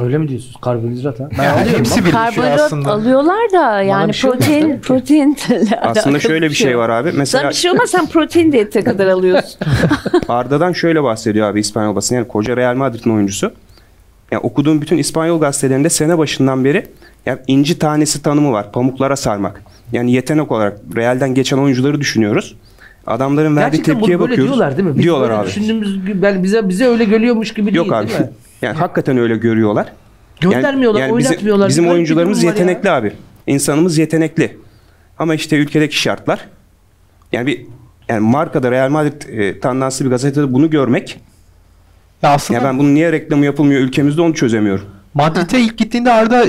Öyle 0.00 0.18
mi 0.18 0.28
diyorsunuz? 0.28 0.56
Karbonhidrat 0.60 1.20
ha? 1.20 1.28
Ben 1.38 1.44
Yani 1.44 1.60
alıyorum 1.60 1.78
hepsi 1.78 2.10
Karbonhidrat 2.10 2.60
aslında. 2.60 2.92
alıyorlar 2.92 3.52
da 3.52 3.82
yani 3.82 4.08
bir 4.08 4.12
şey 4.12 4.30
olmaz 4.30 4.44
protein 4.46 4.68
mi? 4.68 4.80
protein 4.80 5.36
aslında 5.82 6.20
şöyle 6.20 6.50
bir 6.50 6.54
şey 6.54 6.78
var 6.78 6.88
abi. 6.88 7.10
Sana 7.10 7.18
Mesela 7.18 7.48
bir 7.48 7.54
şey 7.54 7.70
olmaz 7.70 7.90
sen 7.90 8.06
protein 8.06 8.52
de 8.52 8.56
yeteri 8.56 8.84
kadar 8.84 9.06
alıyorsun. 9.06 9.60
Arda'dan 10.28 10.72
şöyle 10.72 11.02
bahsediyor 11.02 11.48
abi 11.50 11.60
İspanyol 11.60 11.96
basını. 11.96 12.18
Yani 12.18 12.28
koca 12.28 12.56
Real 12.56 12.74
Madrid'in 12.74 13.10
oyuncusu. 13.10 13.52
Yani 14.30 14.40
okuduğum 14.40 14.80
bütün 14.80 14.98
İspanyol 14.98 15.40
gazetelerinde 15.40 15.90
sene 15.90 16.18
başından 16.18 16.64
beri 16.64 16.86
yani 17.26 17.38
inci 17.46 17.78
tanesi 17.78 18.22
tanımı 18.22 18.52
var. 18.52 18.72
Pamuklara 18.72 19.16
sarmak. 19.16 19.62
Yani 19.92 20.12
yetenek 20.12 20.52
olarak 20.52 20.78
Real'den 20.96 21.34
geçen 21.34 21.58
oyuncuları 21.58 22.00
düşünüyoruz. 22.00 22.56
Adamların 23.08 23.56
verdiği 23.56 23.70
Gerçekten 23.76 23.94
tepkiye 23.94 24.20
bakıyoruz. 24.20 24.44
diyorlar 24.44 24.76
değil 24.76 24.88
mi? 24.88 24.96
Biz 24.96 25.02
diyorlar 25.02 25.30
abi. 25.30 25.46
Düşündüğümüz 25.46 26.06
gibi 26.06 26.22
ben 26.22 26.42
bize 26.44 26.68
bize 26.68 26.86
öyle 26.86 27.04
geliyormuş 27.04 27.54
gibi 27.54 27.76
Yok 27.76 27.84
değil 27.86 27.98
abi. 27.98 28.08
değil 28.08 28.20
mi? 28.20 28.28
Yani 28.62 28.76
hakikaten 28.78 29.18
öyle 29.18 29.36
görüyorlar. 29.36 29.92
Göndermiyorlar, 30.40 31.02
bizim- 31.02 31.14
oynatmıyorlar. 31.14 31.68
Bizim, 31.68 31.84
bir 31.84 31.90
oyuncularımız 31.90 32.38
var 32.38 32.42
ya. 32.42 32.48
yetenekli 32.50 32.90
abi. 32.90 33.12
İnsanımız 33.46 33.98
yetenekli. 33.98 34.56
Ama 35.18 35.34
işte 35.34 35.56
ülkedeki 35.56 36.00
şartlar 36.00 36.40
yani 37.32 37.46
bir 37.46 37.66
yani 38.08 38.20
markada 38.20 38.70
Real 38.70 38.88
Madrid 38.90 39.22
e, 39.28 39.60
tandanslı 39.60 40.04
bir 40.04 40.10
gazetede 40.10 40.52
bunu 40.52 40.70
görmek 40.70 41.20
Ya 42.22 42.30
aslında 42.30 42.60
ya 42.60 42.66
ben 42.66 42.78
bunun 42.78 42.94
niye 42.94 43.12
reklamı 43.12 43.44
yapılmıyor 43.44 43.80
ülkemizde 43.80 44.22
onu 44.22 44.34
çözemiyorum. 44.34 44.84
Madrid'e 45.14 45.60
ilk 45.60 45.78
gittiğinde 45.78 46.12
Arda 46.12 46.44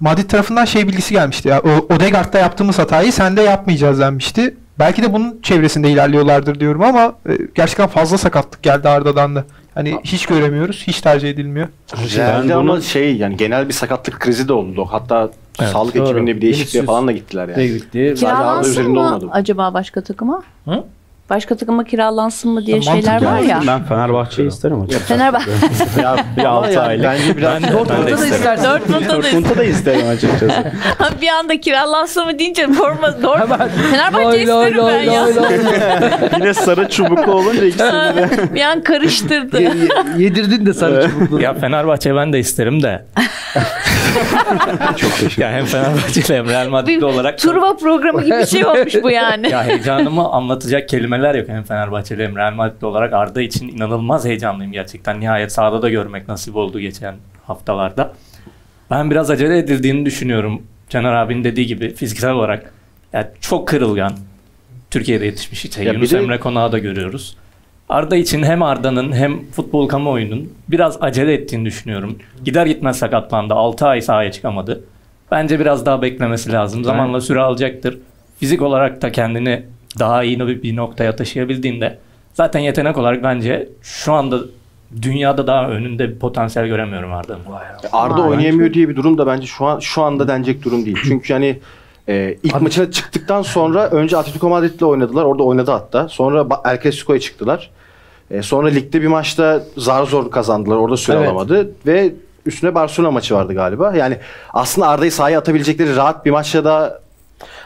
Madrid 0.00 0.30
tarafından 0.30 0.64
şey 0.64 0.88
bilgisi 0.88 1.14
gelmişti. 1.14 1.48
Ya, 1.48 1.60
o 1.60 1.94
Odegaard'da 1.94 2.38
yaptığımız 2.38 2.78
hatayı 2.78 3.12
sen 3.12 3.36
de 3.36 3.42
yapmayacağız 3.42 4.00
denmişti. 4.00 4.54
Belki 4.78 5.02
de 5.02 5.12
bunun 5.12 5.38
çevresinde 5.42 5.90
ilerliyorlardır 5.90 6.60
diyorum 6.60 6.82
ama 6.82 7.12
e, 7.28 7.32
gerçekten 7.54 7.86
fazla 7.88 8.18
sakatlık 8.18 8.62
geldi 8.62 8.88
Arda'dan 8.88 9.36
da. 9.36 9.44
Hani 9.74 9.98
hiç 10.04 10.26
göremiyoruz, 10.26 10.84
hiç 10.86 11.00
tercih 11.00 11.30
edilmiyor. 11.30 11.68
Realde 12.16 12.48
Ben 12.48 12.54
ama 12.56 12.72
bunu- 12.72 12.82
şey 12.82 13.16
yani 13.16 13.36
genel 13.36 13.68
bir 13.68 13.72
sakatlık 13.72 14.20
krizi 14.20 14.48
de 14.48 14.52
oldu. 14.52 14.86
Hatta 14.90 15.30
Evet, 15.60 15.70
sağlık 15.72 15.94
doğru. 15.96 16.04
ekibinde 16.08 16.36
bir 16.36 16.40
değişikliğe 16.40 16.80
Vinicius 16.82 16.86
falan 16.86 17.06
da 17.08 17.12
gittiler 17.12 17.48
yani. 17.48 17.56
De 17.56 17.66
gitti. 17.66 18.06
Hala 18.08 18.14
Kiralansın 18.14 18.70
üzerinde 18.70 18.90
mı 18.98 19.00
olmadı. 19.06 19.26
acaba 19.32 19.74
başka 19.74 20.00
takıma? 20.00 20.42
Hı? 20.64 20.84
Başka 21.30 21.56
takıma 21.56 21.84
kiralansın 21.84 22.50
mı 22.50 22.66
diye 22.66 22.76
Ya 22.76 22.82
şeyler 22.82 23.24
var 23.24 23.38
ya. 23.40 23.60
Ben 23.66 23.84
Fenerbahçe'yi 23.84 24.48
isterim 24.48 24.80
açıkçası. 24.80 25.04
Fenerbahçe. 25.06 25.50
ya, 26.02 26.16
Bir 26.36 26.44
ama 26.44 26.58
altı 26.58 26.72
yani 26.72 26.86
aylık. 26.86 27.04
Bence 27.04 27.36
biraz 27.36 27.62
Ben 27.62 27.70
de- 27.70 27.72
Dortmund'da 27.72 28.06
da 28.06 28.10
isterim. 28.10 28.34
istersin. 28.34 28.64
Dortmund'da 28.64 29.08
da 29.08 29.14
Dortmund'da 29.16 29.56
da 29.56 29.64
isterim 29.64 30.08
açıkçası. 30.08 30.72
bir 31.22 31.28
anda 31.28 31.60
kiralansın 31.60 32.24
mı 32.26 32.38
deyince 32.38 32.68
forma 32.72 33.22
doğru. 33.22 33.38
Hemen. 33.40 33.68
Fenerbahçe 33.90 34.40
isterim 34.42 34.78
ben 34.86 35.02
ya. 35.02 35.26
Yine 36.38 36.54
sarı 36.54 36.88
çubuklu 36.88 37.32
olunca 37.32 37.64
ikisini 37.64 37.88
de. 37.92 38.54
bir 38.54 38.60
an 38.62 38.82
karıştırdı. 38.82 39.62
Ye- 39.62 39.68
ye- 39.68 40.24
Yedirdin 40.24 40.66
de 40.66 40.74
sarı 40.74 41.10
çubuklu. 41.10 41.40
Ya 41.40 41.54
Fenerbahçe 41.54 42.14
ben 42.16 42.32
de 42.32 42.38
isterim 42.38 42.82
de. 42.82 43.04
Çok 44.96 45.16
teşekkür 45.16 45.42
Ya 45.42 45.52
hem 45.52 45.64
Fenerbahçeli 45.64 46.38
hem 46.38 46.48
Real 46.48 46.68
Madridli 46.68 46.96
Bir 46.96 47.02
olarak 47.02 47.38
Turva 47.38 47.76
programı 47.76 48.24
gibi 48.24 48.38
bir 48.38 48.46
şey 48.46 48.66
olmuş 48.66 48.94
bu 49.02 49.10
yani. 49.10 49.50
ya 49.50 49.64
heyecanımı 49.64 50.28
anlatacak 50.28 50.88
kelimeler 50.88 51.34
yok. 51.34 51.48
Hem 51.48 51.62
Fenerbahçeli 51.62 52.24
hem 52.26 52.36
Real 52.36 52.52
Madridli 52.52 52.86
olarak 52.86 53.12
Arda 53.12 53.42
için 53.42 53.68
inanılmaz 53.68 54.24
heyecanlıyım 54.24 54.72
gerçekten. 54.72 55.20
Nihayet 55.20 55.52
sahada 55.52 55.82
da 55.82 55.88
görmek 55.90 56.28
nasip 56.28 56.56
oldu 56.56 56.80
geçen 56.80 57.14
haftalarda. 57.46 58.12
Ben 58.90 59.10
biraz 59.10 59.30
acele 59.30 59.58
edildiğini 59.58 60.06
düşünüyorum. 60.06 60.62
Caner 60.88 61.12
abinin 61.14 61.44
dediği 61.44 61.66
gibi 61.66 61.94
fiziksel 61.94 62.30
olarak. 62.30 62.72
Yani 63.12 63.26
çok 63.40 63.68
kırılgan. 63.68 64.12
Türkiye'de 64.90 65.24
yetişmiş 65.26 65.64
işte. 65.64 65.84
Ya 65.84 65.92
Yunus 65.92 66.12
de- 66.12 66.18
Emre 66.18 66.40
Konağı 66.40 66.72
da 66.72 66.78
görüyoruz. 66.78 67.36
Arda 67.88 68.16
için 68.16 68.42
hem 68.42 68.62
Arda'nın 68.62 69.12
hem 69.12 69.50
futbol 69.50 69.88
kamuoyunun 69.88 70.52
biraz 70.68 71.02
acele 71.02 71.32
ettiğini 71.32 71.64
düşünüyorum. 71.64 72.18
Gider 72.44 72.66
gitmez 72.66 72.98
sakatlandı. 72.98 73.54
6 73.54 73.86
ay 73.86 74.00
sahaya 74.00 74.32
çıkamadı. 74.32 74.84
Bence 75.30 75.60
biraz 75.60 75.86
daha 75.86 76.02
beklemesi 76.02 76.52
lazım. 76.52 76.84
Zamanla 76.84 77.20
süre 77.20 77.40
alacaktır. 77.40 77.98
Fizik 78.38 78.62
olarak 78.62 79.02
da 79.02 79.12
kendini 79.12 79.62
daha 79.98 80.22
iyi 80.24 80.40
bir, 80.40 80.62
bir 80.62 80.76
noktaya 80.76 81.16
taşıyabildiğinde 81.16 81.98
zaten 82.34 82.60
yetenek 82.60 82.98
olarak 82.98 83.22
bence 83.22 83.68
şu 83.82 84.12
anda 84.12 84.38
dünyada 85.02 85.46
daha 85.46 85.68
önünde 85.68 86.08
bir 86.08 86.18
potansiyel 86.18 86.68
göremiyorum 86.68 87.12
Arda'nın. 87.12 87.40
Arda 87.92 88.22
Vay. 88.22 88.28
oynayamıyor 88.30 88.74
diye 88.74 88.88
bir 88.88 88.96
durum 88.96 89.18
da 89.18 89.26
bence 89.26 89.46
şu 89.46 89.66
an 89.66 89.78
şu 89.78 90.02
anda 90.02 90.28
denecek 90.28 90.64
durum 90.64 90.84
değil. 90.86 90.98
Çünkü 91.04 91.32
hani 91.32 91.58
e, 92.08 92.36
ilk 92.42 92.62
maçına 92.62 92.90
çıktıktan 92.90 93.42
sonra 93.42 93.90
önce 93.90 94.16
Atletico 94.16 94.48
Madrid'le 94.48 94.82
oynadılar. 94.82 95.24
Orada 95.24 95.42
oynadı 95.42 95.70
hatta. 95.70 96.08
Sonra 96.08 96.46
El 96.64 96.82
Clasico'ya 96.82 97.20
çıktılar. 97.20 97.70
E, 98.30 98.42
sonra 98.42 98.68
ligde 98.68 99.02
bir 99.02 99.06
maçta 99.06 99.62
zar 99.76 100.04
zor 100.04 100.30
kazandılar. 100.30 100.76
Orada 100.76 100.96
süre 100.96 101.16
Evet. 101.16 101.28
alamadı 101.28 101.70
ve 101.86 102.12
üstüne 102.46 102.74
Barcelona 102.74 103.10
maçı 103.10 103.34
vardı 103.34 103.54
galiba. 103.54 103.96
Yani 103.96 104.16
aslında 104.54 104.88
Arda'yı 104.88 105.12
sahaya 105.12 105.38
atabilecekleri 105.38 105.96
rahat 105.96 106.24
bir 106.26 106.30
maçla 106.30 106.64
da 106.64 107.00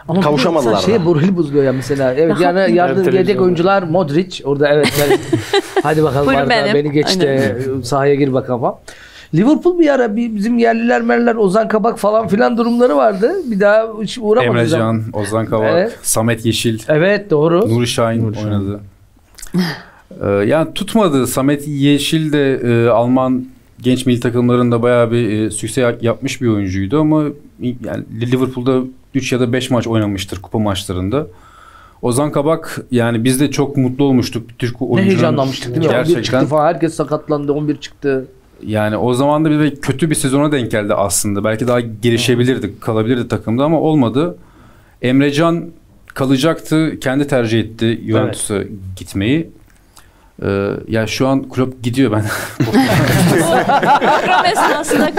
Ama 0.08 0.20
Kavuşamadılar 0.20 0.86
da. 0.94 0.98
morali 0.98 1.36
bozuluyor 1.36 1.64
ya 1.64 1.72
mesela. 1.72 2.14
Evet 2.14 2.40
Ya 2.40 2.50
yani 2.52 2.74
yardım 2.74 3.02
Evet, 3.02 3.14
yedek 3.14 3.40
oyuncular 3.40 3.82
Modric 3.82 4.44
orada 4.44 4.68
evet 4.68 4.92
ben, 5.00 5.18
hadi 5.82 6.02
bakalım 6.02 6.26
Buyurun 6.26 6.50
Arda 6.50 6.74
beni 6.74 6.92
geç 6.92 7.20
de 7.20 7.58
sahaya 7.84 8.14
gir 8.14 8.32
bakalım. 8.32 8.60
falan. 8.60 8.74
Liverpool 9.34 9.78
bir 9.78 9.88
ara 9.88 10.16
bir 10.16 10.34
bizim 10.34 10.58
yerliler 10.58 11.02
merler 11.02 11.34
Ozan 11.34 11.68
Kabak 11.68 11.98
falan 11.98 12.28
filan 12.28 12.56
durumları 12.58 12.96
vardı. 12.96 13.32
Bir 13.44 13.60
daha 13.60 13.86
hiç 14.02 14.18
uğramadı. 14.20 14.58
Emrecan, 14.58 15.02
Ozan 15.12 15.46
Kabak, 15.46 15.70
Evet. 15.72 15.98
Samet 16.02 16.46
Yeşil, 16.46 16.78
Evet 16.88 17.30
doğru. 17.30 17.68
Nuri 17.74 17.86
Şahin 17.86 18.34
oynadı. 18.44 18.80
Ee, 20.24 20.28
yani 20.30 20.74
tutmadı. 20.74 21.26
Samet 21.26 21.68
Yeşil 21.68 22.32
de 22.32 22.54
e, 22.54 22.88
Alman 22.88 23.46
genç 23.82 24.06
milli 24.06 24.20
takımlarında 24.20 24.82
bayağı 24.82 25.10
bir 25.12 25.30
e, 25.30 25.50
sükse 25.50 25.98
yapmış 26.00 26.42
bir 26.42 26.48
oyuncuydu 26.48 27.00
ama 27.00 27.24
yani 27.60 28.04
Liverpool'da 28.20 28.86
3 29.14 29.32
ya 29.32 29.40
da 29.40 29.52
5 29.52 29.70
maç 29.70 29.86
oynamıştır 29.86 30.42
kupa 30.42 30.58
maçlarında. 30.58 31.26
Ozan 32.02 32.32
Kabak 32.32 32.80
yani 32.90 33.24
biz 33.24 33.40
de 33.40 33.50
çok 33.50 33.76
mutlu 33.76 34.04
olmuştuk 34.04 34.58
Türk 34.58 34.80
Ne 34.80 34.86
oyuncunun. 34.86 35.10
heyecanlanmıştık 35.10 35.68
değil 35.74 35.78
mi? 35.78 35.86
11 35.88 35.96
Gerçekten. 35.96 36.22
çıktı 36.22 36.46
falan. 36.46 36.66
Herkes 36.66 36.94
sakatlandı. 36.94 37.52
11 37.52 37.76
çıktı. 37.76 38.26
Yani 38.66 38.96
o 38.96 39.14
zaman 39.14 39.44
da 39.44 39.50
bir 39.50 39.58
de 39.58 39.74
kötü 39.74 40.10
bir 40.10 40.14
sezona 40.14 40.52
denk 40.52 40.70
geldi 40.70 40.94
aslında. 40.94 41.44
Belki 41.44 41.68
daha 41.68 41.80
gelişebilirdi, 41.80 42.80
kalabilirdi 42.80 43.28
takımda 43.28 43.64
ama 43.64 43.80
olmadı. 43.80 44.36
Emrecan 45.02 45.64
kalacaktı, 46.14 47.00
kendi 47.00 47.26
tercih 47.26 47.60
etti 47.60 48.00
Juventus'a 48.06 48.62
gitmeyi. 48.96 49.50
Ee, 50.44 50.70
ya 50.88 51.06
şu 51.06 51.28
an 51.28 51.48
Klopp 51.48 51.82
gidiyor 51.82 52.12
ben. 52.12 52.24
Program 54.00 54.44
esnasında 54.44 55.10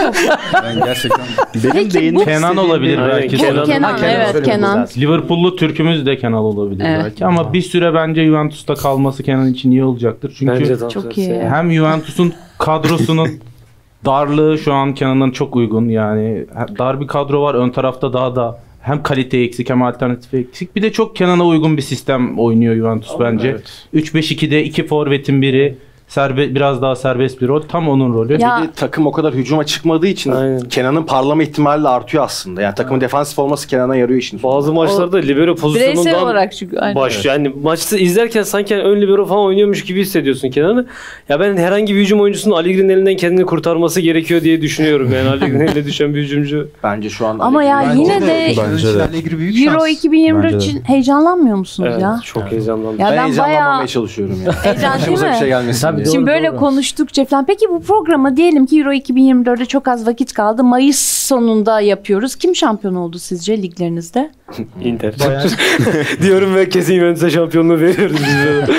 ben 0.63 0.85
gerçekten 0.85 1.25
Benim 1.55 1.71
Peki 1.89 2.15
bu- 2.15 2.23
Kenan 2.25 2.57
olabilir 2.57 2.99
belki. 2.99 3.37
Kenan. 3.37 3.65
Kenan, 3.65 3.95
Kenan 3.97 4.11
evet 4.11 4.43
Kenan. 4.45 4.87
Liverpool'lu 4.97 5.55
Türk'ümüz 5.55 6.05
de 6.05 6.17
Kenan 6.17 6.33
olabilir 6.43 6.83
Evet. 6.87 7.01
belki 7.03 7.25
ama 7.25 7.53
bir 7.53 7.61
süre 7.61 7.93
bence 7.93 8.25
Juventus'ta 8.25 8.73
kalması 8.75 9.23
Kenan 9.23 9.47
için 9.49 9.71
iyi 9.71 9.83
olacaktır. 9.83 10.35
Çünkü 10.39 10.77
Çok 10.93 11.17
iyi. 11.17 11.41
hem 11.43 11.71
Juventus'un 11.71 12.33
kadrosunun 12.59 13.29
darlığı 14.05 14.57
şu 14.57 14.73
an 14.73 14.93
Kenan'ın 14.93 15.31
çok 15.31 15.55
uygun 15.55 15.89
yani 15.89 16.45
dar 16.79 17.01
bir 17.01 17.07
kadro 17.07 17.41
var 17.43 17.55
ön 17.55 17.69
tarafta 17.69 18.13
daha 18.13 18.35
da 18.35 18.59
hem 18.83 19.03
kalite 19.03 19.37
eksik 19.37 19.69
hem 19.69 19.83
alternatif 19.83 20.33
eksik. 20.33 20.75
Bir 20.75 20.81
de 20.81 20.91
çok 20.91 21.15
Kenan'a 21.15 21.47
uygun 21.47 21.77
bir 21.77 21.81
sistem 21.81 22.39
oynuyor 22.39 22.75
Juventus 22.75 23.11
bence. 23.19 23.57
3-5-2'de 23.93 24.63
iki 24.63 24.87
forvetin 24.87 25.41
biri 25.41 25.75
serbe 26.13 26.55
biraz 26.55 26.81
daha 26.81 26.95
serbest 26.95 27.41
bir 27.41 27.47
rol. 27.47 27.61
Tam 27.61 27.89
onun 27.89 28.13
rolü. 28.13 28.41
Ya- 28.41 28.59
Bir 28.61 28.67
de 28.67 28.71
takım 28.75 29.07
o 29.07 29.11
kadar 29.11 29.33
hücuma 29.33 29.63
çıkmadığı 29.65 30.07
için 30.07 30.59
Kenan'ın 30.69 31.03
parlama 31.03 31.43
ihtimali 31.43 31.83
de 31.83 31.87
artıyor 31.87 32.23
aslında. 32.23 32.61
Yani 32.61 32.75
takımın 32.75 33.01
defansif 33.01 33.39
olması 33.39 33.67
Kenan'a 33.67 33.95
yarıyor 33.95 34.19
işin 34.19 34.37
sonunda. 34.37 34.57
Bazı 34.57 34.73
maçlarda 34.73 35.17
libero 35.17 35.55
pozisyonundan 35.55 36.23
olarak 36.23 36.53
çünkü. 36.53 36.77
aynen. 36.79 36.95
başlıyor. 36.95 37.35
Yani 37.35 37.53
maçta 37.63 37.97
izlerken 37.97 38.43
sanki 38.43 38.75
ön 38.75 39.01
libero 39.01 39.25
falan 39.25 39.45
oynuyormuş 39.45 39.83
gibi 39.83 40.01
hissediyorsun 40.01 40.49
Kenan'ı. 40.49 40.85
Ya 41.29 41.39
ben 41.39 41.57
herhangi 41.57 41.95
bir 41.95 41.99
hücum 41.99 42.21
oyuncusunun 42.21 42.55
Allegri'nin 42.55 42.89
elinden 42.89 43.15
kendini 43.15 43.45
kurtarması 43.45 44.01
gerekiyor 44.01 44.41
diye 44.41 44.61
düşünüyorum. 44.61 45.11
Yani 45.13 45.29
Allegri'nin 45.29 45.67
eline 45.67 45.85
düşen 45.85 46.15
bir 46.15 46.21
hücumcu. 46.23 46.69
Bence 46.83 47.09
şu 47.09 47.27
an 47.27 47.39
Ama 47.39 47.63
ya 47.63 47.93
yine 47.93 48.21
de 48.21 48.53
Bence 48.57 48.93
de. 48.95 49.03
Allegri 49.03 49.37
büyük 49.37 49.67
Euro 49.67 49.79
şans. 49.79 49.91
2024 49.91 50.43
Bence 50.43 50.55
de. 50.55 50.69
için 50.69 50.81
heyecanlanmıyor 50.83 51.57
musunuz 51.57 51.89
Evet, 51.91 52.01
ya? 52.01 52.19
çok 52.25 52.51
heyecanlandım. 52.51 52.99
Ya 52.99 53.07
ben, 53.07 53.17
ben 53.17 53.23
heyecanlanmamaya 53.23 53.73
bayağı 53.75 53.87
çalışıyorum 53.87 54.39
ya. 54.45 54.51
Heyecan 54.63 54.99
değil 55.05 55.19
mi? 55.19 55.27
bir 55.33 55.39
şey 55.39 55.47
gelmesin 55.47 55.81
Tabii 55.81 56.02
diye. 56.05 56.05
doğru, 56.05 56.13
Şimdi 56.13 56.27
böyle 56.27 56.47
doğru. 56.51 56.57
konuştukça 56.57 57.25
falan. 57.25 57.45
Peki 57.45 57.65
bu 57.69 57.81
programa 57.81 58.37
diyelim 58.37 58.65
ki 58.65 58.79
Euro 58.79 58.93
2024'e 58.93 59.65
çok 59.65 59.87
az 59.87 60.07
vakit 60.07 60.33
kaldı. 60.33 60.63
Mayıs 60.63 60.99
sonunda 60.99 61.81
yapıyoruz. 61.81 62.35
Kim 62.35 62.55
şampiyon 62.55 62.95
oldu 62.95 63.19
sizce 63.19 63.57
liglerinizde? 63.61 64.31
Inter. 64.83 65.13
Diyorum 66.21 66.55
ve 66.55 66.69
kesin 66.69 66.95
Juventus'a 66.99 67.29
şampiyonluğu 67.29 67.79
veriyoruz 67.79 68.17
biz. 68.17 68.75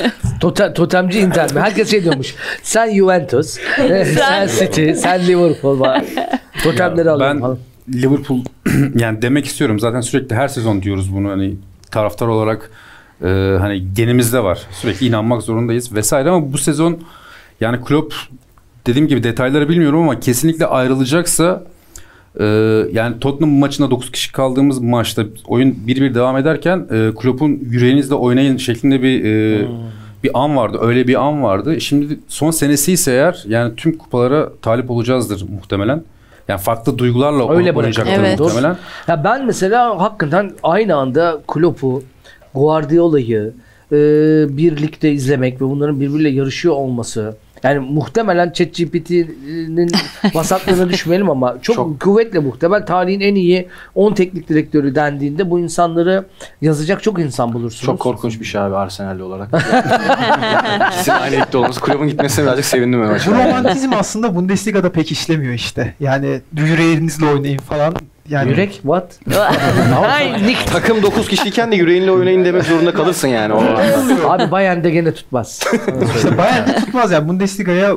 Totem, 0.40 0.74
totemci 0.74 1.20
Inter 1.20 1.52
mi? 1.54 1.60
Herkes 1.60 1.90
şey 1.90 2.04
diyormuş. 2.04 2.34
Sen 2.62 2.94
Juventus, 2.94 3.58
sen 4.16 4.46
City, 4.46 4.92
sen 4.92 5.26
Liverpool 5.26 5.80
var. 5.80 6.04
Totemleri 6.62 7.10
alalım. 7.10 7.26
Ben 7.36 7.40
falan. 7.40 7.58
Liverpool 7.94 8.38
yani 8.94 9.22
demek 9.22 9.46
istiyorum 9.46 9.80
zaten 9.80 10.00
sürekli 10.00 10.36
her 10.36 10.48
sezon 10.48 10.82
diyoruz 10.82 11.14
bunu 11.14 11.30
hani 11.30 11.54
taraftar 11.90 12.26
olarak 12.26 12.70
e, 13.24 13.56
hani 13.60 13.84
genimizde 13.94 14.44
var. 14.44 14.58
Sürekli 14.70 15.06
inanmak 15.06 15.42
zorundayız 15.42 15.94
vesaire 15.94 16.30
ama 16.30 16.52
bu 16.52 16.58
sezon 16.58 16.98
yani 17.60 17.84
Klopp 17.84 18.14
dediğim 18.86 19.08
gibi 19.08 19.22
detayları 19.22 19.68
bilmiyorum 19.68 20.02
ama 20.02 20.20
kesinlikle 20.20 20.66
ayrılacaksa 20.66 21.64
e, 22.40 22.44
yani 22.92 23.20
Tottenham 23.20 23.54
maçında 23.54 23.90
9 23.90 24.12
kişi 24.12 24.32
kaldığımız 24.32 24.78
maçta 24.78 25.24
oyun 25.46 25.70
1-1 25.86 26.14
devam 26.14 26.36
ederken 26.36 26.86
e, 26.90 27.10
Klopp'un 27.20 27.60
yüreğinizle 27.70 28.14
oynayın 28.14 28.56
şeklinde 28.56 29.02
bir 29.02 29.24
e, 29.24 29.66
bir 30.24 30.30
an 30.34 30.56
vardı. 30.56 30.78
Öyle 30.80 31.08
bir 31.08 31.26
an 31.26 31.42
vardı. 31.42 31.80
Şimdi 31.80 32.18
son 32.28 32.50
senesi 32.50 32.92
ise 32.92 33.12
eğer 33.12 33.44
yani 33.48 33.76
tüm 33.76 33.98
kupalara 33.98 34.48
talip 34.62 34.90
olacağızdır 34.90 35.48
muhtemelen. 35.48 36.02
Yani 36.48 36.60
farklı 36.60 36.98
duygularla 36.98 37.56
Öyle 37.56 37.72
oynayacaktır. 37.72 38.12
Evet. 38.18 38.40
muhtemelen. 38.40 38.76
Ya 39.08 39.24
ben 39.24 39.46
mesela 39.46 40.00
hakikaten 40.00 40.52
aynı 40.62 40.96
anda 40.96 41.40
Klopp'u, 41.48 42.02
Guardiola'yı 42.56 43.52
e, 43.92 43.96
birlikte 44.56 45.12
izlemek 45.12 45.60
ve 45.60 45.64
bunların 45.64 46.00
birbiriyle 46.00 46.28
yarışıyor 46.28 46.74
olması 46.74 47.36
yani 47.62 47.78
muhtemelen 47.78 48.52
ChatGPT'nin 48.52 49.90
vasatlığına 50.34 50.88
düşmeyelim 50.88 51.30
ama 51.30 51.56
çok, 51.62 52.00
kuvvetle 52.00 52.38
muhtemel 52.38 52.86
tarihin 52.86 53.20
en 53.20 53.34
iyi 53.34 53.68
10 53.94 54.14
teknik 54.14 54.48
direktörü 54.48 54.94
dendiğinde 54.94 55.50
bu 55.50 55.58
insanları 55.58 56.24
yazacak 56.62 57.02
çok 57.02 57.18
insan 57.18 57.52
bulursunuz. 57.52 57.84
Çok 57.84 58.00
korkunç 58.00 58.40
bir 58.40 58.44
şey 58.44 58.60
abi 58.60 58.76
Arsenal'li 58.76 59.22
olarak. 59.22 59.48
İkisinin 60.92 61.16
aynı 61.16 61.36
ligde 61.36 61.58
olması. 61.58 61.80
Kulübün 61.80 62.08
gitmesine 62.08 62.44
birazcık 62.44 62.64
sevindim 62.64 63.02
ben 63.02 63.20
Bu 63.26 63.30
romantizm 63.30 63.92
aslında 63.92 64.36
Bundesliga'da 64.36 64.92
pek 64.92 65.12
işlemiyor 65.12 65.54
işte. 65.54 65.94
Yani 66.00 66.40
yüreğinizle 66.56 67.26
oynayın 67.26 67.58
falan. 67.58 67.94
Yani 68.28 68.50
Yürek 68.50 68.72
what? 68.72 69.18
Ay, 70.08 70.32
Nick. 70.46 70.64
Takım 70.66 71.02
9 71.02 71.28
kişiyken 71.28 71.72
de 71.72 71.76
yüreğinle 71.76 72.10
oynayın 72.10 72.44
demek 72.44 72.64
zorunda 72.64 72.94
kalırsın 72.94 73.28
yani. 73.28 73.52
O 73.52 73.58
anda. 73.58 74.30
Abi 74.30 74.50
Bayern'de 74.50 74.90
gene 74.90 75.14
tutmaz. 75.14 75.60
işte 76.16 76.38
Bayern 76.38 76.68
de 76.68 76.74
tutmaz 76.74 77.12
yani 77.12 77.28
Bundesliga'ya 77.28 77.94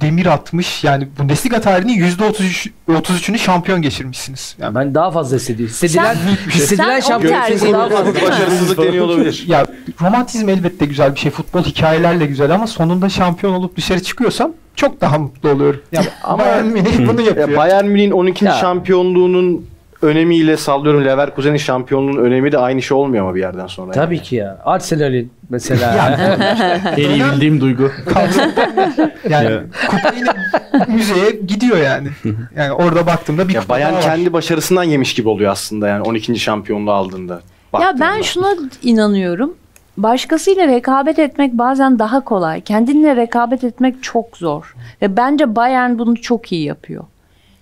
demir 0.00 0.26
atmış. 0.26 0.84
Yani 0.84 1.08
Bundesliga 1.18 1.60
tarihinin 1.60 2.04
%33 2.16 2.70
33'ünü 2.88 3.38
şampiyon 3.38 3.82
geçirmişsiniz. 3.82 4.56
Yani 4.60 4.74
ben 4.74 4.94
daha 4.94 5.10
fazla 5.10 5.36
hissediyorum. 5.36 5.74
Hissedilen, 5.74 6.16
hissedilen 6.50 7.00
Sen 7.00 7.06
o 7.06 7.08
şampiyonluk 7.08 7.72
daha 7.72 7.88
fazla. 7.88 8.14
Başarısızlık 8.14 8.78
deniyor 8.78 9.04
olabilir. 9.04 9.44
ya 9.48 9.66
romantizm 10.02 10.48
elbette 10.48 10.86
güzel 10.86 11.14
bir 11.14 11.20
şey. 11.20 11.30
Futbol 11.30 11.62
hikayelerle 11.62 12.26
güzel 12.26 12.54
ama 12.54 12.66
sonunda 12.66 13.08
şampiyon 13.08 13.52
olup 13.52 13.76
dışarı 13.76 14.02
çıkıyorsam 14.02 14.52
çok 14.76 15.00
daha 15.00 15.18
mutlu 15.18 15.48
oluyorum. 15.48 15.80
Yani 15.92 16.06
ama 16.24 16.38
Bayern 16.44 16.66
Münih 16.66 17.08
bunu 17.08 17.20
yapıyor. 17.20 17.48
Ya 17.48 17.56
Bayern 17.56 17.84
Münih'in 17.84 18.10
12. 18.10 18.44
Ya. 18.44 18.52
şampiyonluğunun 18.52 19.66
önemiyle 20.02 20.56
sallıyorum 20.56 21.04
Leverkusen'in 21.04 21.56
şampiyonluğunun 21.56 22.24
önemi 22.24 22.52
de 22.52 22.58
aynı 22.58 22.82
şey 22.82 22.96
olmuyor 22.96 23.24
ama 23.24 23.34
bir 23.34 23.40
yerden 23.40 23.66
sonra. 23.66 23.92
Tabii 23.92 24.22
ki 24.22 24.36
ya. 24.36 24.58
Arsenal'in 24.64 25.30
mesela. 25.50 26.18
En 26.96 27.10
iyi 27.10 27.24
bildiğim 27.24 27.60
duygu. 27.60 27.90
Yani 29.28 29.60
kupa 29.90 30.12
yine 30.16 30.30
müzeye 30.88 31.30
gidiyor 31.30 31.76
yani. 31.76 32.08
Yani 32.56 32.72
orada 32.72 33.06
baktığımda 33.06 33.48
bir 33.48 33.54
Ya 33.54 33.60
kupa 33.60 33.74
var. 33.74 34.00
kendi 34.02 34.32
başarısından 34.32 34.82
yemiş 34.84 35.14
gibi 35.14 35.28
oluyor 35.28 35.52
aslında 35.52 35.88
yani 35.88 36.02
12. 36.02 36.38
şampiyonluğu 36.38 36.92
aldığında. 36.92 37.32
Ya 37.34 37.40
baktığında. 37.72 38.00
ben 38.00 38.22
şuna 38.22 38.56
inanıyorum. 38.82 39.54
Başkasıyla 39.96 40.66
rekabet 40.66 41.18
etmek 41.18 41.52
bazen 41.52 41.98
daha 41.98 42.20
kolay. 42.20 42.60
Kendinle 42.60 43.16
rekabet 43.16 43.64
etmek 43.64 44.02
çok 44.02 44.36
zor. 44.36 44.74
Ve 45.02 45.16
bence 45.16 45.56
Bayern 45.56 45.98
bunu 45.98 46.16
çok 46.16 46.52
iyi 46.52 46.64
yapıyor. 46.64 47.04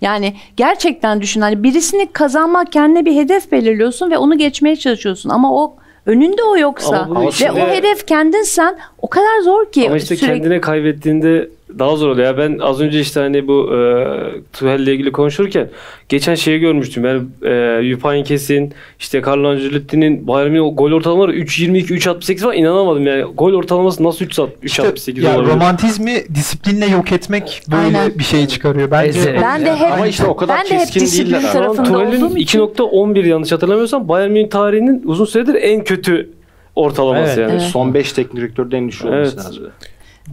Yani 0.01 0.33
gerçekten 0.57 1.21
düşün 1.21 1.41
hani 1.41 1.63
birisini 1.63 2.11
kazanmak 2.13 2.71
kendine 2.71 3.05
bir 3.05 3.15
hedef 3.15 3.51
belirliyorsun 3.51 4.11
ve 4.11 4.17
onu 4.17 4.37
geçmeye 4.37 4.75
çalışıyorsun. 4.75 5.29
Ama 5.29 5.55
o 5.55 5.75
önünde 6.05 6.43
o 6.43 6.57
yoksa 6.57 7.07
ve 7.21 7.27
işte- 7.29 7.51
o 7.51 7.55
hedef 7.67 8.07
kendinsen 8.07 8.77
o 9.01 9.09
kadar 9.09 9.41
zor 9.43 9.71
ki 9.71 9.87
Ama 9.87 9.97
işte 9.97 10.15
sürekli 10.15 10.33
kendine 10.41 10.61
kaybettiğinde 10.61 11.49
daha 11.79 11.95
zor 11.95 12.09
oluyor. 12.09 12.27
Ya 12.27 12.37
ben 12.37 12.57
az 12.59 12.81
önce 12.81 12.99
işte 12.99 13.19
hani 13.19 13.47
bu 13.47 13.69
e, 13.73 14.05
Tuhel'le 14.53 14.87
ilgili 14.87 15.11
konuşurken 15.11 15.69
geçen 16.09 16.35
şeyi 16.35 16.59
görmüştüm. 16.59 17.05
Yani 17.05 17.21
e, 17.43 17.81
Yupain 17.83 18.23
Kesin, 18.23 18.73
işte 18.99 19.21
Carlo 19.27 19.47
Ancelotti'nin 19.49 20.27
Bayern 20.27 20.51
Münih 20.51 20.71
gol 20.77 20.91
ortalamaları 20.91 21.35
3.22, 21.35 21.85
3.68 21.93 22.45
var. 22.45 22.53
İnanamadım 22.53 23.07
yani. 23.07 23.21
Gol 23.21 23.53
ortalaması 23.53 24.03
nasıl 24.03 24.25
3.68 24.25 25.21
ya 25.21 25.35
olabilir? 25.35 25.53
romantizmi 25.53 26.23
disiplinle 26.35 26.85
yok 26.85 27.11
etmek 27.11 27.61
böyle 27.71 27.97
Aynen. 27.99 28.19
bir 28.19 28.23
şey 28.23 28.47
çıkarıyor. 28.47 28.91
Bence 28.91 29.19
Ezerek. 29.19 29.41
ben 29.41 29.65
de 29.65 29.75
hep 29.75 29.91
Ama 29.91 30.07
işte 30.07 30.25
o 30.25 30.35
kadar 30.35 30.57
ben 30.57 30.69
de 30.77 30.79
hep 30.85 30.93
disiplin 30.95 31.41
tarafında 31.41 31.83
Tuhel'in 31.83 32.21
olduğum 32.21 32.37
için 32.37 32.59
2.11 32.59 33.27
yanlış 33.27 33.51
hatırlamıyorsam 33.51 34.07
Bayern 34.07 34.31
Münih 34.31 34.49
tarihinin 34.49 35.01
uzun 35.05 35.25
süredir 35.25 35.55
en 35.55 35.83
kötü 35.83 36.29
ortalaması 36.75 37.27
Evet. 37.27 37.37
yani. 37.37 37.51
Evet. 37.51 37.61
Son 37.61 37.93
5 37.93 38.13
teknik 38.13 38.35
direktörde 38.41 38.77
en 38.77 38.87
düşük 38.87 39.05
olması 39.05 39.35
Evet. 39.35 39.45
lazım. 39.45 39.63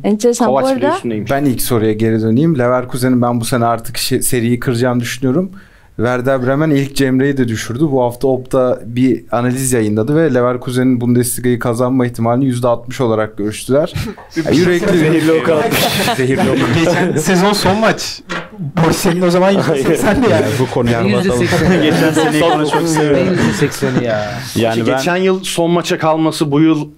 Enteresan 0.05 0.49
bu 0.49 0.51
Kovac 0.51 0.77
bile 0.77 0.89
arada. 0.89 1.31
Ben 1.31 1.45
ilk 1.45 1.63
soruya 1.63 1.93
geri 1.93 2.23
döneyim. 2.23 2.59
Leverkusen'in 2.59 3.23
ben 3.23 3.41
bu 3.41 3.45
sene 3.45 3.65
artık 3.65 3.99
şey- 3.99 4.23
seriyi 4.23 4.61
kıracağını 4.61 5.01
düşünüyorum. 5.01 5.51
Werder 5.97 6.47
Bremen 6.47 6.71
ilk 6.71 6.97
Cemre'yi 6.97 7.37
de 7.37 7.49
düşürdü. 7.49 7.85
Bu 7.91 8.03
hafta 8.03 8.29
Opta 8.29 8.81
bir 8.87 9.25
analiz 9.33 9.73
yayınladı 9.73 10.17
ve 10.17 10.35
Leverkusen'in 10.35 11.01
Bundesliga'yı 11.01 11.59
kazanma 11.59 12.07
ihtimalini 12.07 12.45
%60 12.45 13.03
olarak 13.03 13.39
görüştüler. 13.39 13.93
Ya 14.45 14.51
yürekli 14.51 14.99
Zehirli 14.99 15.33
ok 15.33 15.49
atmış. 15.49 15.81
Zehirli 16.17 16.51
ok. 16.51 16.59
geçen 16.85 17.17
sezon 17.17 17.53
son 17.53 17.79
maç. 17.79 18.21
Borussia'nın 18.59 19.23
o 19.23 19.31
zaman 19.31 19.55
sen 19.97 20.23
de 20.25 20.29
yani. 20.29 20.47
Bu 20.61 20.71
konuya 20.75 21.03
%80. 21.03 21.83
Geçen 21.83 22.13
seneyi 22.13 22.43
konuşmak 22.43 22.83
istiyorum. 22.83 23.19
%80'i 23.61 24.05
ya. 24.05 24.31
Yani 24.57 24.87
ben 24.87 24.97
geçen 24.97 25.17
yıl 25.17 25.45
son 25.45 25.71
maça 25.71 25.99
kalması 25.99 26.51
bu 26.53 26.61
yıl 26.61 26.89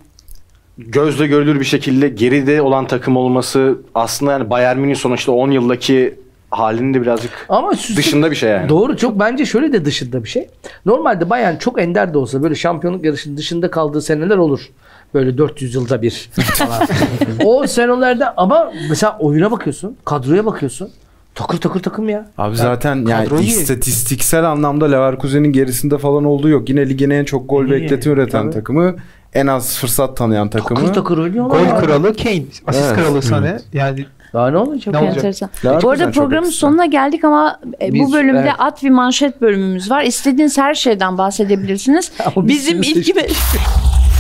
gözle 0.79 1.27
görülür 1.27 1.61
bir 1.61 1.65
şekilde 1.65 2.09
geride 2.09 2.63
olan 2.63 2.87
takım 2.87 3.17
olması 3.17 3.79
aslında 3.95 4.33
yani 4.33 4.51
Bayern 4.51 4.79
Münih 4.79 4.97
sonuçta 4.97 5.33
10 5.33 5.51
yıldaki 5.51 6.15
halinin 6.51 6.95
de 6.95 7.03
birazcık 7.03 7.47
Ama 7.49 7.73
dışında 7.73 8.31
bir 8.31 8.37
şey 8.37 8.51
yani. 8.51 8.69
Doğru 8.69 8.97
çok 8.97 9.21
bence 9.21 9.47
şöyle 9.47 9.73
de 9.73 9.85
dışında 9.85 10.25
bir 10.25 10.29
şey. 10.29 10.49
Normalde 10.87 11.31
Bayern 11.31 11.57
çok 11.57 11.81
ender 11.81 12.15
de 12.15 12.19
olsa 12.19 12.43
böyle 12.43 12.55
şampiyonluk 12.55 13.05
yarışının 13.05 13.37
dışında 13.37 13.71
kaldığı 13.71 14.03
seneler 14.03 14.37
olur. 14.37 14.69
Böyle 15.15 15.39
400 15.39 15.75
yılda 15.75 16.03
bir 16.03 16.31
falan. 16.33 16.89
o 17.45 17.67
senelerde 17.67 18.31
ama 18.31 18.73
mesela 18.91 19.17
oyuna 19.21 19.51
bakıyorsun, 19.51 19.97
kadroya 20.05 20.47
bakıyorsun. 20.47 20.91
Takır 21.35 21.59
takır 21.59 21.81
takım 21.81 22.09
ya. 22.09 22.31
Abi 22.39 22.57
zaten 22.57 22.97
yani 22.97 23.25
kadro 23.25 23.39
iyi. 23.39 23.49
istatistiksel 23.49 24.45
anlamda 24.45 24.87
Leverkusen'in 24.91 25.53
gerisinde 25.53 25.99
falan 25.99 26.25
olduğu 26.25 26.49
yok. 26.49 26.69
Yine 26.69 26.89
ligin 26.89 27.11
en 27.11 27.25
çok 27.25 27.51
gol 27.51 27.65
İyi, 27.65 27.71
bekleti 27.71 28.09
üreten 28.09 28.43
tabii. 28.43 28.55
takımı. 28.55 28.97
En 29.35 29.47
az 29.47 29.77
fırsat 29.79 30.17
tanıyan 30.17 30.51
takımı. 30.51 30.81
Takır 30.81 30.95
takır 30.95 31.19
oynuyorlar. 31.19 31.59
Gol 31.61 31.67
ya. 31.67 31.79
kralı 31.79 32.17
Kane. 32.17 32.43
Asist 32.67 32.85
Evet. 32.87 32.97
kralı 32.97 33.19
Sané. 33.19 33.61
Yani 33.73 34.07
Daha 34.33 34.51
ne 34.51 34.57
olacak? 34.57 34.95
Ne 34.95 34.99
olacak? 35.01 35.17
enteresan. 35.17 35.51
Leverkusen 35.65 35.83
Bu 35.87 35.91
arada 35.91 36.05
çok 36.05 36.15
programın 36.15 36.47
ekstra. 36.47 36.59
sonuna 36.69 36.87
geldik 36.87 37.25
ama 37.25 37.61
e, 37.83 37.93
Biz- 37.95 38.03
bu 38.09 38.13
bölümde 38.13 38.41
evet. 38.41 38.53
at 38.59 38.85
ve 38.85 38.91
manşet 38.91 39.41
bölümümüz 39.41 39.91
var. 39.91 40.03
İstediğiniz 40.03 40.59
her 40.59 40.75
şeyden 40.75 41.19
bahsedebilirsiniz. 41.19 42.13
Ama 42.37 42.49
biz 42.49 42.57
Bizim 42.67 42.85
sizi 42.85 43.11
ilk 43.11 43.17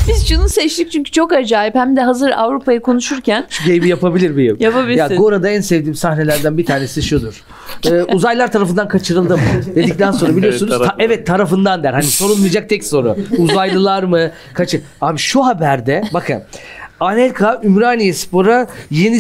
Biz 0.09 0.29
şunu 0.29 0.49
seçtik 0.49 0.93
çünkü 0.93 1.11
çok 1.11 1.33
acayip. 1.33 1.75
Hem 1.75 1.97
de 1.97 2.01
hazır 2.01 2.31
Avrupa'yı 2.31 2.81
konuşurken 2.81 3.47
Şu 3.51 3.65
game'i 3.65 3.89
yapabilir 3.89 4.31
miyim? 4.31 4.57
Yapabilirsin. 4.61 5.15
Ya 5.15 5.17
Gora'da 5.21 5.49
en 5.49 5.61
sevdiğim 5.61 5.95
sahnelerden 5.95 6.59
bir 6.59 6.67
tanesi 6.67 7.03
şudur. 7.03 7.43
Ee, 7.87 8.03
uzaylılar 8.03 8.53
tarafından 8.53 8.89
kaçırıldım 8.89 9.41
dedikten 9.75 10.11
sonra 10.11 10.37
biliyorsunuz 10.37 10.73
Evet, 10.73 10.79
ta- 10.81 10.85
tarafından. 10.85 11.07
evet 11.07 11.27
tarafından 11.27 11.83
der. 11.83 11.93
Hani 11.93 12.03
sorulmayacak 12.05 12.69
tek 12.69 12.85
soru. 12.85 13.17
Uzaylılar 13.39 14.03
mı? 14.03 14.31
Kaçır. 14.55 14.81
Abi 15.01 15.19
şu 15.19 15.45
haberde 15.47 16.03
bakın. 16.15 16.43
Anelka 17.01 17.61
Ümraniye 17.65 18.13
Spor'a 18.15 18.67
yeni 18.91 19.19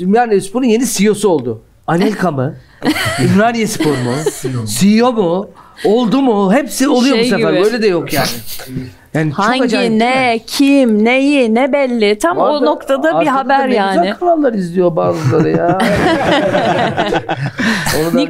Ümraniye 0.00 0.40
Spor'un 0.40 0.66
yeni 0.66 0.86
CEO'su 0.86 1.28
oldu. 1.28 1.62
Anelka 1.86 2.30
mı? 2.30 2.54
Ümraniye 3.24 3.66
Spor 3.66 3.90
mu? 3.90 4.14
CEO 4.78 5.12
mu? 5.12 5.50
Oldu 5.84 6.22
mu? 6.22 6.52
Hepsi 6.52 6.88
oluyor 6.88 7.16
Şey 7.16 7.24
bu 7.24 7.28
sefer. 7.28 7.52
gibi. 7.52 7.62
Böyle 7.64 7.82
de 7.82 7.86
yok 7.86 8.12
yani. 8.12 8.26
Yani 9.14 9.30
hangi 9.32 9.62
acayip 9.62 9.92
ne 9.92 10.40
kim 10.46 11.04
neyi 11.04 11.54
ne 11.54 11.72
belli. 11.72 12.18
Tam 12.18 12.38
o 12.38 12.42
Vardı- 12.42 12.64
noktada 12.64 13.20
bir 13.20 13.26
haber 13.26 13.70
ne 13.70 13.74
yani. 13.74 13.98
Güzel 14.00 14.16
kanallar 14.16 14.52
izliyor 14.52 14.96
bazıları 14.96 15.50
ya. 15.50 15.78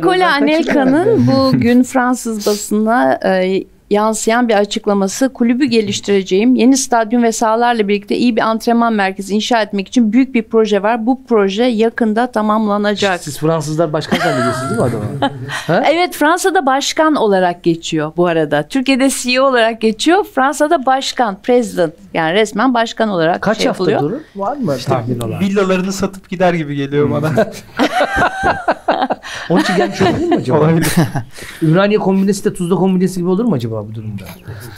Gözden 0.02 0.20
Anelka'nın 0.20 1.26
bugün 1.26 1.82
Fransız 1.82 2.46
basına 2.46 3.18
e, 3.24 3.64
yansıyan 3.90 4.48
bir 4.48 4.54
açıklaması 4.54 5.32
kulübü 5.32 5.64
geliştireceğim. 5.64 6.54
Yeni 6.54 6.76
stadyum 6.76 7.22
ve 7.22 7.32
sahalarla 7.32 7.88
birlikte 7.88 8.16
iyi 8.16 8.36
bir 8.36 8.40
antrenman 8.40 8.92
merkezi 8.92 9.34
inşa 9.34 9.62
etmek 9.62 9.88
için 9.88 10.12
büyük 10.12 10.34
bir 10.34 10.42
proje 10.42 10.82
var. 10.82 11.06
Bu 11.06 11.24
proje 11.28 11.64
yakında 11.64 12.26
tamamlanacak. 12.32 13.20
Siz 13.20 13.38
Fransızlar 13.38 13.92
başkan 13.92 14.16
zannediyorsunuz 14.18 14.70
değil 14.70 14.80
mi 14.80 14.86
adamı? 14.86 15.32
Evet 15.92 16.14
Fransa'da 16.14 16.66
başkan 16.66 17.14
olarak 17.14 17.62
geçiyor 17.62 18.12
bu 18.16 18.26
arada. 18.26 18.62
Türkiye'de 18.68 19.10
CEO 19.10 19.44
olarak 19.44 19.80
geçiyor. 19.80 20.24
Fransa'da 20.34 20.86
başkan, 20.86 21.42
president 21.42 21.94
yani 22.14 22.34
resmen 22.34 22.74
başkan 22.74 23.08
olarak 23.08 23.42
Kaç 23.42 23.58
şey 23.58 23.66
hafta 23.66 23.90
yapılıyor. 23.90 24.12
durur? 24.12 24.24
Var 24.36 24.56
mı 24.56 24.76
tahmin 24.86 25.20
olarak? 25.20 25.40
Villalarını 25.40 25.92
satıp 25.92 26.28
gider 26.30 26.54
gibi 26.54 26.76
geliyor 26.76 27.10
bana. 27.10 27.30
Onun 29.50 29.60
için 29.60 29.76
gelmiş 29.76 30.02
olabilir 30.02 30.26
mi 30.28 30.34
acaba? 30.36 30.58
Olabilir. 30.58 30.86
Ümraniye 31.62 31.98
kombinesi 31.98 32.44
de 32.44 32.54
Tuzla 32.54 32.76
kombinesi 32.76 33.20
gibi 33.20 33.28
olur 33.28 33.44
mu 33.44 33.54
acaba 33.54 33.84
bu 33.88 33.94
durumda? 33.94 34.24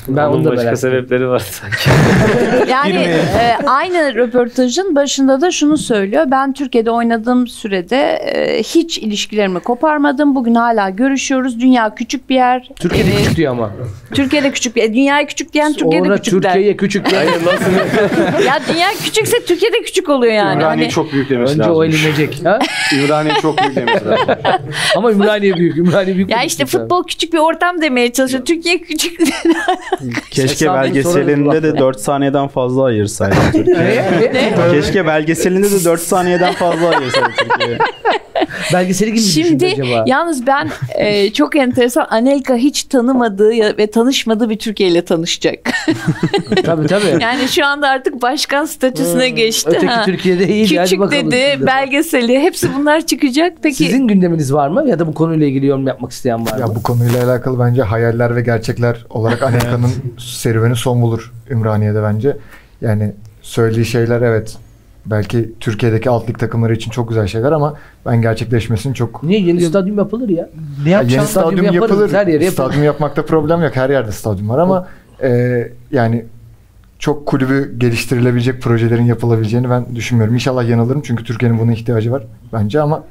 Ben 0.08 0.22
Onun 0.26 0.34
onu 0.36 0.44
da 0.44 0.50
başka 0.50 0.62
merak 0.64 0.78
ediyorum. 0.78 0.98
sebepleri 0.98 1.28
var 1.28 1.38
sanki. 1.38 1.76
Yani 2.70 2.96
e, 2.96 3.56
aynı 3.66 4.14
röportajın 4.14 4.96
başında 4.96 5.40
da 5.40 5.50
şunu 5.50 5.78
söylüyor. 5.78 6.24
Ben 6.30 6.52
Türkiye'de 6.52 6.90
oynadığım 6.90 7.46
sürede 7.46 7.96
e, 8.14 8.62
hiç 8.62 8.98
ilişkilerimi 8.98 9.60
koparmadım. 9.60 10.34
Bugün 10.34 10.54
hala 10.54 10.90
görüşüyoruz. 10.90 11.60
Dünya 11.60 11.94
küçük 11.94 12.30
bir 12.30 12.34
yer. 12.34 12.68
Türkiye'de 12.76 13.10
E, 13.10 13.16
küçük 13.16 13.36
diyor 13.36 13.52
ama. 13.52 13.70
Türkiye'de 14.14 14.50
küçük 14.50 14.76
bir 14.76 14.82
yer. 14.82 14.92
Dünyaya 14.94 15.26
küçük 15.26 15.52
diyen 15.52 15.72
Türkiye'de 15.72 16.04
Sonra 16.04 16.16
küçük 16.16 16.42
der. 16.42 16.48
Türkiye'ye 16.52 16.76
küçük 16.76 17.10
diye. 17.10 17.20
Ya 18.46 18.60
dünya 18.74 18.88
küçükse 19.04 19.44
Türkiye'de 19.46 19.82
küçük 19.84 20.08
oluyor 20.08 20.32
yani. 20.32 20.54
Ümraniye 20.56 20.84
Hani- 20.84 20.88
çok 20.94 21.12
büyük 21.12 21.30
demesi 21.30 21.52
Önce 21.52 21.60
lazım. 21.62 21.76
o 21.76 21.84
elinecek. 21.84 22.40
Ha? 22.44 22.58
Ümraniye 23.02 23.34
çok 23.42 23.51
büyük 23.58 23.76
demesi 23.76 24.06
lazım. 24.06 24.34
Ama 24.96 25.12
Ümraniye 25.12 25.56
büyük. 25.56 25.76
Ümraniye 25.76 26.16
büyük. 26.16 26.30
Ya 26.30 26.42
işte 26.42 26.66
futbol 26.66 27.04
küçük 27.04 27.32
bir 27.32 27.38
ortam 27.38 27.82
demeye 27.82 28.12
çalışıyor. 28.12 28.44
Türkiye 28.44 28.78
küçük. 28.78 29.20
Keşke 30.30 30.72
belgeselinde 30.74 31.62
de 31.62 31.78
4 31.78 32.00
saniyeden 32.00 32.48
fazla 32.48 32.84
ayırsaydı 32.84 33.36
Türkiye. 33.52 34.04
Keşke 34.72 35.06
belgeselinde 35.06 35.70
de 35.70 35.84
4 35.84 36.00
saniyeden 36.00 36.52
fazla 36.52 36.88
ayırsaydı 36.96 37.30
Türkiye. 37.38 37.78
Belgeseli 38.72 39.10
gibi 39.10 39.20
Şimdi 39.20 39.66
acaba? 39.66 40.04
yalnız 40.06 40.46
ben 40.46 40.70
e, 40.94 41.32
çok 41.32 41.56
enteresan 41.56 42.06
Anelka 42.10 42.56
hiç 42.56 42.84
tanımadığı 42.84 43.78
ve 43.78 43.86
tanışmadığı 43.86 44.50
bir 44.50 44.58
Türkiye 44.58 44.88
ile 44.88 45.04
tanışacak. 45.04 45.58
tabii 46.64 46.86
tabii. 46.86 47.22
yani 47.22 47.48
şu 47.48 47.66
anda 47.66 47.88
artık 47.88 48.22
başkan 48.22 48.64
statüsüne 48.64 49.28
geçti. 49.28 49.70
Öteki 49.70 49.86
ha. 49.86 50.04
Türkiye'de. 50.04 50.42
Hadi 50.42 50.84
Küçük 50.84 51.10
dedi, 51.10 51.66
belgeseli 51.66 52.40
hepsi 52.40 52.74
bunlar 52.78 53.06
çıkacak. 53.06 53.41
Peki 53.62 53.76
Sizin 53.76 54.08
gündeminiz 54.08 54.52
var 54.52 54.68
mı? 54.68 54.88
Ya 54.88 54.98
da 54.98 55.06
bu 55.06 55.14
konuyla 55.14 55.46
ilgili 55.46 55.66
yorum 55.66 55.86
yapmak 55.86 56.12
isteyen 56.12 56.46
var 56.46 56.52
mı? 56.54 56.60
Ya 56.60 56.68
bu 56.68 56.82
konuyla 56.82 57.24
alakalı 57.24 57.58
bence 57.58 57.82
hayaller 57.82 58.36
ve 58.36 58.42
gerçekler 58.42 59.06
olarak 59.10 59.42
Anelka'nın 59.52 59.90
serüveni 60.18 60.76
son 60.76 61.02
bulur 61.02 61.32
Ümraniye'de 61.50 62.02
bence. 62.02 62.36
Yani 62.80 63.12
söylediği 63.42 63.84
şeyler 63.84 64.22
evet 64.22 64.56
belki 65.06 65.52
Türkiye'deki 65.60 66.10
alt 66.10 66.28
lig 66.28 66.38
takımları 66.38 66.74
için 66.74 66.90
çok 66.90 67.08
güzel 67.08 67.26
şeyler 67.26 67.52
ama 67.52 67.74
ben 68.06 68.22
gerçekleşmesini 68.22 68.94
çok 68.94 69.22
Niye 69.22 69.40
yeni 69.40 69.60
stadyum 69.60 69.98
yapılır 69.98 70.28
ya? 70.28 70.48
Ne 70.84 70.90
Ya 70.90 70.96
yapacağız? 70.98 71.14
yeni 71.14 71.26
stadyum 71.26 71.64
yaparız, 71.64 71.74
yapılır. 71.74 72.12
Her 72.12 72.26
yere 72.26 72.44
yapılır. 72.44 72.64
Stadyum 72.64 72.84
yapmakta 72.84 73.24
problem 73.26 73.62
yok. 73.62 73.76
Her 73.76 73.90
yerde 73.90 74.12
stadyum 74.12 74.48
var 74.48 74.58
ama 74.58 74.86
e, 75.22 75.68
yani 75.90 76.24
çok 76.98 77.26
kulübü 77.26 77.78
geliştirilebilecek 77.78 78.62
projelerin 78.62 79.04
yapılabileceğini 79.04 79.70
ben 79.70 79.86
düşünmüyorum. 79.96 80.34
İnşallah 80.34 80.68
yanılırım 80.68 81.02
çünkü 81.02 81.24
Türkiye'nin 81.24 81.58
buna 81.58 81.72
ihtiyacı 81.72 82.12
var 82.12 82.22
bence 82.52 82.80
ama 82.80 83.04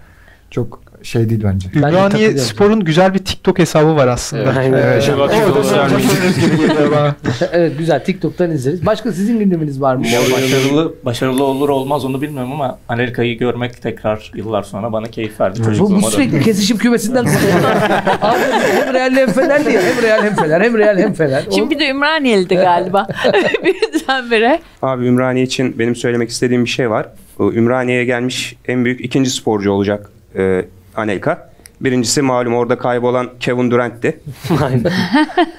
çok 0.51 0.81
şey 1.03 1.29
değil 1.29 1.41
bence. 1.43 1.69
Ümraniye. 1.75 2.37
Spor'un 2.37 2.79
güzel 2.79 3.13
bir 3.13 3.19
TikTok 3.19 3.59
hesabı 3.59 3.95
var 3.95 4.07
aslında. 4.07 4.63
Evet. 4.63 5.03
Söyleyeceğiz 5.03 6.39
gibi 6.41 6.57
geliyor 6.57 6.91
bana. 6.91 7.15
evet 7.51 7.77
güzel. 7.77 8.03
TikTok'tan 8.03 8.51
izleriz. 8.51 8.85
Başka 8.85 9.11
sizin 9.11 9.39
gündeminiz 9.39 9.81
var 9.81 9.95
mı? 9.95 10.03
Başarılı, 10.03 10.93
başarılı 11.05 11.43
olur 11.43 11.69
olmaz 11.69 12.05
onu 12.05 12.21
bilmiyorum 12.21 12.51
ama 12.51 12.79
Amerika'yı 12.89 13.37
görmek 13.37 13.81
tekrar 13.81 14.31
yıllar 14.35 14.63
sonra 14.63 14.93
bana 14.93 15.07
keyif 15.07 15.39
verdi. 15.39 15.59
Bu, 15.59 15.63
bu 15.63 15.65
Çocukluğuma 15.65 16.11
sürekli 16.11 16.41
kesişim 16.41 16.77
kümesinden 16.77 17.25
Abi 18.21 18.39
hem 18.85 18.93
Real 18.93 19.11
hem 19.11 19.31
Fener 19.31 19.65
diye. 19.65 19.81
Hem 19.81 20.03
Real 20.03 20.23
hem 20.23 20.35
Fener. 20.35 20.61
Hem 20.61 20.77
Real 20.77 20.97
hem 20.97 21.13
Fener. 21.13 21.43
Şimdi 21.55 21.69
bir 21.69 21.79
de 21.79 21.89
Ümraniyeli'de 21.89 22.55
galiba. 22.55 23.07
Birdenbire. 23.63 24.59
Abi 24.81 25.05
Ümraniye 25.05 25.45
için 25.45 25.79
benim 25.79 25.95
söylemek 25.95 26.29
istediğim 26.29 26.65
bir 26.65 26.69
şey 26.69 26.89
var. 26.89 27.07
O 27.39 27.51
Ümraniye'ye 27.51 28.05
gelmiş 28.05 28.55
en 28.67 28.85
büyük 28.85 29.01
ikinci 29.01 29.29
sporcu 29.29 29.71
olacak 29.71 30.09
e, 30.37 30.65
Anelka. 30.95 31.51
Birincisi 31.81 32.21
malum 32.21 32.55
orada 32.55 32.77
kaybolan 32.77 33.29
Kevin 33.39 33.71
Durant'ti. 33.71 34.19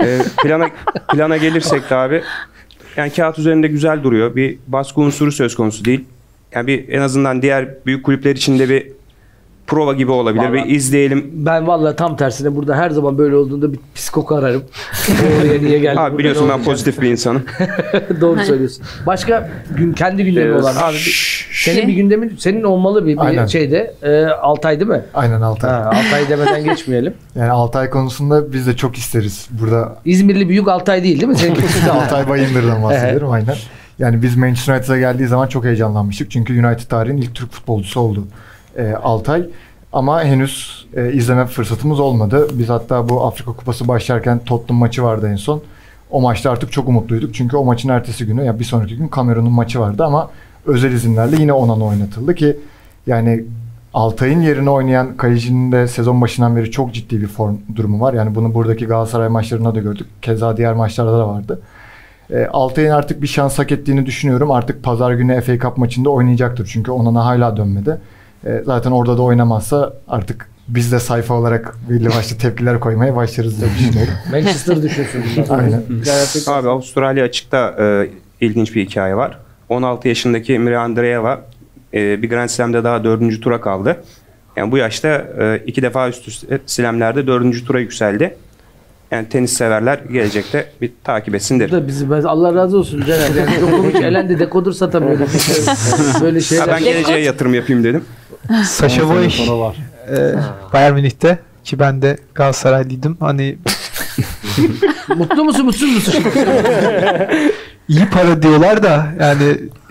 E, 0.00 0.18
plana, 0.42 0.68
plana 1.12 1.36
gelirsek 1.36 1.90
de 1.90 1.96
abi 1.96 2.22
yani 2.96 3.10
kağıt 3.12 3.38
üzerinde 3.38 3.68
güzel 3.68 4.02
duruyor. 4.02 4.36
Bir 4.36 4.58
baskı 4.66 5.00
unsuru 5.00 5.32
söz 5.32 5.54
konusu 5.54 5.84
değil. 5.84 6.04
Yani 6.52 6.66
bir 6.66 6.88
en 6.88 7.00
azından 7.00 7.42
diğer 7.42 7.86
büyük 7.86 8.04
kulüpler 8.04 8.36
içinde 8.36 8.68
bir 8.68 8.92
prova 9.72 9.92
gibi 9.92 10.10
olabilir. 10.10 10.42
Vallahi- 10.44 10.52
Bir 10.68 10.74
izleyelim. 10.74 11.30
Ben 11.32 11.66
vallahi 11.66 11.96
tam 11.96 12.16
tersine 12.16 12.56
burada 12.56 12.76
her 12.76 12.90
zaman 12.90 13.18
böyle 13.18 13.36
olduğunda 13.36 13.72
bir 13.72 13.78
psikok 13.94 14.32
ararım. 14.32 14.62
Oraya 15.40 15.60
niye 15.60 15.78
geldi? 15.78 16.00
Abi 16.00 16.18
biliyorsun 16.18 16.48
ben 16.48 16.62
pozitif 16.64 17.00
bir 17.00 17.10
insanım. 17.10 17.42
Doğru 18.20 18.40
söylüyorsun. 18.44 18.84
Başka 19.06 19.50
gün 19.76 19.92
kendi 19.92 20.24
gündemi 20.24 20.46
Evet. 20.50 20.62
olan 20.62 20.76
abi 20.76 20.94
bir- 20.94 21.48
senin 21.64 21.88
bir 21.88 21.92
gündemin 21.92 22.36
senin 22.38 22.62
olmalı 22.62 23.06
bir, 23.06 23.12
bir 23.12 23.26
Aynen. 23.26 23.46
şeyde 23.46 23.94
e, 24.02 24.24
Altay 24.26 24.80
değil 24.80 24.90
mi? 24.90 25.02
Aynen 25.14 25.40
Altay. 25.40 25.70
Ha, 25.70 25.78
Altay 25.86 26.28
demeden 26.28 26.64
geçmeyelim. 26.70 27.14
Yani 27.34 27.50
Altay 27.50 27.90
konusunda 27.90 28.52
biz 28.52 28.66
de 28.66 28.76
çok 28.76 28.96
isteriz. 28.96 29.48
Burada 29.50 29.96
İzmirli 30.04 30.48
büyük 30.48 30.68
Altay 30.68 31.02
değil 31.04 31.16
değil 31.20 31.28
mi? 31.28 31.36
Senin 31.36 31.88
Altay 31.88 32.28
Bayındır'dan 32.28 32.82
bahsediyorum 32.82 33.30
aynen. 33.30 33.54
Yani 33.98 34.22
biz 34.22 34.36
Manchester 34.36 34.74
United'a 34.74 34.98
geldiği 34.98 35.26
zaman 35.26 35.46
çok 35.46 35.64
heyecanlanmıştık. 35.64 36.30
Çünkü 36.30 36.66
United 36.66 36.88
tarihin 36.88 37.16
ilk 37.16 37.34
Türk 37.34 37.52
futbolcusu 37.52 38.00
oldu 38.00 38.24
e, 38.76 38.92
Altay. 38.92 39.46
Ama 39.92 40.24
henüz 40.24 40.86
e, 40.96 41.12
izleme 41.12 41.46
fırsatımız 41.46 42.00
olmadı. 42.00 42.48
Biz 42.52 42.68
hatta 42.68 43.08
bu 43.08 43.24
Afrika 43.24 43.52
Kupası 43.52 43.88
başlarken 43.88 44.38
Tottenham 44.38 44.80
maçı 44.80 45.02
vardı 45.02 45.28
en 45.32 45.36
son. 45.36 45.62
O 46.10 46.20
maçta 46.20 46.50
artık 46.50 46.72
çok 46.72 46.88
umutluyduk. 46.88 47.34
Çünkü 47.34 47.56
o 47.56 47.64
maçın 47.64 47.88
ertesi 47.88 48.26
günü 48.26 48.44
ya 48.44 48.58
bir 48.58 48.64
sonraki 48.64 48.96
gün 48.96 49.08
Kamerun'un 49.08 49.52
maçı 49.52 49.80
vardı 49.80 50.04
ama 50.04 50.30
özel 50.66 50.92
izinlerle 50.92 51.36
yine 51.36 51.52
Onana 51.52 51.84
oynatıldı 51.84 52.34
ki 52.34 52.56
yani 53.06 53.44
Altay'ın 53.94 54.40
yerine 54.40 54.70
oynayan 54.70 55.16
kalecinin 55.16 55.72
de 55.72 55.88
sezon 55.88 56.20
başından 56.20 56.56
beri 56.56 56.70
çok 56.70 56.94
ciddi 56.94 57.20
bir 57.20 57.26
form 57.26 57.56
durumu 57.76 58.00
var. 58.00 58.14
Yani 58.14 58.34
bunu 58.34 58.54
buradaki 58.54 58.86
Galatasaray 58.86 59.28
maçlarında 59.28 59.74
da 59.74 59.80
gördük. 59.80 60.06
Keza 60.22 60.56
diğer 60.56 60.74
maçlarda 60.74 61.18
da 61.18 61.28
vardı. 61.28 61.60
E, 62.30 62.46
Altay'ın 62.46 62.90
artık 62.90 63.22
bir 63.22 63.26
şans 63.26 63.58
hak 63.58 63.72
ettiğini 63.72 64.06
düşünüyorum. 64.06 64.50
Artık 64.50 64.82
pazar 64.82 65.12
günü 65.12 65.40
FA 65.40 65.58
Cup 65.58 65.78
maçında 65.78 66.10
oynayacaktır. 66.10 66.70
Çünkü 66.72 66.90
Onana 66.90 67.24
hala 67.24 67.56
dönmedi. 67.56 67.98
E, 68.46 68.62
zaten 68.66 68.90
orada 68.90 69.16
da 69.18 69.22
oynamazsa 69.22 69.92
artık 70.08 70.48
biz 70.68 70.92
de 70.92 71.00
sayfa 71.00 71.34
olarak 71.34 71.74
belli 71.90 72.08
başlı 72.08 72.38
tepkiler 72.38 72.80
koymaya 72.80 73.16
başlarız 73.16 73.60
diye 73.60 73.70
düşünüyorum. 73.70 74.14
Manchester 74.30 74.82
düşüyorsun. 74.82 75.22
Aynen. 75.48 75.82
Abi 76.46 76.68
Avustralya 76.68 77.24
açıkta 77.24 77.74
e, 77.80 78.10
ilginç 78.40 78.74
bir 78.74 78.86
hikaye 78.86 79.16
var. 79.16 79.38
16 79.68 80.08
yaşındaki 80.08 80.58
Mira 80.58 80.80
Andreeva 80.80 81.40
e, 81.94 82.22
bir 82.22 82.30
Grand 82.30 82.48
Slam'de 82.48 82.84
daha 82.84 83.04
dördüncü 83.04 83.40
tura 83.40 83.60
kaldı. 83.60 84.02
Yani 84.56 84.72
bu 84.72 84.76
yaşta 84.76 85.08
e, 85.40 85.62
iki 85.66 85.82
defa 85.82 86.08
üst 86.08 86.28
üste 86.28 86.60
slamlerde 86.66 87.26
dördüncü 87.26 87.64
tura 87.64 87.80
yükseldi. 87.80 88.36
Yani 89.12 89.28
tenis 89.28 89.52
severler 89.52 89.98
gelecekte 90.12 90.66
bir 90.80 90.92
takip 91.04 91.34
etsin 91.34 91.56
Bu 91.56 91.60
derim. 91.60 91.72
da 91.72 91.88
bizi 91.88 92.10
ben- 92.10 92.22
Allah 92.22 92.54
razı 92.54 92.78
olsun 92.78 93.04
Caner. 93.06 93.30
Yani 93.34 93.50
Djokovic 93.60 94.06
elendi 94.06 94.38
dekodur 94.38 94.72
satamıyor. 94.72 95.18
Böyle 96.20 96.40
şeyler. 96.40 96.68
ben 96.68 96.84
geleceğe 96.84 97.20
yatırım 97.20 97.54
yapayım 97.54 97.84
dedim. 97.84 98.04
Sasha 98.64 99.08
Boy 99.08 99.26
e, 99.26 100.34
Bayern 100.72 100.94
Münih'te 100.94 101.38
ki 101.64 101.78
ben 101.78 102.02
de 102.02 102.16
Galatasaraylıydım. 102.34 103.16
Hani 103.20 103.58
Mutlu 105.16 105.44
musun 105.44 105.64
mutsuz 105.64 105.94
musun? 105.94 106.14
iyi 107.88 108.06
para 108.12 108.42
diyorlar 108.42 108.82
da 108.82 109.06
yani 109.20 109.44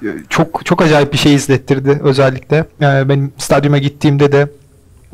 e, 0.04 0.08
çok 0.30 0.66
çok 0.66 0.82
acayip 0.82 1.14
bir 1.14 1.18
şey 1.18 1.36
izlettirdi 1.36 2.00
özellikle. 2.04 2.66
Yani 2.80 3.10
benim 3.10 3.32
stadyuma 3.38 3.78
gittiğimde 3.78 4.32
de 4.32 4.48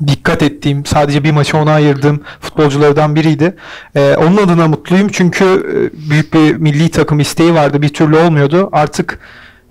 dikkat 0.08 0.44
ettiğim, 0.44 0.86
sadece 0.86 1.24
bir 1.24 1.32
maçı 1.32 1.58
ona 1.58 1.72
ayırdığım 1.72 2.22
futbolculardan 2.40 3.16
biriydi. 3.16 3.56
Ee, 3.96 4.16
onun 4.16 4.38
adına 4.38 4.68
mutluyum 4.68 5.08
çünkü 5.12 5.44
e, 5.46 6.10
büyük 6.10 6.34
bir 6.34 6.56
milli 6.56 6.90
takım 6.92 7.20
isteği 7.20 7.54
vardı. 7.54 7.82
Bir 7.82 7.90
türlü 7.90 8.18
olmuyordu. 8.18 8.70
Artık 8.72 9.20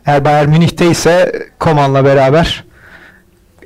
eğer 0.07 0.25
Bayern 0.25 0.49
Münih'te 0.49 0.91
ise 0.91 1.33
Koman'la 1.59 2.05
beraber 2.05 2.65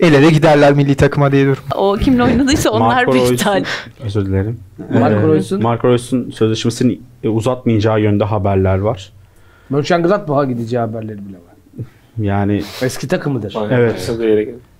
el 0.00 0.12
ele 0.14 0.30
giderler 0.30 0.72
milli 0.72 0.94
takıma 0.94 1.32
diye 1.32 1.44
diyorum. 1.44 1.62
O 1.76 1.96
kimle 2.00 2.22
oynadıysa 2.24 2.70
onlar 2.70 2.86
Marco 2.94 3.12
bir 3.12 3.18
Reus'un- 3.18 3.34
iptal. 3.34 3.64
Özür 4.04 4.26
dilerim. 4.26 4.60
Marco 5.00 5.18
Ee, 5.20 5.34
Reus'un- 5.34 5.62
Marco 5.62 5.88
Reus'un 5.88 6.30
sözleşmesini 6.30 7.00
e, 7.24 7.28
uzatmayacağı 7.28 8.00
yönde 8.00 8.24
haberler 8.24 8.78
var. 8.78 9.12
Mönchengladbach'a 9.70 10.44
gideceği 10.44 10.80
haberleri 10.80 11.18
bile 11.28 11.36
var. 11.36 11.84
Yani 12.18 12.62
Eski 12.82 13.08
takımıdır. 13.08 13.56
evet. 13.70 14.10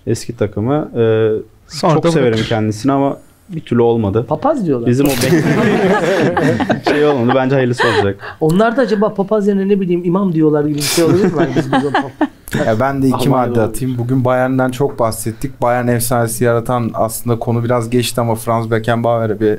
Eski 0.07 0.37
takımı. 0.37 0.91
Ee, 0.97 1.31
Sonra 1.71 1.95
çok 1.95 2.09
severim 2.09 2.45
kendisini 2.49 2.93
ama 2.93 3.16
bir 3.49 3.61
türlü 3.61 3.83
olmadı. 3.83 4.27
Papaz 4.29 4.66
diyorlar. 4.66 4.91
Bizim 4.91 5.07
o 5.07 5.11
şey 6.91 7.07
olmadı. 7.07 7.33
Bence 7.37 7.55
hayırlısı 7.55 7.83
olacak. 7.89 8.37
Onlar 8.41 8.77
da 8.77 8.83
acaba 8.83 9.14
papaz 9.14 9.49
yerine 9.49 9.68
ne 9.68 9.81
bileyim 9.81 10.05
imam 10.05 10.33
diyorlar 10.33 10.64
gibi 10.64 10.79
bir 10.79 10.83
şey 10.83 11.05
olabilir 11.05 11.25
mi? 11.25 11.33
Yani 11.41 11.53
biz, 11.57 11.73
biz 11.73 11.83
Ya 12.66 12.81
ben 12.81 13.03
de 13.03 13.07
iki 13.07 13.16
Almanya'da 13.16 13.51
madde 13.51 13.61
atayım. 13.61 13.99
Bugün 13.99 14.25
Bayern'den 14.25 14.71
çok 14.71 14.99
bahsettik. 14.99 15.62
Bayern 15.62 15.89
efsanesi 15.89 16.45
yaratan 16.45 16.91
aslında 16.95 17.39
konu 17.39 17.64
biraz 17.64 17.91
geçti 17.91 18.21
ama 18.21 18.35
Franz 18.35 18.71
Beckenbauer'e 18.71 19.41
bir 19.41 19.59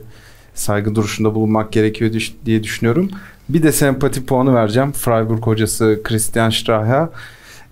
saygı 0.53 0.95
duruşunda 0.95 1.35
bulunmak 1.35 1.71
gerekiyor 1.71 2.11
diye 2.45 2.63
düşünüyorum. 2.63 3.09
Bir 3.49 3.63
de 3.63 3.71
sempati 3.71 4.25
puanı 4.25 4.55
vereceğim. 4.55 4.91
Freiburg 4.91 5.47
hocası 5.47 6.01
Christian 6.03 6.49
Strahe. 6.49 7.09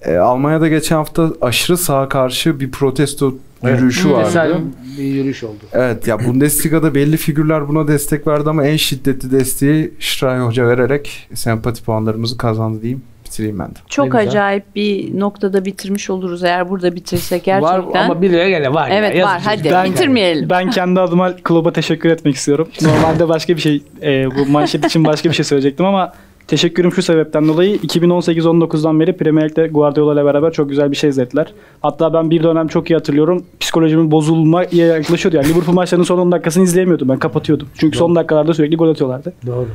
Ee, 0.01 0.17
Almanya'da 0.17 0.67
geçen 0.67 0.95
hafta 0.95 1.29
aşırı 1.41 1.77
sağa 1.77 2.09
karşı 2.09 2.59
bir 2.59 2.71
protesto 2.71 3.33
yürüyüşü 3.63 4.07
Evet. 4.07 4.13
vardı. 4.17 4.25
Mesela 4.27 4.59
bir 4.97 5.03
yürüyüş 5.03 5.43
oldu. 5.43 5.57
Evet 5.73 6.07
ya 6.07 6.25
Bundesliga'da 6.25 6.95
belli 6.95 7.17
figürler 7.17 7.67
buna 7.67 7.87
destek 7.87 8.27
verdi 8.27 8.49
ama 8.49 8.65
en 8.65 8.75
şiddetli 8.75 9.31
desteği 9.31 9.93
Strahe 9.99 10.39
Hoca 10.39 10.67
vererek 10.67 11.27
sempati 11.33 11.83
puanlarımızı 11.83 12.37
kazandı 12.37 12.81
diyeyim. 12.81 13.01
Bitireyim 13.25 13.59
ben 13.59 13.67
de. 13.69 13.79
Çok 13.89 14.05
Ne 14.05 14.09
güzel. 14.09 14.27
acayip 14.29 14.75
bir 14.75 15.19
noktada 15.19 15.65
bitirmiş 15.65 16.09
oluruz 16.09 16.43
eğer 16.43 16.69
burada 16.69 16.95
bitirsek 16.95 17.43
gerçekten. 17.43 17.87
Var 17.93 17.99
ama 18.05 18.21
bir 18.21 18.29
lira 18.29 18.49
gene 18.49 18.73
var. 18.73 18.89
ya. 18.89 18.95
Evet 18.95 19.23
var 19.25 19.41
Yazıcı. 19.45 19.69
hadi 19.75 19.91
bitirmeyelim. 19.91 20.49
Ben 20.49 20.69
kendi 20.69 20.99
adıma 20.99 21.35
kluba 21.35 21.73
teşekkür 21.73 22.09
etmek 22.09 22.35
istiyorum. 22.35 22.67
Normalde 22.81 23.29
başka 23.29 23.55
bir 23.55 23.61
şey, 23.61 23.83
e, 24.01 24.25
bu 24.35 24.45
manşet 24.51 24.85
için 24.85 25.05
başka 25.05 25.29
bir 25.29 25.35
şey 25.35 25.45
söyleyecektim 25.45 25.85
ama 25.85 26.13
teşekkürüm 26.49 26.91
şu 26.91 27.01
sebepten 27.01 27.47
dolayı 27.47 27.75
2018-19'dan 27.75 28.99
beri 28.99 29.17
Premier 29.17 29.49
Lig'de 29.49 29.67
Guardiola 29.67 30.13
ile 30.13 30.25
beraber 30.25 30.51
çok 30.51 30.69
güzel 30.69 30.91
bir 30.91 30.95
şey 30.95 31.09
izlettiler. 31.09 31.53
Hatta 31.81 32.13
ben 32.13 32.29
bir 32.29 32.43
dönem 32.43 32.67
çok 32.67 32.89
iyi 32.89 32.93
hatırlıyorum. 32.93 33.45
Psikolojimin 33.59 34.11
bozulmaya 34.11 34.67
yaklaşıyordu. 34.71 35.35
Yani 35.35 35.49
Liverpool 35.49 35.75
maçlarının 35.75 36.05
son 36.05 36.17
10 36.17 36.31
dakikasını 36.31 36.63
izleyemiyordum. 36.63 37.09
Ben 37.09 37.19
kapatıyordum. 37.19 37.67
Çünkü 37.77 37.97
son 37.97 38.15
dakikalarda 38.15 38.53
sürekli 38.53 38.77
gol 38.77 38.89
atıyorlardı. 38.89 39.33
Doğru. 39.47 39.67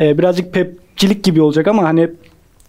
Ee, 0.00 0.18
birazcık 0.18 0.52
pepçilik 0.52 1.24
gibi 1.24 1.42
olacak 1.42 1.68
ama 1.68 1.82
hani 1.82 2.10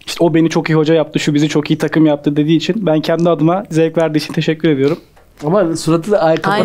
işte 0.06 0.24
o 0.24 0.34
beni 0.34 0.50
çok 0.50 0.70
iyi 0.70 0.74
hoca 0.74 0.94
yaptı, 0.94 1.18
şu 1.18 1.34
bizi 1.34 1.48
çok 1.48 1.70
iyi 1.70 1.78
takım 1.78 2.06
yaptı 2.06 2.36
dediği 2.36 2.56
için 2.56 2.86
ben 2.86 3.00
kendi 3.00 3.30
adıma 3.30 3.64
zevk 3.70 3.98
verdiği 3.98 4.18
için 4.18 4.32
teşekkür 4.32 4.68
ediyorum. 4.68 4.98
Ama 5.44 5.76
suratı 5.76 6.10
da 6.10 6.22
ay 6.22 6.36
ya. 6.36 6.64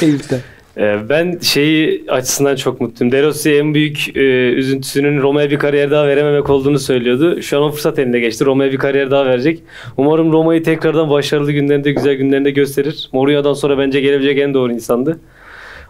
Keyifte. 0.00 0.40
Ee, 0.76 0.96
Ben 1.08 1.38
şeyi 1.42 2.04
açısından 2.08 2.56
çok 2.56 2.80
mutluyum. 2.80 3.12
De 3.12 3.22
Rossi 3.22 3.54
en 3.54 3.74
büyük 3.74 4.16
e, 4.16 4.20
üzüntüsünün 4.52 5.22
Roma'ya 5.22 5.50
bir 5.50 5.58
kariyer 5.58 5.90
daha 5.90 6.06
verememek 6.06 6.50
olduğunu 6.50 6.78
söylüyordu. 6.78 7.42
Şu 7.42 7.56
an 7.56 7.62
o 7.62 7.70
fırsat 7.70 7.98
eline 7.98 8.20
geçti. 8.20 8.44
Roma'ya 8.44 8.72
bir 8.72 8.76
kariyer 8.78 9.10
daha 9.10 9.26
verecek. 9.26 9.60
Umarım 9.96 10.32
Roma'yı 10.32 10.62
tekrardan 10.62 11.10
başarılı 11.10 11.52
günlerinde, 11.52 11.92
güzel 11.92 12.14
günlerinde 12.14 12.50
gösterir. 12.50 13.08
Mourinho'dan 13.12 13.52
sonra 13.54 13.78
bence 13.78 14.00
gelebilecek 14.00 14.38
en 14.38 14.54
doğru 14.54 14.72
insandı. 14.72 15.18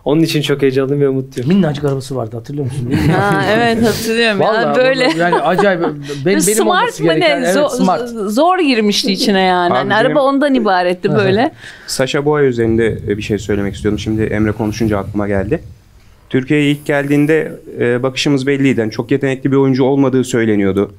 Onun 0.04 0.20
için 0.22 0.42
çok 0.42 0.62
heyecanlıyım 0.62 1.02
ve 1.02 1.08
mutluyum. 1.08 1.48
Minnacık 1.48 1.84
arabası 1.84 2.16
vardı 2.16 2.36
hatırlıyor 2.36 2.64
musun? 2.66 2.92
Ha, 3.16 3.44
evet 3.56 3.82
hatırlıyorum. 3.86 4.40
Vallahi 4.40 4.64
yani 4.64 4.76
böyle. 4.76 5.04
vallahi 5.04 5.18
yani 5.18 5.34
acayip. 5.34 5.80
Ben, 5.82 5.94
benim 6.26 6.40
smart 6.40 7.00
mı 7.00 7.06
ne? 7.20 7.26
Evet, 7.26 7.54
Zor, 7.54 7.68
smart. 7.68 8.08
zor 8.08 8.58
girmişti 8.58 9.12
içine 9.12 9.40
yani. 9.40 9.72
Abi 9.72 9.78
Hani 9.78 9.90
benim- 9.90 10.06
araba 10.06 10.22
ondan 10.22 10.54
ibaretti 10.54 11.12
böyle. 11.14 11.52
Sasha 11.86 12.24
Boy 12.24 12.48
üzerinde 12.48 12.98
e, 13.08 13.16
bir 13.16 13.22
şey 13.22 13.38
söylemek 13.38 13.74
istiyorum. 13.74 13.98
Şimdi 13.98 14.22
Emre 14.22 14.52
konuşunca 14.52 14.98
aklıma 14.98 15.28
geldi. 15.28 15.60
Türkiye'ye 16.30 16.70
ilk 16.70 16.86
geldiğinde 16.86 17.52
e, 17.80 18.02
bakışımız 18.02 18.46
belliydi. 18.46 18.80
Yani 18.80 18.90
çok 18.92 19.10
yetenekli 19.10 19.52
bir 19.52 19.56
oyuncu 19.56 19.84
olmadığı 19.84 20.24
söyleniyordu. 20.24 20.94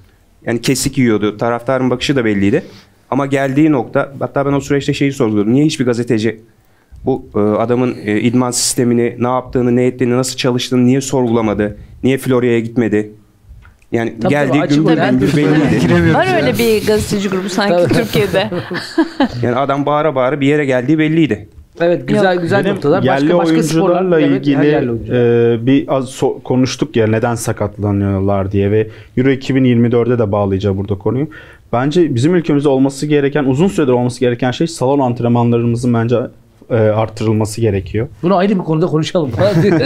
Yani 0.46 0.62
kesik 0.62 0.98
yiyordu. 0.98 1.38
Taraftarın 1.38 1.90
bakışı 1.90 2.16
da 2.16 2.26
belliydi. 2.26 2.64
Ama 3.12 3.26
geldiği 3.26 3.72
nokta, 3.72 4.14
hatta 4.20 4.46
ben 4.46 4.54
o 4.54 4.62
süreçte 4.62 4.94
şeyi 4.94 5.14
sorguladım. 5.14 5.54
Niye 5.54 5.66
hiçbir 5.66 5.86
gazeteci 5.86 6.40
bu 7.06 7.26
e, 7.36 7.40
adamın 7.40 7.96
e, 8.06 8.20
idman 8.20 8.52
sistemini, 8.52 9.16
ne 9.20 9.28
yaptığını, 9.28 9.76
ne 9.76 9.86
ettiğini, 9.86 10.18
nasıl 10.18 10.38
çalıştığını 10.38 10.86
niye 10.86 11.02
sorgulamadı? 11.02 11.78
Niye 12.04 12.18
Florya'ya 12.18 12.60
gitmedi? 12.60 13.12
Yani 13.92 14.14
Tabii, 14.22 14.30
geldiği 14.30 14.62
açık 14.62 14.78
gümbür 14.78 14.94
olan- 14.94 15.20
gümbür 15.20 15.38
belliydi. 15.38 16.14
Var 16.14 16.28
öyle 16.42 16.58
bir 16.58 16.88
gazeteci 16.88 17.30
grubu 17.30 17.50
sanki 17.50 17.94
Türkiye'de. 17.94 18.50
Yani 19.42 19.56
adam 19.56 19.86
bağıra 19.86 20.16
bağıra 20.16 20.42
bir 20.42 20.48
yere 20.48 20.66
geldiği 20.66 21.00
belliydi. 21.00 21.48
Evet 21.82 22.08
güzel 22.08 22.38
güzel 22.42 22.64
Benim 22.64 22.76
noktalar. 22.76 23.02
Başka 23.02 23.14
yerli 23.14 23.38
başka 23.38 23.54
oyuncularla 23.54 23.96
sporlar, 23.96 24.20
evet, 24.20 24.48
her 24.48 24.82
ilgili 24.84 25.64
e, 25.64 25.66
bir 25.66 25.96
az 25.96 26.06
so- 26.06 26.44
konuştuk 26.44 26.96
ya 26.96 27.08
neden 27.08 27.36
sakatlanıyorlar 27.36 28.52
diye 28.52 28.72
ve 28.72 28.88
Euro 29.18 29.30
2024'e 29.30 30.20
de 30.20 30.32
bağlayacağım 30.32 30.78
burada 30.78 30.96
konuyu. 30.98 31.28
Bence 31.74 32.16
bizim 32.16 32.36
ülkemizde 32.36 32.70
olması 32.70 33.06
gereken, 33.08 33.44
uzun 33.44 33.68
süredir 33.68 33.92
olması 33.92 34.20
gereken 34.20 34.52
şey 34.52 34.68
salon 34.68 35.00
antrenmanlarımızın 35.00 35.94
bence 35.94 36.18
e, 36.70 36.76
arttırılması 36.76 37.62
gerekiyor. 37.62 38.08
Bunu 38.24 38.36
ayrı 38.36 38.54
bir 38.56 38.64
konuda 38.64 38.86
konuşalım. 38.88 39.32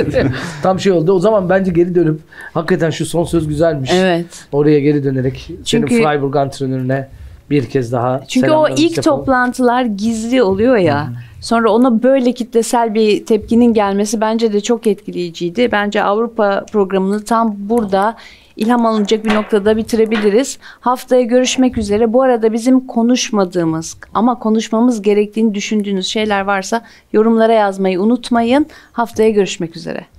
Tam 0.63 0.79
şey 0.79 0.91
oldu. 0.91 1.11
O 1.11 1.19
zaman 1.19 1.49
bence 1.49 1.71
geri 1.71 1.95
dönüp 1.95 2.19
hakikaten 2.53 2.89
şu 2.89 3.05
son 3.05 3.23
söz 3.23 3.47
güzelmiş. 3.47 3.89
Evet. 3.93 4.25
Oraya 4.51 4.79
geri 4.79 5.03
dönerek 5.03 5.47
Çünkü- 5.65 5.93
senin 5.95 6.03
Freiburg 6.03 6.35
antrenörüne 6.35 7.07
bir 7.49 7.65
kez 7.65 7.91
daha 7.91 8.21
Çünkü 8.27 8.51
o 8.51 8.67
ilk 8.69 8.97
yapalım. 8.97 9.17
toplantılar 9.19 9.83
gizli 9.83 10.43
oluyor 10.43 10.77
ya. 10.77 11.07
Sonra 11.41 11.69
ona 11.71 12.03
böyle 12.03 12.31
kitlesel 12.31 12.93
bir 12.93 13.25
tepkinin 13.25 13.73
gelmesi 13.73 14.21
bence 14.21 14.53
de 14.53 14.61
çok 14.61 14.87
etkileyiciydi. 14.87 15.69
Bence 15.71 16.03
Avrupa 16.03 16.65
programını 16.71 17.25
tam 17.25 17.55
burada 17.57 18.15
ilham 18.57 18.85
alınacak 18.85 19.25
bir 19.25 19.33
noktada 19.33 19.77
bitirebiliriz. 19.77 20.57
Haftaya 20.79 21.21
görüşmek 21.21 21.77
üzere. 21.77 22.13
Bu 22.13 22.21
arada 22.21 22.53
bizim 22.53 22.87
konuşmadığımız 22.87 23.97
ama 24.13 24.39
konuşmamız 24.39 25.01
gerektiğini 25.01 25.53
düşündüğünüz 25.55 26.07
şeyler 26.07 26.41
varsa 26.41 26.81
yorumlara 27.13 27.53
yazmayı 27.53 28.01
unutmayın. 28.01 28.65
Haftaya 28.91 29.29
görüşmek 29.29 29.77
üzere. 29.77 30.16